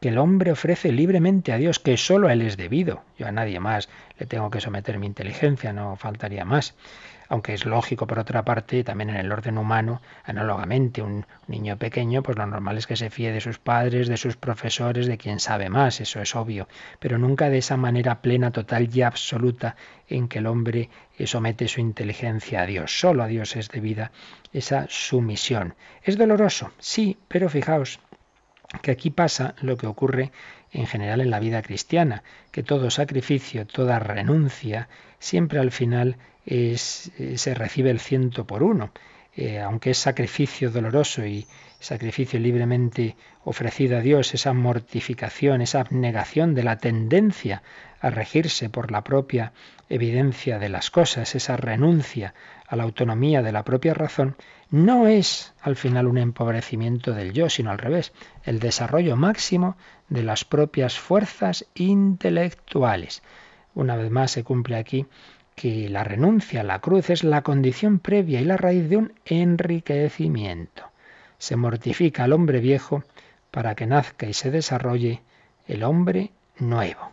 que 0.00 0.08
el 0.08 0.18
hombre 0.18 0.52
ofrece 0.52 0.92
libremente 0.92 1.52
a 1.52 1.58
Dios, 1.58 1.78
que 1.78 1.96
solo 1.96 2.28
a 2.28 2.32
Él 2.32 2.42
es 2.42 2.56
debido. 2.56 3.02
Yo 3.18 3.26
a 3.26 3.32
nadie 3.32 3.60
más 3.60 3.88
le 4.18 4.26
tengo 4.26 4.50
que 4.50 4.60
someter 4.60 4.98
mi 4.98 5.06
inteligencia, 5.06 5.72
no 5.72 5.96
faltaría 5.96 6.44
más 6.44 6.74
aunque 7.30 7.54
es 7.54 7.64
lógico 7.64 8.08
por 8.08 8.18
otra 8.18 8.44
parte, 8.44 8.82
también 8.82 9.10
en 9.10 9.16
el 9.16 9.30
orden 9.30 9.56
humano, 9.56 10.02
análogamente, 10.24 11.00
un 11.00 11.24
niño 11.46 11.76
pequeño, 11.76 12.24
pues 12.24 12.36
lo 12.36 12.44
normal 12.44 12.76
es 12.76 12.88
que 12.88 12.96
se 12.96 13.08
fíe 13.08 13.30
de 13.30 13.40
sus 13.40 13.60
padres, 13.60 14.08
de 14.08 14.16
sus 14.16 14.36
profesores, 14.36 15.06
de 15.06 15.16
quien 15.16 15.38
sabe 15.38 15.70
más, 15.70 16.00
eso 16.00 16.20
es 16.20 16.34
obvio, 16.34 16.66
pero 16.98 17.18
nunca 17.18 17.48
de 17.48 17.58
esa 17.58 17.76
manera 17.76 18.20
plena, 18.20 18.50
total 18.50 18.90
y 18.92 19.02
absoluta 19.02 19.76
en 20.08 20.26
que 20.26 20.40
el 20.40 20.48
hombre 20.48 20.90
somete 21.24 21.68
su 21.68 21.80
inteligencia 21.80 22.62
a 22.62 22.66
Dios. 22.66 22.98
Solo 22.98 23.22
a 23.22 23.28
Dios 23.28 23.54
es 23.54 23.68
debida 23.68 24.10
esa 24.52 24.86
sumisión. 24.88 25.74
¿Es 26.02 26.18
doloroso? 26.18 26.72
Sí, 26.80 27.16
pero 27.28 27.48
fijaos 27.48 28.00
que 28.82 28.90
aquí 28.90 29.10
pasa 29.10 29.54
lo 29.60 29.76
que 29.76 29.86
ocurre 29.86 30.30
en 30.72 30.86
general 30.86 31.20
en 31.20 31.30
la 31.30 31.40
vida 31.40 31.62
cristiana, 31.62 32.22
que 32.52 32.62
todo 32.62 32.90
sacrificio, 32.90 33.66
toda 33.66 33.98
renuncia, 33.98 34.88
siempre 35.18 35.58
al 35.58 35.72
final 35.72 36.16
es, 36.46 37.10
eh, 37.18 37.36
se 37.38 37.54
recibe 37.54 37.90
el 37.90 38.00
ciento 38.00 38.46
por 38.46 38.62
uno. 38.62 38.92
Eh, 39.36 39.60
aunque 39.60 39.90
es 39.90 39.98
sacrificio 39.98 40.70
doloroso 40.70 41.24
y 41.24 41.46
sacrificio 41.78 42.38
libremente 42.38 43.16
ofrecido 43.44 43.96
a 43.96 44.00
Dios, 44.00 44.34
esa 44.34 44.52
mortificación, 44.52 45.62
esa 45.62 45.80
abnegación 45.80 46.54
de 46.54 46.64
la 46.64 46.78
tendencia 46.78 47.62
a 48.00 48.10
regirse 48.10 48.68
por 48.68 48.90
la 48.90 49.02
propia 49.04 49.52
evidencia 49.88 50.58
de 50.58 50.68
las 50.68 50.90
cosas, 50.90 51.34
esa 51.34 51.56
renuncia 51.56 52.34
a 52.66 52.76
la 52.76 52.82
autonomía 52.82 53.42
de 53.42 53.52
la 53.52 53.64
propia 53.64 53.94
razón, 53.94 54.36
no 54.70 55.08
es 55.08 55.52
al 55.60 55.74
final 55.74 56.06
un 56.06 56.18
empobrecimiento 56.18 57.12
del 57.12 57.32
yo, 57.32 57.50
sino 57.50 57.70
al 57.70 57.78
revés, 57.78 58.12
el 58.44 58.60
desarrollo 58.60 59.16
máximo 59.16 59.76
de 60.08 60.22
las 60.22 60.44
propias 60.44 60.98
fuerzas 60.98 61.66
intelectuales. 61.74 63.22
Una 63.74 63.96
vez 63.96 64.10
más 64.10 64.30
se 64.30 64.44
cumple 64.44 64.76
aquí 64.76 65.06
que 65.56 65.88
la 65.88 66.04
renuncia 66.04 66.60
a 66.60 66.64
la 66.64 66.78
cruz 66.78 67.10
es 67.10 67.24
la 67.24 67.42
condición 67.42 67.98
previa 67.98 68.40
y 68.40 68.44
la 68.44 68.56
raíz 68.56 68.88
de 68.88 68.96
un 68.96 69.12
enriquecimiento. 69.24 70.84
Se 71.38 71.56
mortifica 71.56 72.24
al 72.24 72.32
hombre 72.32 72.60
viejo 72.60 73.02
para 73.50 73.74
que 73.74 73.86
nazca 73.86 74.26
y 74.26 74.34
se 74.34 74.50
desarrolle 74.50 75.22
el 75.66 75.82
hombre 75.82 76.30
nuevo. 76.58 77.12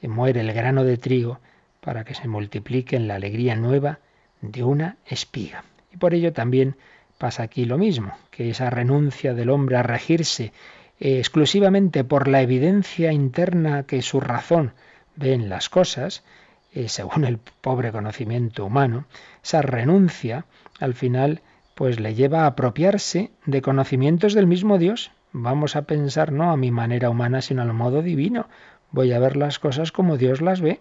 Y 0.00 0.08
muere 0.08 0.40
el 0.40 0.52
grano 0.52 0.84
de 0.84 0.96
trigo 0.96 1.40
para 1.80 2.04
que 2.04 2.14
se 2.14 2.26
multiplique 2.26 2.96
en 2.96 3.06
la 3.06 3.16
alegría 3.16 3.54
nueva 3.54 3.98
de 4.40 4.64
una 4.64 4.96
espiga. 5.06 5.64
Por 5.98 6.14
ello 6.14 6.32
también 6.32 6.76
pasa 7.18 7.42
aquí 7.42 7.64
lo 7.64 7.78
mismo, 7.78 8.12
que 8.30 8.50
esa 8.50 8.70
renuncia 8.70 9.34
del 9.34 9.50
hombre 9.50 9.76
a 9.76 9.82
regirse 9.82 10.52
eh, 10.98 11.18
exclusivamente 11.18 12.04
por 12.04 12.28
la 12.28 12.40
evidencia 12.42 13.12
interna 13.12 13.84
que 13.84 14.02
su 14.02 14.20
razón 14.20 14.72
ve 15.14 15.32
en 15.32 15.48
las 15.48 15.68
cosas, 15.68 16.24
eh, 16.72 16.88
según 16.88 17.24
el 17.24 17.38
pobre 17.38 17.92
conocimiento 17.92 18.64
humano, 18.64 19.06
esa 19.42 19.62
renuncia 19.62 20.44
al 20.78 20.94
final 20.94 21.40
pues 21.74 22.00
le 22.00 22.14
lleva 22.14 22.44
a 22.44 22.46
apropiarse 22.46 23.30
de 23.44 23.60
conocimientos 23.60 24.32
del 24.32 24.46
mismo 24.46 24.78
Dios. 24.78 25.10
Vamos 25.32 25.76
a 25.76 25.82
pensar 25.82 26.32
no 26.32 26.50
a 26.50 26.56
mi 26.56 26.70
manera 26.70 27.10
humana, 27.10 27.42
sino 27.42 27.60
al 27.60 27.74
modo 27.74 28.00
divino. 28.00 28.48
Voy 28.92 29.12
a 29.12 29.18
ver 29.18 29.36
las 29.36 29.58
cosas 29.58 29.92
como 29.92 30.16
Dios 30.16 30.40
las 30.40 30.62
ve. 30.62 30.80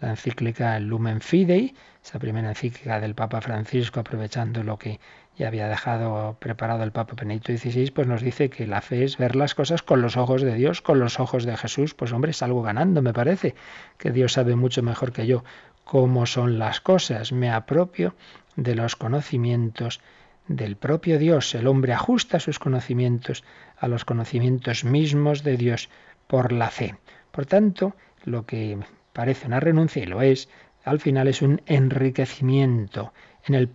La 0.00 0.10
encíclica 0.10 0.78
Lumen 0.78 1.20
Fidei, 1.20 1.74
esa 2.04 2.18
primera 2.18 2.50
encíclica 2.50 3.00
del 3.00 3.14
Papa 3.14 3.40
Francisco, 3.40 4.00
aprovechando 4.00 4.62
lo 4.62 4.78
que 4.78 5.00
ya 5.36 5.48
había 5.48 5.68
dejado 5.68 6.36
preparado 6.38 6.82
el 6.82 6.92
Papa 6.92 7.14
Benedicto 7.18 7.56
XVI, 7.56 7.90
pues 7.90 8.06
nos 8.06 8.22
dice 8.22 8.50
que 8.50 8.66
la 8.66 8.80
fe 8.80 9.04
es 9.04 9.18
ver 9.18 9.36
las 9.36 9.54
cosas 9.54 9.82
con 9.82 10.02
los 10.02 10.16
ojos 10.16 10.42
de 10.42 10.54
Dios, 10.54 10.82
con 10.82 10.98
los 10.98 11.20
ojos 11.20 11.44
de 11.44 11.56
Jesús. 11.56 11.94
Pues 11.94 12.12
hombre, 12.12 12.32
salgo 12.32 12.62
ganando, 12.62 13.02
me 13.02 13.12
parece, 13.12 13.54
que 13.98 14.10
Dios 14.10 14.32
sabe 14.32 14.56
mucho 14.56 14.82
mejor 14.82 15.12
que 15.12 15.26
yo 15.26 15.44
cómo 15.84 16.26
son 16.26 16.58
las 16.58 16.80
cosas. 16.80 17.32
Me 17.32 17.50
apropio 17.50 18.14
de 18.56 18.74
los 18.74 18.96
conocimientos 18.96 20.00
del 20.48 20.76
propio 20.76 21.18
Dios. 21.18 21.54
El 21.54 21.66
hombre 21.66 21.92
ajusta 21.92 22.40
sus 22.40 22.58
conocimientos 22.58 23.44
a 23.78 23.88
los 23.88 24.04
conocimientos 24.04 24.84
mismos 24.84 25.42
de 25.42 25.56
Dios 25.56 25.88
por 26.26 26.52
la 26.52 26.70
fe. 26.70 26.96
Por 27.30 27.46
tanto, 27.46 27.94
lo 28.24 28.46
que 28.46 28.78
parece 29.16 29.46
una 29.46 29.60
renuncia, 29.60 30.02
y 30.02 30.06
lo 30.06 30.20
es, 30.20 30.50
al 30.84 31.00
final 31.00 31.26
es 31.26 31.40
un 31.40 31.62
enriquecimiento 31.64 33.14
en 33.46 33.54
el, 33.54 33.66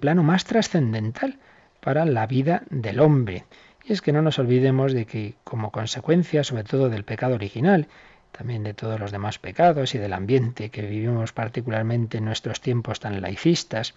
plano 0.00 0.24
más 0.24 0.44
trascendental 0.44 1.38
para 1.78 2.04
la 2.04 2.26
vida 2.26 2.64
del 2.70 2.98
hombre. 2.98 3.44
Y 3.84 3.92
es 3.92 4.02
que 4.02 4.12
no 4.12 4.20
nos 4.20 4.40
olvidemos 4.40 4.92
de 4.92 5.06
que 5.06 5.36
como 5.44 5.70
consecuencia, 5.70 6.42
sobre 6.42 6.64
todo 6.64 6.88
del 6.88 7.04
pecado 7.04 7.36
original, 7.36 7.86
también 8.32 8.64
de 8.64 8.74
todos 8.74 8.98
los 8.98 9.12
demás 9.12 9.38
pecados 9.38 9.94
y 9.94 9.98
del 9.98 10.12
ambiente 10.12 10.70
que 10.70 10.82
vivimos 10.82 11.32
particularmente 11.32 12.18
en 12.18 12.24
nuestros 12.24 12.60
tiempos 12.60 12.98
tan 12.98 13.20
laicistas, 13.20 13.94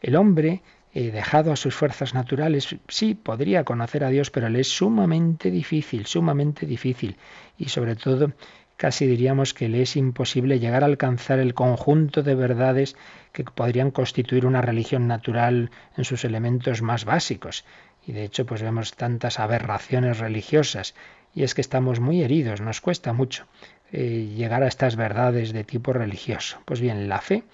el 0.00 0.16
hombre 0.16 0.62
eh, 0.94 1.10
dejado 1.10 1.52
a 1.52 1.56
sus 1.56 1.74
fuerzas 1.74 2.14
naturales, 2.14 2.76
sí, 2.88 3.14
podría 3.14 3.62
conocer 3.62 4.04
a 4.04 4.08
Dios, 4.08 4.30
pero 4.30 4.48
le 4.48 4.60
es 4.60 4.68
sumamente 4.68 5.50
difícil, 5.50 6.06
sumamente 6.06 6.64
difícil. 6.64 7.16
Y 7.58 7.68
sobre 7.68 7.94
todo, 7.94 8.32
casi 8.80 9.06
diríamos 9.06 9.52
que 9.52 9.68
le 9.68 9.82
es 9.82 9.94
imposible 9.94 10.58
llegar 10.58 10.84
a 10.84 10.86
alcanzar 10.86 11.38
el 11.38 11.52
conjunto 11.52 12.22
de 12.22 12.34
verdades 12.34 12.96
que 13.30 13.44
podrían 13.44 13.90
constituir 13.90 14.46
una 14.46 14.62
religión 14.62 15.06
natural 15.06 15.70
en 15.98 16.04
sus 16.04 16.24
elementos 16.24 16.80
más 16.80 17.04
básicos. 17.04 17.66
Y 18.06 18.12
de 18.12 18.24
hecho, 18.24 18.46
pues 18.46 18.62
vemos 18.62 18.94
tantas 18.94 19.38
aberraciones 19.38 20.18
religiosas. 20.18 20.94
Y 21.34 21.42
es 21.42 21.54
que 21.54 21.60
estamos 21.60 22.00
muy 22.00 22.22
heridos, 22.22 22.62
nos 22.62 22.80
cuesta 22.80 23.12
mucho 23.12 23.44
eh, 23.92 24.32
llegar 24.34 24.62
a 24.62 24.68
estas 24.68 24.96
verdades 24.96 25.52
de 25.52 25.62
tipo 25.62 25.92
religioso. 25.92 26.62
Pues 26.64 26.80
bien, 26.80 27.06
la 27.06 27.20
fe 27.20 27.44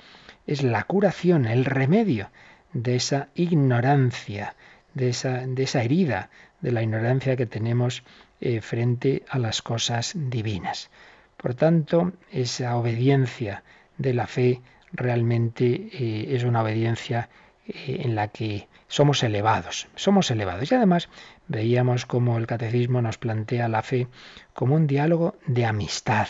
es 0.47 0.63
la 0.63 0.85
curación, 0.85 1.47
el 1.47 1.65
remedio 1.65 2.31
de 2.73 2.95
esa 2.95 3.31
ignorancia, 3.35 4.55
de 4.95 5.09
esa, 5.09 5.83
herida, 5.83 6.31
de 6.61 6.71
la 6.71 6.85
ignorancia 6.85 7.35
que 7.35 7.47
tenemos 7.47 8.05
eh, 8.41 8.61
frente 8.61 9.25
a 9.29 9.41
las 9.41 9.61
cosas 9.61 10.13
divinas. 10.15 10.89
Por 11.37 11.55
tanto, 11.55 12.13
esa 12.31 12.77
obediencia 12.77 13.63
de 13.99 14.15
la 14.15 14.27
fe 14.27 14.63
realmente 14.93 15.89
eh, 15.93 16.35
es 16.35 16.45
una 16.45 16.63
obediencia 16.63 17.29
eh, 17.67 18.01
en 18.05 18.15
la 18.15 18.29
que 18.29 18.69
somos 18.89 19.23
elevados, 19.23 19.89
somos 19.97 20.31
elevados. 20.31 20.71
Y 20.71 20.75
además 20.75 21.09
veíamos 21.49 22.07
como 22.07 22.39
el 22.39 22.47
catecismo 22.47 23.03
nos 23.03 23.19
plantea 23.19 23.69
la 23.69 23.83
fe 23.83 24.09
como 24.55 24.75
un 24.75 24.87
diálogo 24.87 25.37
de 25.47 25.67
amistad. 25.67 26.29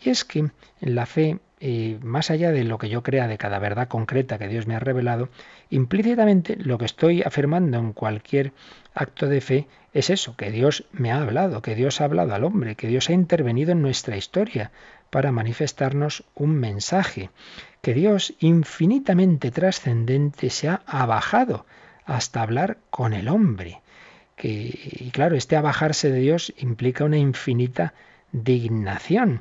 Y 0.00 0.10
es 0.10 0.24
que 0.24 0.40
en 0.40 0.94
la 0.94 1.06
fe 1.06 1.38
y 1.64 1.96
más 2.02 2.30
allá 2.30 2.52
de 2.52 2.62
lo 2.62 2.76
que 2.76 2.90
yo 2.90 3.02
crea 3.02 3.26
de 3.26 3.38
cada 3.38 3.58
verdad 3.58 3.88
concreta 3.88 4.36
que 4.36 4.48
Dios 4.48 4.66
me 4.66 4.76
ha 4.76 4.80
revelado, 4.80 5.30
implícitamente 5.70 6.56
lo 6.56 6.76
que 6.76 6.84
estoy 6.84 7.22
afirmando 7.22 7.78
en 7.78 7.94
cualquier 7.94 8.52
acto 8.94 9.28
de 9.28 9.40
fe 9.40 9.66
es 9.94 10.10
eso, 10.10 10.36
que 10.36 10.50
Dios 10.50 10.84
me 10.92 11.10
ha 11.10 11.22
hablado, 11.22 11.62
que 11.62 11.74
Dios 11.74 12.02
ha 12.02 12.04
hablado 12.04 12.34
al 12.34 12.44
hombre, 12.44 12.74
que 12.74 12.88
Dios 12.88 13.08
ha 13.08 13.14
intervenido 13.14 13.72
en 13.72 13.80
nuestra 13.80 14.18
historia 14.18 14.72
para 15.08 15.32
manifestarnos 15.32 16.24
un 16.34 16.54
mensaje, 16.54 17.30
que 17.80 17.94
Dios 17.94 18.34
infinitamente 18.40 19.50
trascendente 19.50 20.50
se 20.50 20.68
ha 20.68 20.82
abajado 20.86 21.64
hasta 22.04 22.42
hablar 22.42 22.76
con 22.90 23.14
el 23.14 23.26
hombre. 23.26 23.80
Que, 24.36 24.50
y 25.00 25.10
claro, 25.12 25.34
este 25.34 25.56
abajarse 25.56 26.10
de 26.10 26.18
Dios 26.18 26.52
implica 26.58 27.04
una 27.04 27.16
infinita 27.16 27.94
dignación 28.32 29.40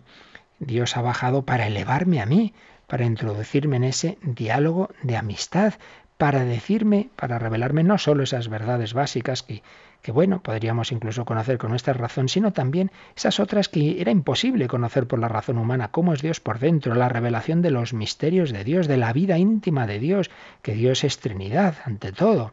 Dios 0.66 0.98
ha 0.98 1.02
bajado 1.02 1.44
para 1.44 1.68
elevarme 1.68 2.22
a 2.22 2.26
mí, 2.26 2.54
para 2.88 3.06
introducirme 3.06 3.78
en 3.78 3.86
ese 3.86 4.18
diálogo 4.22 4.90
de 5.02 5.18
amistad, 5.18 5.74
para 6.18 6.46
decirme, 6.46 7.10
para 7.16 7.40
revelarme 7.40 7.84
no 7.84 7.98
solo 7.98 8.24
esas 8.24 8.48
verdades 8.48 8.94
básicas 8.94 9.44
que, 9.44 9.64
que 10.02 10.12
bueno, 10.12 10.42
podríamos 10.42 10.92
incluso 10.92 11.26
conocer 11.26 11.58
con 11.58 11.72
nuestra 11.72 11.94
razón, 11.94 12.30
sino 12.30 12.54
también 12.54 12.92
esas 13.16 13.40
otras 13.40 13.68
que 13.68 14.00
era 14.00 14.12
imposible 14.12 14.68
conocer 14.68 15.08
por 15.08 15.20
la 15.20 15.28
razón 15.28 15.58
humana, 15.58 15.90
cómo 15.92 16.14
es 16.14 16.22
Dios 16.22 16.40
por 16.40 16.60
dentro, 16.60 16.94
la 16.94 17.10
revelación 17.10 17.62
de 17.62 17.72
los 17.72 17.94
misterios 17.94 18.52
de 18.52 18.64
Dios, 18.64 18.88
de 18.88 18.98
la 18.98 19.12
vida 19.12 19.38
íntima 19.38 19.88
de 19.88 20.00
Dios, 20.00 20.30
que 20.62 20.74
Dios 20.74 21.04
es 21.04 21.20
Trinidad 21.20 21.76
ante 21.86 22.12
todo. 22.12 22.52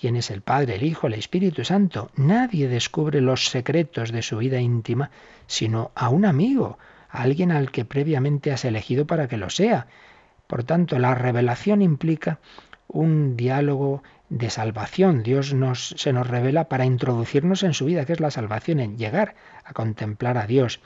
¿Quién 0.00 0.16
es 0.16 0.30
el 0.30 0.42
Padre, 0.42 0.76
el 0.76 0.84
Hijo, 0.84 1.08
el 1.08 1.14
Espíritu 1.14 1.64
Santo? 1.64 2.10
Nadie 2.16 2.68
descubre 2.68 3.20
los 3.20 3.46
secretos 3.46 4.12
de 4.12 4.22
su 4.22 4.38
vida 4.38 4.60
íntima 4.60 5.10
sino 5.48 5.90
a 5.94 6.10
un 6.10 6.24
amigo, 6.24 6.78
alguien 7.08 7.52
al 7.52 7.70
que 7.70 7.84
previamente 7.84 8.52
has 8.52 8.64
elegido 8.64 9.06
para 9.06 9.28
que 9.28 9.36
lo 9.36 9.50
sea. 9.50 9.86
Por 10.46 10.64
tanto, 10.64 10.98
la 10.98 11.14
revelación 11.14 11.82
implica 11.82 12.38
un 12.86 13.36
diálogo 13.36 14.02
de 14.30 14.50
salvación. 14.50 15.22
Dios 15.22 15.54
nos, 15.54 15.94
se 15.96 16.12
nos 16.12 16.26
revela 16.26 16.68
para 16.68 16.86
introducirnos 16.86 17.62
en 17.62 17.74
su 17.74 17.84
vida, 17.84 18.04
que 18.04 18.12
es 18.12 18.20
la 18.20 18.30
salvación, 18.30 18.80
en 18.80 18.98
llegar 18.98 19.34
a 19.64 19.72
contemplar 19.72 20.38
a 20.38 20.46
Dios. 20.46 20.80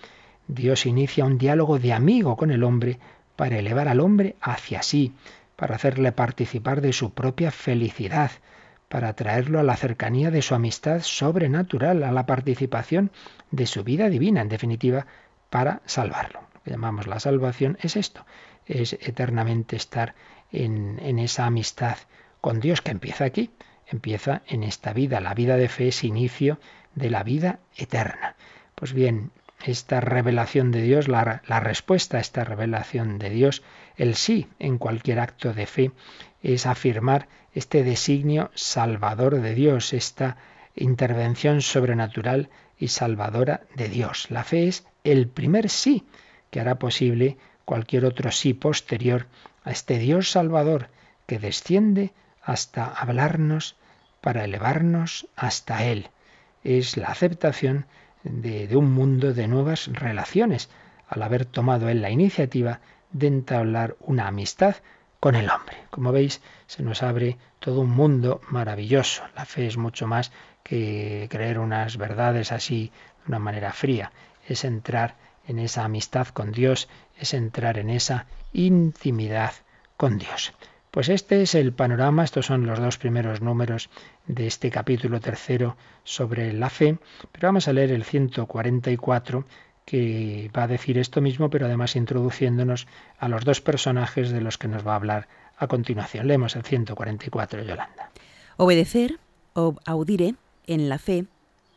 Dios 0.49 0.87
inicia 0.87 1.25
un 1.25 1.39
diálogo 1.39 1.79
de 1.79 1.93
amigo 1.93 2.37
con 2.37 2.51
el 2.51 2.65
hombre 2.65 2.99
para 3.37 3.59
elevar 3.59 3.89
al 3.89 4.01
hombre 4.01 4.37
hacia 4.41 4.83
sí, 4.83 5.15
para 5.57 5.77
hacerle 5.77 6.13
participar 6.13 6.81
de 6.81 6.93
su 6.93 7.13
propia 7.13 7.51
felicidad, 7.51 8.33
para 8.89 9.15
traerlo 9.15 9.59
a 9.59 9.63
la 9.63 9.77
cercanía 9.77 10.31
de 10.31 10.43
su 10.43 10.55
amistad 10.55 11.01
sobrenatural, 11.03 12.03
a 12.03 12.13
la 12.13 12.27
participación 12.27 13.11
de 13.51 13.67
su 13.67 13.85
vida 13.85 14.09
divina, 14.11 14.43
en 14.43 14.49
definitiva, 14.49 15.07
para 15.53 15.83
salvarlo. 15.85 16.41
Lo 16.55 16.63
que 16.63 16.71
llamamos 16.71 17.07
la 17.07 17.21
salvación 17.21 17.77
es 17.83 17.97
esto, 17.97 18.25
es 18.65 18.95
eternamente 18.95 19.77
estar 19.77 20.15
en, 20.51 20.99
en 21.01 21.19
esa 21.19 21.45
amistad 21.45 21.99
con 22.41 22.59
Dios 22.59 22.81
que 22.81 22.91
empieza 22.91 23.25
aquí, 23.27 23.51
empieza 23.87 24.41
en 24.47 24.63
esta 24.63 24.95
vida. 24.95 25.21
La 25.21 25.35
vida 25.35 25.59
de 25.59 25.69
fe 25.69 25.89
es 25.89 26.05
inicio 26.05 26.59
de 26.95 27.11
la 27.11 27.23
vida 27.23 27.59
eterna. 27.77 28.35
Pues 28.75 28.95
bien, 28.95 29.31
esta 29.63 30.01
revelación 30.01 30.73
de 30.73 30.81
Dios, 30.81 31.07
la, 31.07 31.43
la, 31.47 31.61
respuesta 31.61 32.17
a 32.17 32.21
esta 32.21 32.45
revelación 32.45 33.19
de 33.19 33.29
Dios, 33.29 33.63
el 33.97 34.15
sí 34.15 34.49
en 34.59 34.79
cualquier 34.79 35.21
acto 35.21 35.53
de 35.53 35.67
fe, 35.67 35.93
es 36.43 36.65
afirmar 36.65 37.29
este 37.53 37.85
designio 37.85 38.51
salvador 38.55 39.43
de 39.43 39.55
Dios, 39.55 39.93
esta 39.93 40.39
intervención 40.75 41.61
sobrenatural 41.61 42.49
y 42.79 42.89
salvadora 42.89 43.61
de 43.77 43.91
Dios. 43.91 44.31
La 44.31 44.45
fe 44.45 44.67
es 44.67 44.87
el 45.05 45.29
primer 45.29 45.69
sí 45.69 46.05
que 46.51 46.61
hará 46.61 46.79
posible 46.79 47.39
cualquier 47.65 48.05
otro 48.05 48.31
sí 48.31 48.55
posterior 48.55 49.27
a 49.65 49.71
este 49.71 49.99
Dios 49.99 50.31
Salvador 50.31 50.89
que 51.27 51.39
desciende 51.39 52.13
hasta 52.43 52.87
hablarnos 52.87 53.77
para 54.21 54.45
elevarnos 54.45 55.27
hasta 55.37 55.85
Él. 55.85 56.11
Es 56.63 56.97
la 56.97 57.09
aceptación 57.09 57.87
de, 58.23 58.77
un 58.77 58.93
mundo 58.93 59.33
de 59.33 59.49
nuevas 59.49 59.89
relaciones, 59.93 60.69
al 61.09 61.23
haber 61.23 61.45
tomado 61.45 61.89
Él 61.89 62.03
la 62.03 62.11
iniciativa 62.11 62.81
de 63.13 63.27
entablar 63.27 63.97
una 64.01 64.29
amistad 64.29 64.77
con 65.21 65.35
el 65.35 65.51
hombre. 65.51 65.77
Como 65.91 66.13
veis, 66.13 66.41
se 66.67 66.83
nos 66.83 67.03
abre 67.03 67.39
todo 67.59 67.81
un 67.81 67.91
mundo 67.91 68.41
maravilloso. 68.49 69.23
La 69.35 69.45
fe 69.45 69.67
es 69.67 69.77
mucho 69.77 70.07
más 70.07 70.33
que 70.63 71.27
creer 71.31 71.59
unas 71.59 71.97
verdades 71.97 72.53
así 72.53 72.93
de 73.23 73.29
una 73.29 73.39
manera 73.39 73.73
fría 73.73 74.13
es 74.47 74.65
entrar 74.65 75.17
en 75.47 75.59
esa 75.59 75.85
amistad 75.85 76.29
con 76.29 76.53
Dios, 76.53 76.89
es 77.19 77.35
entrar 77.35 77.79
en 77.79 77.91
esa 77.91 78.27
intimidad 78.53 79.53
con 79.97 80.19
Dios. 80.19 80.53
Pues 80.91 81.09
este 81.09 81.41
es 81.41 81.55
el 81.55 81.73
panorama, 81.73 82.23
estos 82.23 82.47
son 82.47 82.67
los 82.67 82.79
dos 82.79 82.99
primeros 82.99 83.41
números 83.41 83.89
de 84.27 84.47
este 84.47 84.71
capítulo 84.71 85.21
tercero 85.21 85.77
sobre 86.05 86.53
la 86.53 86.69
fe, 86.69 86.99
pero 87.33 87.49
vamos 87.49 87.67
a 87.67 87.73
leer 87.73 87.93
el 87.93 88.05
144 88.05 89.47
que 89.85 90.51
va 90.57 90.65
a 90.65 90.69
decir 90.69 90.99
esto 90.99 91.21
mismo, 91.21 91.51
pero 91.51 91.67
además 91.67 91.97
introduciéndonos 91.97 92.87
a 93.19 93.29
los 93.29 93.45
dos 93.45 93.61
personajes 93.61 94.31
de 94.31 94.41
los 94.41 94.59
que 94.59 94.69
nos 94.69 94.87
va 94.87 94.93
a 94.93 94.97
hablar 94.97 95.29
a 95.57 95.67
continuación. 95.67 96.27
Leemos 96.27 96.57
el 96.57 96.63
144, 96.63 97.63
Yolanda. 97.63 98.11
Obedecer, 98.57 99.19
o 99.55 99.77
audire, 99.87 100.35
en 100.67 100.89
la 100.89 100.99
fe, 100.99 101.25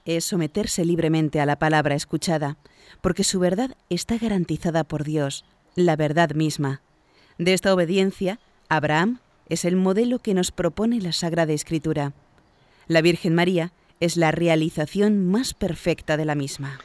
es 0.06 0.24
someterse 0.24 0.86
libremente 0.86 1.42
a 1.42 1.46
la 1.46 1.58
palabra 1.58 1.96
escuchada, 1.96 2.58
porque 3.02 3.24
su 3.24 3.40
verdad 3.40 3.76
está 3.90 4.18
garantizada 4.18 4.84
por 4.84 5.04
Dios, 5.04 5.46
la 5.76 5.96
verdad 5.96 6.32
misma. 6.32 6.82
De 7.38 7.54
esta 7.54 7.74
obediencia, 7.74 8.40
Abraham 8.70 9.20
es 9.50 9.66
el 9.66 9.76
modelo 9.76 10.20
que 10.20 10.34
nos 10.34 10.52
propone 10.52 11.02
la 11.02 11.12
Sagrada 11.12 11.54
Escritura. 11.54 12.14
La 12.88 13.02
Virgen 13.02 13.36
María 13.36 13.72
es 14.00 14.18
la 14.18 14.32
realización 14.32 15.28
más 15.28 15.54
perfecta 15.54 16.18
de 16.18 16.26
la 16.26 16.36
misma. 16.36 16.80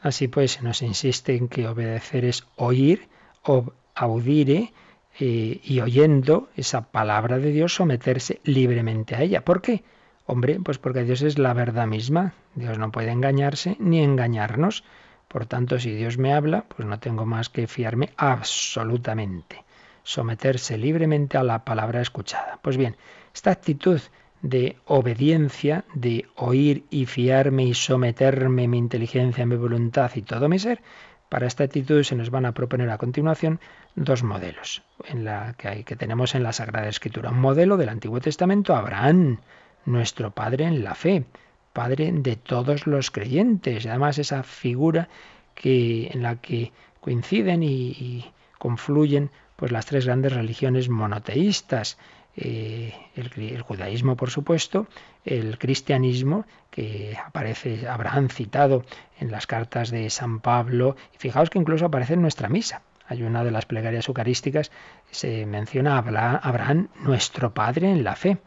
Así 0.00 0.28
pues, 0.28 0.52
se 0.52 0.62
nos 0.62 0.82
insiste 0.82 1.36
en 1.36 1.48
que 1.48 1.66
obedecer 1.66 2.24
es 2.24 2.44
oír, 2.56 3.08
o 3.42 3.72
audire, 3.94 4.72
eh, 5.20 5.60
y 5.62 5.80
oyendo 5.80 6.48
esa 6.56 6.90
palabra 6.90 7.38
de 7.38 7.52
Dios, 7.52 7.74
someterse 7.74 8.40
libremente 8.44 9.14
a 9.14 9.22
ella. 9.22 9.44
¿Por 9.44 9.62
qué? 9.62 9.84
Hombre, 10.26 10.58
pues 10.62 10.78
porque 10.78 11.04
Dios 11.04 11.22
es 11.22 11.38
la 11.38 11.52
verdad 11.52 11.86
misma. 11.86 12.34
Dios 12.54 12.78
no 12.78 12.90
puede 12.90 13.10
engañarse 13.10 13.76
ni 13.78 14.02
engañarnos. 14.02 14.84
Por 15.28 15.46
tanto, 15.46 15.78
si 15.78 15.90
Dios 15.92 16.16
me 16.16 16.32
habla, 16.32 16.64
pues 16.68 16.88
no 16.88 16.98
tengo 16.98 17.26
más 17.26 17.48
que 17.50 17.66
fiarme 17.66 18.10
absolutamente. 18.16 19.64
Someterse 20.02 20.78
libremente 20.78 21.36
a 21.36 21.42
la 21.42 21.64
palabra 21.64 22.00
escuchada. 22.00 22.58
Pues 22.62 22.76
bien, 22.76 22.96
esta 23.34 23.50
actitud 23.50 24.00
de 24.42 24.76
obediencia, 24.84 25.84
de 25.94 26.26
oír 26.36 26.84
y 26.90 27.06
fiarme 27.06 27.64
y 27.64 27.74
someterme 27.74 28.68
mi 28.68 28.78
inteligencia, 28.78 29.46
mi 29.46 29.56
voluntad 29.56 30.10
y 30.14 30.22
todo 30.22 30.48
mi 30.48 30.58
ser, 30.58 30.82
para 31.28 31.46
esta 31.46 31.64
actitud 31.64 32.02
se 32.02 32.14
nos 32.14 32.30
van 32.30 32.46
a 32.46 32.52
proponer 32.52 32.90
a 32.90 32.98
continuación 32.98 33.58
dos 33.96 34.22
modelos 34.22 34.82
en 35.06 35.24
la 35.24 35.54
que, 35.54 35.68
hay, 35.68 35.84
que 35.84 35.96
tenemos 35.96 36.34
en 36.34 36.42
la 36.42 36.52
Sagrada 36.52 36.88
Escritura. 36.88 37.30
Un 37.30 37.40
modelo 37.40 37.76
del 37.76 37.88
Antiguo 37.88 38.20
Testamento, 38.20 38.76
Abraham, 38.76 39.38
nuestro 39.86 40.30
Padre 40.30 40.64
en 40.64 40.84
la 40.84 40.94
fe, 40.94 41.24
Padre 41.72 42.10
de 42.12 42.36
todos 42.36 42.86
los 42.86 43.10
creyentes. 43.10 43.84
Y 43.84 43.88
además 43.88 44.18
esa 44.18 44.42
figura 44.42 45.08
que, 45.54 46.08
en 46.08 46.22
la 46.22 46.36
que 46.36 46.72
coinciden 47.00 47.62
y, 47.62 48.24
confluyen 48.58 49.30
pues 49.56 49.72
las 49.72 49.84
tres 49.84 50.06
grandes 50.06 50.32
religiones 50.32 50.88
monoteístas. 50.88 51.98
Eh, 52.36 52.92
el, 53.14 53.60
judaísmo, 53.62 54.16
por 54.16 54.30
supuesto, 54.30 54.88
el 55.24 55.58
cristianismo, 55.58 56.46
que 56.70 57.16
aparece 57.24 57.86
Abraham 57.88 58.28
citado 58.28 58.84
en 59.20 59.30
las 59.30 59.46
cartas 59.46 59.90
de 59.90 60.10
San 60.10 60.40
Pablo, 60.40 60.96
y 61.14 61.18
fijaos 61.18 61.50
que 61.50 61.60
incluso 61.60 61.86
aparece 61.86 62.14
en 62.14 62.22
nuestra 62.22 62.48
misa. 62.48 62.82
Hay 63.06 63.22
una 63.22 63.44
de 63.44 63.50
las 63.50 63.66
plegarias 63.66 64.08
eucarísticas, 64.08 64.72
se 65.10 65.46
menciona 65.46 65.98
Abraham, 65.98 66.88
nuestro 67.02 67.52
Padre 67.52 67.90
en 67.90 68.02
la 68.02 68.16
fe. 68.16 68.38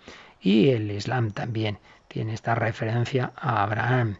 Y 0.41 0.69
el 0.69 0.91
Islam 0.91 1.31
también 1.31 1.79
tiene 2.07 2.33
esta 2.33 2.55
referencia 2.55 3.33
a 3.35 3.63
Abraham. 3.63 4.17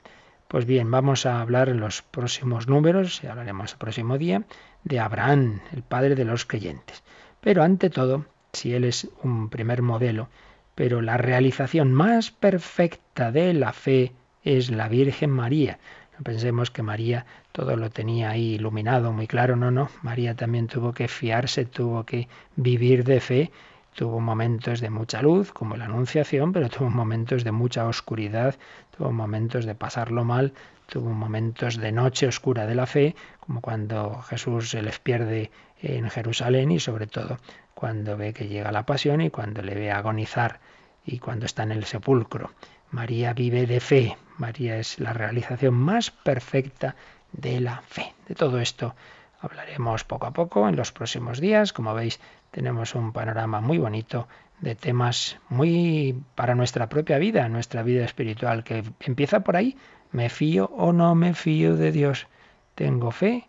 Pues 0.48 0.66
bien, 0.66 0.90
vamos 0.90 1.26
a 1.26 1.42
hablar 1.42 1.70
en 1.70 1.80
los 1.80 2.02
próximos 2.02 2.68
números, 2.68 3.22
y 3.24 3.28
hablaremos 3.28 3.74
el 3.74 3.78
próximo 3.78 4.18
día, 4.18 4.44
de 4.84 5.00
Abraham, 5.00 5.60
el 5.74 5.84
padre 5.84 6.16
de 6.16 6.26
los 6.26 6.46
creyentes. 6.46 7.04
Pero 7.42 7.64
ante 7.64 7.90
todo, 7.90 8.26
si 8.54 8.74
él 8.74 8.84
es 8.86 9.10
un 9.24 9.50
primer 9.50 9.82
modelo, 9.82 10.30
pero 10.76 11.02
la 11.02 11.18
realización 11.18 11.94
más 11.94 12.32
perfecta 12.32 13.32
de 13.32 13.54
la 13.54 13.74
fe 13.74 14.14
es 14.44 14.70
la 14.70 14.88
Virgen 14.88 15.32
María. 15.32 15.80
No 16.18 16.24
pensemos 16.24 16.72
que 16.72 16.84
María 16.84 17.26
todo 17.52 17.76
lo 17.76 17.90
tenía 17.90 18.30
ahí 18.30 18.56
iluminado, 18.56 19.12
muy 19.12 19.28
claro, 19.28 19.56
no, 19.56 19.72
no. 19.72 19.90
María 20.02 20.36
también 20.36 20.68
tuvo 20.68 20.94
que 20.94 21.08
fiarse, 21.08 21.66
tuvo 21.66 22.06
que 22.06 22.28
vivir 22.56 23.04
de 23.04 23.20
fe 23.20 23.52
Tuvo 23.98 24.20
momentos 24.20 24.80
de 24.80 24.92
mucha 24.92 25.24
luz, 25.24 25.52
como 25.52 25.76
la 25.76 25.86
Anunciación, 25.86 26.54
pero 26.54 26.70
tuvo 26.70 26.88
momentos 26.92 27.44
de 27.44 27.52
mucha 27.52 27.88
oscuridad, 27.88 28.54
tuvo 28.96 29.12
momentos 29.12 29.66
de 29.66 29.74
pasarlo 29.74 30.24
mal, 30.24 30.54
tuvo 30.86 31.10
momentos 31.10 31.78
de 31.78 31.92
noche 31.92 32.28
oscura 32.28 32.68
de 32.68 32.76
la 32.76 32.86
fe, 32.86 33.16
como 33.40 33.60
cuando 33.60 34.22
Jesús 34.22 34.70
se 34.70 34.84
les 34.84 35.00
pierde 35.00 35.50
en 35.82 36.12
Jerusalén 36.12 36.70
y 36.70 36.80
sobre 36.80 37.08
todo 37.08 37.40
cuando 37.74 38.16
ve 38.18 38.34
que 38.34 38.48
llega 38.48 38.72
la 38.72 38.86
pasión 38.86 39.20
y 39.22 39.32
cuando 39.32 39.64
le 39.64 39.74
ve 39.74 39.90
agonizar 39.90 40.60
y 41.04 41.18
cuando 41.18 41.48
está 41.48 41.64
en 41.64 41.72
el 41.72 41.86
sepulcro. 41.86 42.52
María 42.92 43.34
vive 43.34 43.66
de 43.66 43.80
fe, 43.80 44.16
María 44.38 44.78
es 44.78 45.00
la 45.00 45.14
realización 45.14 45.74
más 45.74 46.12
perfecta 46.12 46.96
de 47.32 47.62
la 47.62 47.82
fe. 47.82 48.14
De 48.28 48.36
todo 48.36 48.60
esto 48.60 48.94
hablaremos 49.40 50.04
poco 50.04 50.28
a 50.28 50.32
poco 50.32 50.68
en 50.68 50.76
los 50.76 50.92
próximos 50.92 51.40
días. 51.40 51.74
Como 51.74 51.94
veis, 51.94 52.20
tenemos 52.52 52.96
un 52.96 53.12
panorama 53.12 53.62
muy 53.62 53.78
bonito 53.78 54.28
de 54.60 54.76
temas 54.76 55.38
muy 55.50 56.24
para 56.36 56.56
nuestra 56.56 56.90
propia 56.90 57.18
vida, 57.18 57.48
nuestra 57.50 57.84
vida 57.84 58.04
espiritual, 58.04 58.64
que 58.64 58.84
empieza 59.02 59.42
por 59.42 59.56
ahí. 59.56 59.78
¿Me 60.12 60.30
fío 60.30 60.72
o 60.76 60.94
no 60.94 61.16
me 61.16 61.34
fío 61.34 61.76
de 61.76 61.92
Dios? 61.92 62.28
¿Tengo 62.76 63.12
fe? 63.12 63.48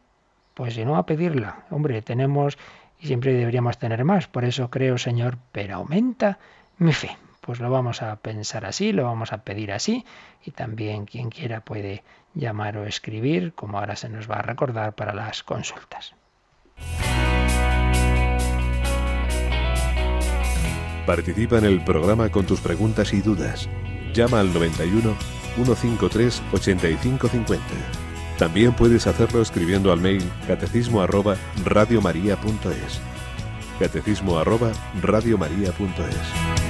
Pues 0.55 0.75
si 0.75 0.85
no, 0.85 0.97
a 0.97 1.07
pedirla. 1.07 1.65
Hombre, 1.71 2.03
tenemos 2.03 2.59
y 3.01 3.07
siempre 3.07 3.33
deberíamos 3.33 3.79
tener 3.79 4.05
más. 4.05 4.27
Por 4.27 4.45
eso 4.45 4.71
creo, 4.71 4.99
Señor, 4.99 5.39
pero 5.53 5.77
aumenta 5.77 6.39
mi 6.79 6.93
fe. 6.93 7.17
Pues 7.49 7.61
lo 7.61 7.71
vamos 7.71 8.03
a 8.03 8.15
pensar 8.17 8.67
así, 8.67 8.93
lo 8.93 9.05
vamos 9.05 9.33
a 9.33 9.39
pedir 9.39 9.73
así 9.73 10.05
y 10.45 10.51
también 10.51 11.07
quien 11.07 11.31
quiera 11.31 11.63
puede 11.63 12.05
llamar 12.35 12.77
o 12.77 12.85
escribir, 12.85 13.55
como 13.55 13.79
ahora 13.79 13.97
se 13.97 14.11
nos 14.11 14.31
va 14.31 14.35
a 14.35 14.43
recordar 14.43 14.95
para 14.95 15.15
las 15.15 15.43
consultas. 15.45 16.15
Participa 21.07 21.57
en 21.57 21.65
el 21.65 21.83
programa 21.83 22.29
con 22.29 22.45
tus 22.45 22.61
preguntas 22.61 23.15
y 23.15 23.23
dudas. 23.23 23.67
Llama 24.13 24.41
al 24.41 24.53
91 24.53 25.17
153 25.55 26.43
8550. 26.53 27.65
También 28.37 28.75
puedes 28.75 29.07
hacerlo 29.07 29.41
escribiendo 29.41 29.91
al 29.91 30.03
mail 30.03 30.23
catecismo 30.47 31.01
arroba 31.01 31.37
radiomaria.es. 31.65 33.01
Catecismo 33.79 34.39
arroba 34.39 34.71
radiomaria.es. 35.01 36.68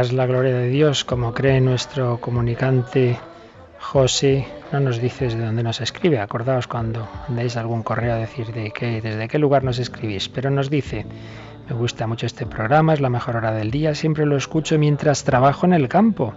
verás 0.00 0.12
la 0.14 0.24
gloria 0.24 0.54
de 0.54 0.70
Dios, 0.70 1.04
como 1.04 1.34
cree 1.34 1.60
nuestro 1.60 2.22
comunicante 2.22 3.18
José. 3.78 4.46
No 4.72 4.80
nos 4.80 4.98
dices 4.98 5.34
de 5.34 5.44
dónde 5.44 5.62
nos 5.62 5.82
escribe. 5.82 6.20
Acordaos 6.20 6.66
cuando 6.66 7.06
andéis 7.28 7.58
algún 7.58 7.82
correo 7.82 8.14
a 8.14 8.16
decir 8.16 8.46
de 8.46 8.70
qué, 8.70 9.02
desde 9.02 9.28
qué 9.28 9.38
lugar 9.38 9.62
nos 9.62 9.78
escribís. 9.78 10.30
Pero 10.30 10.48
nos 10.48 10.70
dice, 10.70 11.04
me 11.68 11.76
gusta 11.76 12.06
mucho 12.06 12.24
este 12.24 12.46
programa, 12.46 12.94
es 12.94 13.02
la 13.02 13.10
mejor 13.10 13.36
hora 13.36 13.52
del 13.52 13.70
día, 13.70 13.94
siempre 13.94 14.24
lo 14.24 14.38
escucho 14.38 14.78
mientras 14.78 15.24
trabajo 15.24 15.66
en 15.66 15.74
el 15.74 15.86
campo. 15.88 16.32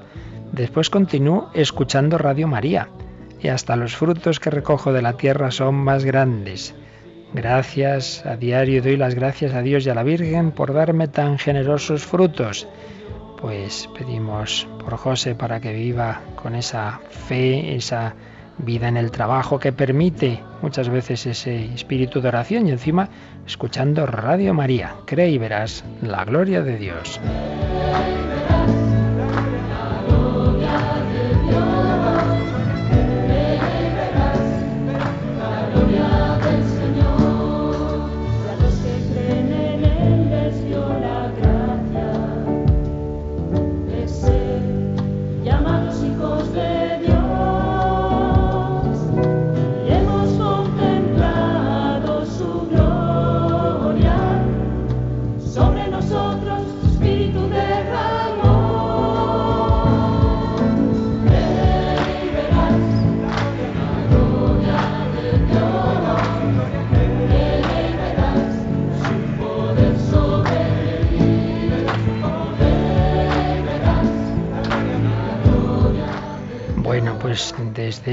Después 0.52 0.90
continúo 0.90 1.50
escuchando 1.54 2.18
Radio 2.18 2.50
María 2.50 2.90
y 3.42 3.48
hasta 3.48 3.78
los 3.78 3.96
frutos 3.96 4.42
que 4.42 4.50
recojo 4.50 4.92
de 4.92 5.04
la 5.04 5.14
tierra 5.14 5.52
son 5.52 5.76
más 5.76 6.04
grandes. 6.04 6.76
Gracias 7.34 8.26
a 8.26 8.36
diario 8.36 8.82
doy 8.82 8.98
las 8.98 9.16
gracias 9.16 9.54
a 9.54 9.62
Dios 9.62 9.86
y 9.86 9.90
a 9.90 9.96
la 9.96 10.04
Virgen 10.04 10.52
por 10.52 10.74
darme 10.74 11.08
tan 11.08 11.38
generosos 11.38 12.04
frutos. 12.06 12.68
Pues 13.44 13.90
pedimos 13.94 14.70
por 14.80 14.96
José 14.96 15.36
para 15.36 15.60
que 15.60 15.74
viva 15.74 16.22
con 16.42 16.56
esa 16.56 17.02
fe, 17.10 17.76
esa 17.76 18.16
vida 18.58 18.88
en 18.88 18.96
el 18.96 19.12
trabajo 19.12 19.60
que 19.60 19.74
permite 19.74 20.42
muchas 20.62 20.88
veces 20.88 21.26
ese 21.26 21.66
espíritu 21.74 22.22
de 22.22 22.30
oración 22.30 22.68
y 22.68 22.72
encima 22.72 23.10
escuchando 23.46 24.06
Radio 24.06 24.54
María. 24.54 24.96
Cree 25.06 25.30
y 25.30 25.40
verás 25.40 25.84
la 26.02 26.24
gloria 26.24 26.62
de 26.62 26.78
Dios. 26.78 27.20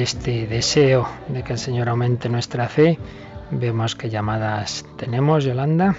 Este 0.03 0.47
deseo 0.47 1.09
de 1.29 1.43
que 1.43 1.53
el 1.53 1.59
Señor 1.59 1.89
aumente 1.89 2.29
nuestra 2.29 2.69
fe, 2.69 2.99
vemos 3.51 3.95
qué 3.95 4.11
llamadas 4.11 4.85
tenemos, 4.97 5.45
Yolanda. 5.45 5.97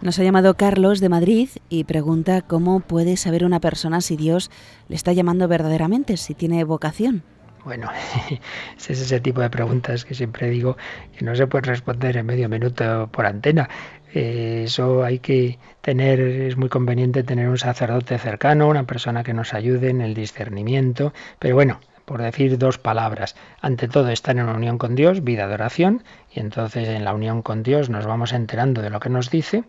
Nos 0.00 0.18
ha 0.18 0.24
llamado 0.24 0.56
Carlos 0.56 1.00
de 1.00 1.08
Madrid 1.08 1.48
y 1.68 1.84
pregunta 1.84 2.42
cómo 2.42 2.80
puede 2.80 3.16
saber 3.16 3.44
una 3.44 3.60
persona 3.60 4.00
si 4.00 4.16
Dios 4.16 4.50
le 4.88 4.96
está 4.96 5.12
llamando 5.12 5.48
verdaderamente, 5.48 6.16
si 6.16 6.34
tiene 6.34 6.64
vocación. 6.64 7.22
Bueno, 7.64 7.90
es 8.76 8.90
ese 8.90 9.20
tipo 9.20 9.40
de 9.40 9.50
preguntas 9.50 10.04
que 10.04 10.14
siempre 10.14 10.48
digo 10.50 10.76
que 11.16 11.24
no 11.24 11.34
se 11.34 11.46
puede 11.46 11.66
responder 11.66 12.16
en 12.16 12.26
medio 12.26 12.48
minuto 12.48 13.08
por 13.10 13.26
antena. 13.26 13.68
Eh, 14.14 14.62
eso 14.66 15.02
hay 15.02 15.18
que 15.18 15.58
tener, 15.80 16.20
es 16.20 16.56
muy 16.56 16.68
conveniente 16.68 17.22
tener 17.22 17.48
un 17.48 17.58
sacerdote 17.58 18.18
cercano, 18.18 18.68
una 18.68 18.84
persona 18.84 19.24
que 19.24 19.34
nos 19.34 19.52
ayude 19.54 19.90
en 19.90 20.00
el 20.00 20.14
discernimiento. 20.14 21.12
Pero 21.38 21.54
bueno, 21.54 21.80
por 22.06 22.22
decir 22.22 22.56
dos 22.56 22.78
palabras. 22.78 23.36
Ante 23.60 23.88
todo, 23.88 24.08
estar 24.08 24.34
en 24.38 24.48
unión 24.48 24.78
con 24.78 24.94
Dios, 24.94 25.22
vida 25.22 25.46
de 25.46 25.54
oración, 25.54 26.04
y 26.32 26.40
entonces 26.40 26.88
en 26.88 27.04
la 27.04 27.12
unión 27.12 27.42
con 27.42 27.62
Dios 27.62 27.90
nos 27.90 28.06
vamos 28.06 28.32
enterando 28.32 28.80
de 28.80 28.88
lo 28.88 29.00
que 29.00 29.10
nos 29.10 29.28
dice. 29.28 29.64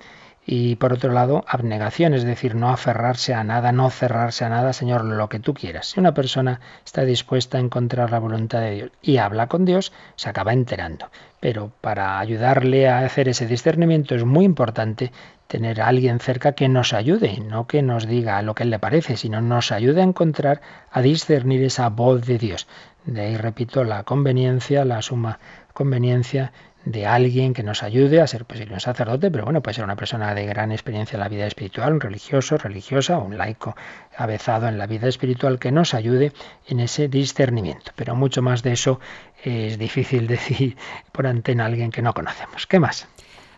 Y 0.49 0.77
por 0.77 0.93
otro 0.93 1.11
lado, 1.11 1.43
abnegación, 1.45 2.13
es 2.13 2.23
decir, 2.23 2.55
no 2.55 2.69
aferrarse 2.69 3.33
a 3.33 3.43
nada, 3.43 3.73
no 3.73 3.89
cerrarse 3.89 4.45
a 4.45 4.49
nada, 4.49 4.71
Señor, 4.71 5.03
lo 5.03 5.27
que 5.27 5.41
tú 5.41 5.53
quieras. 5.53 5.87
Si 5.87 5.99
una 5.99 6.13
persona 6.13 6.61
está 6.85 7.01
dispuesta 7.01 7.57
a 7.57 7.61
encontrar 7.61 8.11
la 8.11 8.19
voluntad 8.19 8.61
de 8.61 8.71
Dios 8.71 8.91
y 9.01 9.17
habla 9.17 9.47
con 9.47 9.65
Dios, 9.65 9.91
se 10.15 10.29
acaba 10.29 10.53
enterando. 10.53 11.09
Pero 11.41 11.73
para 11.81 12.17
ayudarle 12.19 12.87
a 12.87 12.99
hacer 12.99 13.27
ese 13.27 13.45
discernimiento 13.45 14.15
es 14.15 14.23
muy 14.23 14.45
importante 14.45 15.11
tener 15.47 15.81
a 15.81 15.87
alguien 15.87 16.21
cerca 16.21 16.53
que 16.53 16.69
nos 16.69 16.93
ayude, 16.93 17.41
no 17.41 17.67
que 17.67 17.81
nos 17.81 18.07
diga 18.07 18.41
lo 18.41 18.55
que 18.55 18.63
le 18.63 18.79
parece, 18.79 19.17
sino 19.17 19.41
nos 19.41 19.73
ayude 19.73 19.99
a 19.99 20.05
encontrar, 20.05 20.61
a 20.89 21.01
discernir 21.01 21.61
esa 21.61 21.89
voz 21.89 22.25
de 22.25 22.37
Dios. 22.37 22.67
De 23.03 23.19
ahí 23.19 23.35
repito 23.35 23.83
la 23.83 24.03
conveniencia, 24.03 24.85
la 24.85 25.01
suma 25.01 25.39
conveniencia 25.73 26.53
de 26.91 27.05
alguien 27.05 27.53
que 27.53 27.63
nos 27.63 27.83
ayude 27.83 28.21
a 28.21 28.27
ser 28.27 28.45
posible 28.45 28.73
un 28.73 28.79
sacerdote, 28.79 29.29
pero 29.29 29.43
bueno, 29.43 29.61
puede 29.61 29.75
ser 29.75 29.83
una 29.83 29.97
persona 29.97 30.33
de 30.33 30.45
gran 30.45 30.71
experiencia 30.71 31.17
en 31.17 31.19
la 31.19 31.27
vida 31.27 31.45
espiritual, 31.45 31.93
un 31.93 31.99
religioso, 31.99 32.57
religiosa 32.57 33.17
un 33.17 33.37
laico 33.37 33.75
avezado 34.15 34.67
en 34.67 34.77
la 34.77 34.87
vida 34.87 35.07
espiritual 35.07 35.59
que 35.59 35.71
nos 35.71 35.93
ayude 35.93 36.31
en 36.67 36.79
ese 36.79 37.09
discernimiento. 37.09 37.91
Pero 37.95 38.15
mucho 38.15 38.41
más 38.41 38.63
de 38.63 38.71
eso 38.71 38.99
es 39.43 39.77
difícil 39.77 40.27
decir 40.27 40.77
por 41.11 41.27
antena 41.27 41.63
a 41.63 41.67
alguien 41.67 41.91
que 41.91 42.01
no 42.01 42.13
conocemos. 42.13 42.67
¿Qué 42.67 42.79
más? 42.79 43.07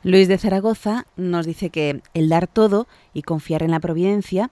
Luis 0.03 0.27
de 0.27 0.37
Zaragoza 0.37 1.05
nos 1.15 1.45
dice 1.45 1.69
que 1.69 2.01
el 2.13 2.29
dar 2.29 2.47
todo 2.47 2.87
y 3.13 3.21
confiar 3.21 3.61
en 3.61 3.71
la 3.71 3.79
providencia, 3.79 4.49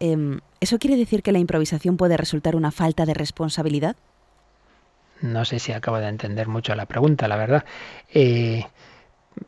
em, 0.00 0.40
¿eso 0.60 0.78
quiere 0.78 0.96
decir 0.96 1.22
que 1.22 1.32
la 1.32 1.38
improvisación 1.38 1.96
puede 1.96 2.16
resultar 2.16 2.56
una 2.56 2.72
falta 2.72 3.06
de 3.06 3.14
responsabilidad? 3.14 3.96
No 5.20 5.44
sé 5.44 5.58
si 5.58 5.72
acabo 5.72 5.98
de 5.98 6.08
entender 6.08 6.48
mucho 6.48 6.74
la 6.74 6.86
pregunta, 6.86 7.28
la 7.28 7.36
verdad. 7.36 7.64
Eh, 8.12 8.64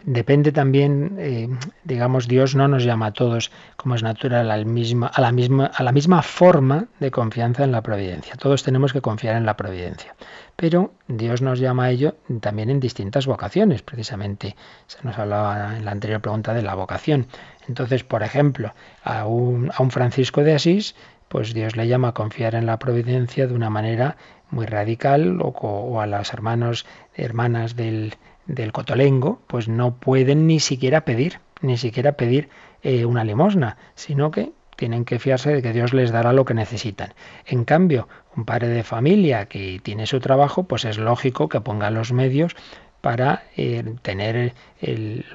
depende 0.05 0.53
también, 0.53 1.17
eh, 1.19 1.49
digamos, 1.85 2.29
Dios 2.29 2.55
no 2.55 2.69
nos 2.69 2.85
llama 2.85 3.07
a 3.07 3.13
todos, 3.13 3.51
como 3.77 3.95
es 3.95 4.03
natural, 4.03 4.51
al 4.51 4.67
misma, 4.67 5.07
a, 5.09 5.21
la 5.21 5.33
misma, 5.33 5.67
a 5.67 5.83
la 5.83 5.93
misma 5.93 6.23
forma 6.23 6.87
de 6.99 7.11
confianza 7.11 7.65
en 7.65 7.73
la 7.73 7.83
providencia. 7.83 8.35
Todos 8.37 8.63
tenemos 8.63 8.93
que 8.93 9.01
confiar 9.01 9.37
en 9.37 9.47
la 9.47 9.57
providencia. 9.57 10.15
Pero 10.57 10.93
Dios 11.09 11.43
nos 11.43 11.59
llama 11.59 11.85
a 11.85 11.91
ello 11.91 12.17
también 12.41 12.71
en 12.71 12.81
distintas 12.81 13.27
vocaciones. 13.27 13.83
Precisamente 13.83 14.57
se 14.87 14.99
nos 15.03 15.19
hablaba 15.19 15.77
en 15.77 15.85
la 15.85 15.93
anterior 15.93 16.21
pregunta 16.21 16.55
de 16.55 16.63
la 16.63 16.75
vocación. 16.75 17.27
Entonces, 17.67 18.05
por 18.05 18.23
ejemplo, 18.23 18.75
a 19.03 19.27
un, 19.27 19.71
a 19.75 19.83
un 19.83 19.91
Francisco 19.91 20.43
de 20.43 20.55
Asís, 20.55 20.95
pues 21.29 21.55
Dios 21.55 21.77
le 21.77 21.87
llama 21.87 22.09
a 22.09 22.15
confiar 22.15 22.57
en 22.57 22.67
la 22.67 22.79
providencia 22.79 23.47
de 23.47 23.55
una 23.55 23.71
manera 23.71 24.17
muy 24.51 24.67
radical, 24.67 25.41
o, 25.41 25.49
o 25.49 26.01
a 26.01 26.07
los 26.07 26.33
hermanos, 26.33 26.87
hermanas 27.15 27.77
del 27.77 28.15
del 28.55 28.73
cotolengo, 28.73 29.41
pues 29.47 29.69
no 29.69 29.95
pueden 29.95 30.47
ni 30.47 30.61
siquiera 30.61 31.05
pedir, 31.05 31.41
ni 31.61 31.77
siquiera 31.77 32.13
pedir 32.13 32.49
eh, 32.83 33.05
una 33.05 33.25
limosna, 33.25 33.77
sino 33.95 34.31
que 34.31 34.53
tienen 34.77 35.05
que 35.05 35.19
fiarse 35.19 35.53
de 35.53 35.63
que 35.63 35.73
Dios 35.73 35.93
les 35.93 36.11
dará 36.11 36.33
lo 36.33 36.45
que 36.45 36.55
necesitan. 36.55 37.13
En 37.47 37.65
cambio, 37.65 38.09
un 38.37 38.45
padre 38.45 38.69
de 38.69 38.83
familia 38.83 39.47
que 39.47 39.81
tiene 39.83 40.07
su 40.07 40.21
trabajo, 40.21 40.65
pues 40.65 40.85
es 40.85 40.99
lógico 40.99 41.49
que 41.49 41.61
ponga 41.61 41.91
los 41.91 42.13
medios 42.13 42.57
para 43.01 43.45
eh, 43.57 43.83
tener 44.03 44.55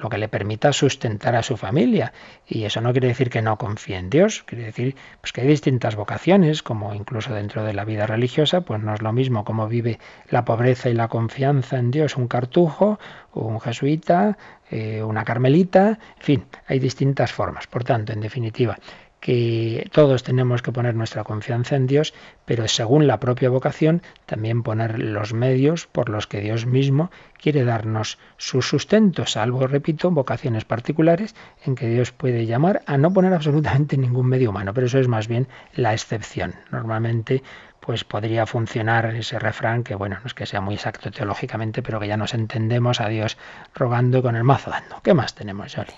lo 0.00 0.08
que 0.08 0.18
le 0.18 0.28
permita 0.28 0.72
sustentar 0.72 1.36
a 1.36 1.42
su 1.42 1.56
familia. 1.56 2.12
Y 2.46 2.64
eso 2.64 2.80
no 2.80 2.92
quiere 2.92 3.08
decir 3.08 3.30
que 3.30 3.42
no 3.42 3.58
confíe 3.58 3.96
en 3.96 4.10
Dios, 4.10 4.42
quiere 4.44 4.64
decir 4.64 4.96
pues, 5.20 5.32
que 5.32 5.42
hay 5.42 5.46
distintas 5.46 5.94
vocaciones, 5.94 6.62
como 6.62 6.94
incluso 6.94 7.32
dentro 7.32 7.64
de 7.64 7.72
la 7.72 7.84
vida 7.84 8.06
religiosa, 8.06 8.62
pues 8.62 8.80
no 8.82 8.94
es 8.94 9.02
lo 9.02 9.12
mismo 9.12 9.44
como 9.44 9.68
vive 9.68 9.98
la 10.30 10.44
pobreza 10.44 10.88
y 10.88 10.94
la 10.94 11.08
confianza 11.08 11.78
en 11.78 11.90
Dios 11.90 12.16
un 12.16 12.28
cartujo, 12.28 12.98
un 13.34 13.60
jesuita, 13.60 14.36
eh, 14.70 15.02
una 15.02 15.24
carmelita, 15.24 15.88
en 15.88 16.22
fin, 16.22 16.44
hay 16.66 16.78
distintas 16.78 17.32
formas. 17.32 17.66
Por 17.66 17.84
tanto, 17.84 18.12
en 18.12 18.20
definitiva, 18.20 18.76
que 19.20 19.88
todos 19.92 20.22
tenemos 20.22 20.62
que 20.62 20.72
poner 20.72 20.94
nuestra 20.94 21.24
confianza 21.24 21.76
en 21.76 21.86
Dios, 21.86 22.14
pero 22.44 22.68
según 22.68 23.06
la 23.06 23.18
propia 23.18 23.50
vocación, 23.50 24.02
también 24.26 24.62
poner 24.62 24.98
los 24.98 25.32
medios 25.32 25.86
por 25.86 26.08
los 26.08 26.26
que 26.26 26.40
Dios 26.40 26.66
mismo 26.66 27.10
quiere 27.40 27.64
darnos 27.64 28.18
su 28.36 28.62
sustento, 28.62 29.26
salvo, 29.26 29.66
repito, 29.66 30.10
vocaciones 30.10 30.64
particulares 30.64 31.34
en 31.64 31.74
que 31.74 31.88
Dios 31.88 32.12
puede 32.12 32.46
llamar 32.46 32.82
a 32.86 32.98
no 32.98 33.12
poner 33.12 33.32
absolutamente 33.32 33.96
ningún 33.96 34.26
medio 34.26 34.50
humano, 34.50 34.72
pero 34.74 34.86
eso 34.86 34.98
es 34.98 35.08
más 35.08 35.28
bien 35.28 35.48
la 35.74 35.92
excepción. 35.92 36.54
Normalmente 36.70 37.42
pues 37.80 38.02
podría 38.02 38.46
funcionar 38.46 39.14
ese 39.14 39.38
refrán 39.38 39.84
que, 39.84 39.94
bueno, 39.94 40.16
no 40.20 40.26
es 40.26 40.34
que 40.34 40.44
sea 40.44 40.60
muy 40.60 40.74
exacto 40.74 41.12
teológicamente, 41.12 41.82
pero 41.82 42.00
que 42.00 42.08
ya 42.08 42.16
nos 42.16 42.34
entendemos 42.34 43.00
a 43.00 43.08
Dios 43.08 43.38
rogando 43.74 44.22
con 44.22 44.34
el 44.34 44.42
mazo 44.42 44.70
dando. 44.70 45.00
¿Qué 45.04 45.14
más 45.14 45.36
tenemos, 45.36 45.72
Jolie? 45.72 45.94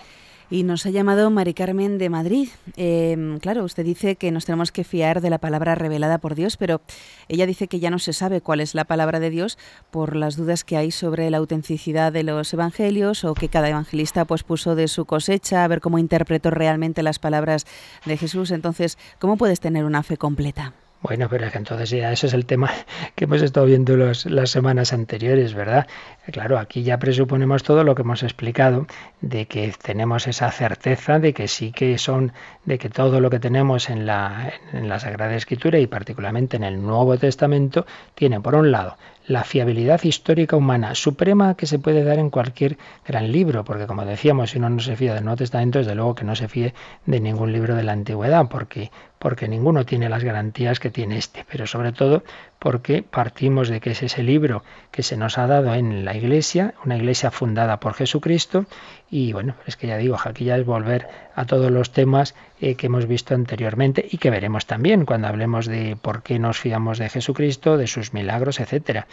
Y 0.51 0.63
nos 0.63 0.85
ha 0.87 0.89
llamado 0.89 1.29
Mari 1.29 1.53
Carmen 1.53 1.99
de 1.99 2.09
Madrid. 2.09 2.49
Em, 2.75 3.37
claro, 3.37 3.63
usted 3.63 3.85
dice 3.85 4.15
que 4.15 4.31
nos 4.31 4.45
tenemos 4.45 4.71
que 4.71 4.83
fiar 4.83 5.21
de 5.21 5.29
la 5.29 5.37
palabra 5.37 5.75
revelada 5.75 6.17
por 6.17 6.33
Dios, 6.33 6.57
pero 6.57 6.81
ella 7.27 7.45
dice 7.45 7.67
que 7.67 7.79
ya 7.79 7.91
no 7.91 7.99
se 7.99 8.13
sabe 8.13 8.41
cuál 8.41 8.59
es 8.59 8.73
la 8.73 8.85
palabra 8.85 9.19
de 9.19 9.29
Dios 9.29 9.59
por 9.91 10.15
las 10.15 10.37
dudas 10.37 10.63
que 10.63 10.75
hay 10.75 10.89
sobre 10.89 11.29
la 11.29 11.37
autenticidad 11.37 12.11
de 12.11 12.23
los 12.23 12.51
evangelios 12.51 13.25
o 13.25 13.35
que 13.35 13.49
cada 13.49 13.69
evangelista 13.69 14.25
pues 14.25 14.41
puso 14.41 14.73
de 14.73 14.87
su 14.87 15.05
cosecha 15.05 15.63
a 15.63 15.67
ver 15.67 15.81
cómo 15.81 15.99
interpretó 15.99 16.49
realmente 16.49 17.03
las 17.03 17.19
palabras 17.19 17.67
de 18.05 18.17
Jesús. 18.17 18.49
Entonces, 18.49 18.97
¿cómo 19.19 19.37
puedes 19.37 19.59
tener 19.59 19.85
una 19.85 20.01
fe 20.01 20.17
completa? 20.17 20.73
Bueno, 21.01 21.29
pero 21.29 21.45
es 21.45 21.53
que 21.53 21.57
entonces 21.57 21.89
ya 21.89 22.11
eso 22.11 22.27
es 22.27 22.33
el 22.33 22.45
tema 22.45 22.69
que 23.15 23.23
hemos 23.23 23.41
estado 23.41 23.65
viendo 23.65 23.95
las 23.95 24.49
semanas 24.49 24.91
anteriores, 24.91 25.53
¿verdad? 25.53 25.87
Claro, 26.31 26.59
aquí 26.59 26.83
ya 26.83 26.99
presuponemos 26.99 27.63
todo 27.63 27.85
lo 27.85 27.95
que 27.95 28.01
hemos 28.01 28.21
explicado, 28.21 28.85
de 29.21 29.45
que 29.45 29.73
tenemos 29.81 30.27
esa 30.27 30.51
certeza 30.51 31.19
de 31.19 31.33
que 31.33 31.47
sí 31.47 31.71
que 31.71 31.97
son, 31.97 32.33
de 32.65 32.77
que 32.77 32.89
todo 32.89 33.21
lo 33.21 33.29
que 33.29 33.39
tenemos 33.39 33.89
en 33.89 34.05
la, 34.05 34.53
en 34.73 34.89
la 34.89 34.99
Sagrada 34.99 35.35
Escritura 35.35 35.79
y 35.79 35.87
particularmente 35.87 36.57
en 36.57 36.63
el 36.65 36.81
Nuevo 36.81 37.17
Testamento 37.17 37.85
tiene, 38.13 38.41
por 38.41 38.55
un 38.55 38.69
lado, 38.69 38.97
la 39.29 39.43
fiabilidad 39.43 40.03
histórica 40.03 40.55
humana 40.55 40.95
suprema 40.95 41.53
que 41.53 41.67
se 41.67 41.77
puede 41.77 42.03
dar 42.03 42.17
en 42.17 42.31
cualquier 42.31 42.79
gran 43.05 43.31
libro, 43.31 43.63
porque 43.63 43.85
como 43.85 44.03
decíamos, 44.03 44.49
si 44.49 44.57
uno 44.57 44.71
no 44.71 44.79
se 44.79 44.95
fía 44.95 45.13
del 45.13 45.23
Nuevo 45.23 45.37
Testamento, 45.37 45.77
desde 45.77 45.93
luego 45.93 46.15
que 46.15 46.25
no 46.25 46.35
se 46.35 46.47
fíe 46.47 46.73
de 47.05 47.19
ningún 47.19 47.53
libro 47.53 47.75
de 47.75 47.83
la 47.83 47.91
antigüedad, 47.91 48.47
porque, 48.49 48.89
porque 49.19 49.47
ninguno 49.47 49.85
tiene 49.85 50.09
las 50.09 50.23
garantías 50.23 50.79
que 50.79 50.89
tiene 50.89 51.19
este, 51.19 51.45
pero 51.47 51.67
sobre 51.67 51.91
todo 51.91 52.23
porque 52.59 53.03
partimos 53.03 53.69
de 53.69 53.79
que 53.79 53.91
es 53.91 54.03
ese 54.03 54.21
libro 54.21 54.63
que 54.91 55.01
se 55.01 55.15
nos 55.15 55.37
ha 55.37 55.47
dado 55.47 55.73
en 55.73 56.03
la 56.03 56.15
Iglesia, 56.15 56.73
una 56.85 56.97
Iglesia 56.97 57.31
fundada 57.31 57.79
por 57.79 57.93
Jesucristo, 57.93 58.65
y 59.09 59.31
bueno, 59.31 59.55
es 59.65 59.77
que 59.77 59.87
ya 59.87 59.97
digo, 59.97 60.17
aquí 60.23 60.43
ya 60.45 60.57
es 60.57 60.65
volver 60.65 61.07
a 61.35 61.45
todos 61.45 61.71
los 61.71 61.91
temas 61.91 62.35
eh, 62.59 62.75
que 62.75 62.87
hemos 62.87 63.07
visto 63.07 63.33
anteriormente 63.33 64.05
y 64.09 64.17
que 64.17 64.29
veremos 64.29 64.65
también 64.65 65.05
cuando 65.05 65.29
hablemos 65.29 65.65
de 65.65 65.97
por 65.99 66.21
qué 66.21 66.37
nos 66.37 66.59
fiamos 66.59 66.99
de 66.99 67.09
Jesucristo, 67.09 67.77
de 67.77 67.87
sus 67.87 68.13
milagros, 68.13 68.59
etcétera. 68.59 69.07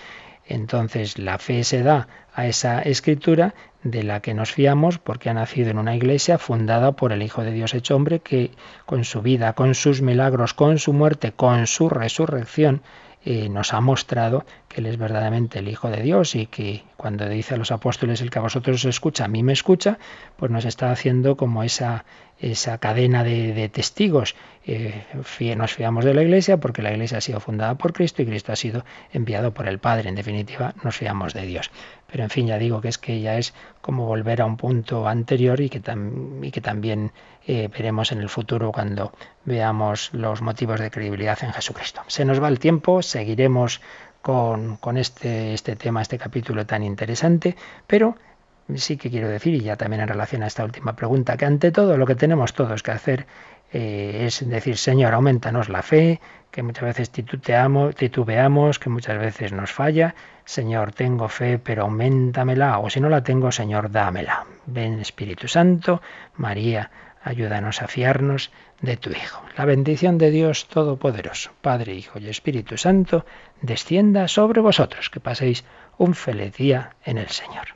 Entonces 0.49 1.19
la 1.19 1.39
fe 1.39 1.65
se 1.65 1.83
da 1.83 2.09
a 2.35 2.47
esa 2.47 2.81
escritura 2.81 3.55
de 3.83 4.03
la 4.03 4.21
que 4.21 4.35
nos 4.35 4.53
fiamos 4.53 4.99
porque 4.99 5.31
ha 5.31 5.35
nacido 5.35 5.71
en 5.71 5.79
una 5.79 5.97
iglesia 5.97 6.39
fundada 6.39 6.93
por 6.93 7.13
el 7.13 7.23
Hijo 7.23 7.43
de 7.43 7.53
Dios 7.53 7.75
hecho 7.75 7.97
hombre 7.97 8.21
que 8.21 8.51
con 8.85 9.05
su 9.05 9.23
vida, 9.23 9.55
con 9.55 9.75
sus 9.75 10.03
milagros, 10.03 10.55
con 10.55 10.79
su 10.79 10.93
muerte, 10.93 11.33
con 11.33 11.67
su 11.67 11.89
resurrección, 11.89 12.83
eh, 13.29 13.49
nos 13.49 13.75
ha 13.75 13.81
mostrado 13.81 14.47
que 14.69 14.81
Él 14.81 14.87
es 14.87 14.99
verdaderamente 14.99 15.59
el 15.59 15.67
Hijo 15.67 15.91
de 15.91 16.01
Dios 16.01 16.37
y 16.37 16.47
que 16.47 16.85
cuando 16.97 17.29
dice 17.29 17.55
a 17.55 17.57
los 17.57 17.73
apóstoles 17.73 18.21
el 18.21 18.31
que 18.31 18.39
a 18.39 18.43
vosotros 18.43 18.77
os 18.77 18.85
escucha, 18.85 19.25
a 19.25 19.29
mí 19.29 19.43
me 19.43 19.53
escucha, 19.53 19.99
pues 20.37 20.53
nos 20.53 20.65
está 20.65 20.93
haciendo 20.93 21.37
como 21.37 21.65
esa, 21.65 22.05
esa 22.39 22.79
cadena 22.79 23.25
de, 23.25 23.69
testigos. 23.69 24.35
Eh, 24.65 25.05
nos 25.57 25.73
fiamos 25.73 26.05
de 26.05 26.15
la 26.15 26.23
Iglesia 26.23 26.59
porque 26.59 26.83
la 26.83 26.93
Iglesia 26.93 27.19
ha 27.19 27.21
sido 27.21 27.41
fundada 27.41 27.77
por 27.77 27.93
Cristo 27.93 28.23
y 28.23 28.27
Cristo 28.27 28.53
ha 28.53 28.57
sido 28.57 28.85
enviado 29.13 29.55
por 29.55 29.69
el 29.69 29.79
Padre. 29.79 30.09
En 30.09 30.15
definitiva, 30.15 30.75
nos 30.83 30.97
fiamos 30.97 31.35
de 31.35 31.47
Dios. 31.47 31.71
Pero 32.11 32.25
en 32.25 32.31
fin, 32.31 32.47
ya 32.47 32.59
digo 32.59 32.81
que 32.81 32.89
es 32.89 32.99
que 32.99 33.21
ya 33.21 33.39
es 33.39 33.55
como 33.81 34.07
volver 34.07 34.43
a 34.43 34.47
un 34.47 34.57
punto 34.57 35.09
anterior 35.09 35.61
y 35.61 35.69
que, 35.69 35.83
y 36.43 36.51
que 36.51 36.61
también 36.61 37.13
eh, 37.47 37.69
veremos 37.69 38.13
en 38.13 38.19
el 38.21 38.29
futuro 38.29 38.73
cuando 38.73 39.13
veamos 39.45 40.11
los 40.13 40.43
motivos 40.43 40.81
de 40.81 40.91
credibilidad 40.91 41.39
en 41.43 41.53
Jesucristo. 41.53 42.03
Se 42.09 42.25
nos 42.25 42.43
va 42.43 42.49
el 42.49 42.59
tiempo, 42.59 43.03
seguiremos 43.03 43.81
con, 44.21 44.77
con 44.77 44.97
este, 44.97 45.55
este 45.55 45.77
tema, 45.77 46.03
este 46.03 46.19
capítulo 46.19 46.67
tan 46.67 46.83
interesante, 46.83 47.57
pero 47.87 48.17
sí 48.75 48.97
que 48.97 49.11
quiero 49.11 49.29
decir, 49.29 49.55
y 49.55 49.61
ya 49.61 49.77
también 49.77 50.03
en 50.03 50.09
relación 50.09 50.43
a 50.43 50.47
esta 50.47 50.65
última 50.65 50.97
pregunta, 50.97 51.37
que 51.37 51.45
ante 51.45 51.71
todo 51.73 51.97
lo 51.97 52.07
que 52.07 52.15
tenemos 52.15 52.53
todos 52.53 52.83
que 52.83 52.91
hacer 52.91 53.27
eh, 53.73 54.27
es 54.27 54.49
decir, 54.49 54.77
Señor, 54.77 55.15
aumentanos 55.15 55.69
la 55.69 55.83
fe, 55.83 56.21
que 56.51 56.63
muchas 56.63 56.85
veces 56.85 57.11
titubeamos, 57.11 58.79
que 58.79 58.91
muchas 58.91 59.19
veces 59.19 59.53
nos 59.53 59.73
falla. 59.73 60.15
Señor, 60.45 60.93
tengo 60.93 61.29
fe, 61.29 61.59
pero 61.59 61.83
aumentamela, 61.83 62.79
o 62.79 62.89
si 62.89 63.01
no 63.01 63.09
la 63.09 63.23
tengo, 63.23 63.51
Señor, 63.51 63.91
dámela. 63.91 64.47
Ven 64.67 65.01
Espíritu 65.01 65.49
Santo, 65.49 66.01
María, 66.37 66.91
ayúdanos 67.23 67.83
a 67.83 67.89
fiarnos 67.89 68.53
de 68.81 68.97
tu 68.97 69.11
Hijo. 69.11 69.43
La 69.57 69.65
bendición 69.65 70.17
de 70.17 70.31
Dios 70.31 70.69
Todopoderoso, 70.69 71.51
Padre, 71.61 71.95
Hijo 71.95 72.19
y 72.21 72.29
Espíritu 72.29 72.79
Santo, 72.79 73.27
descienda 73.61 74.29
sobre 74.29 74.61
vosotros. 74.61 75.11
Que 75.11 75.21
paséis 75.21 75.65
un 75.99 76.15
feliz 76.15 76.57
día 76.57 76.95
en 77.05 77.19
el 77.19 77.29
Señor. 77.29 77.76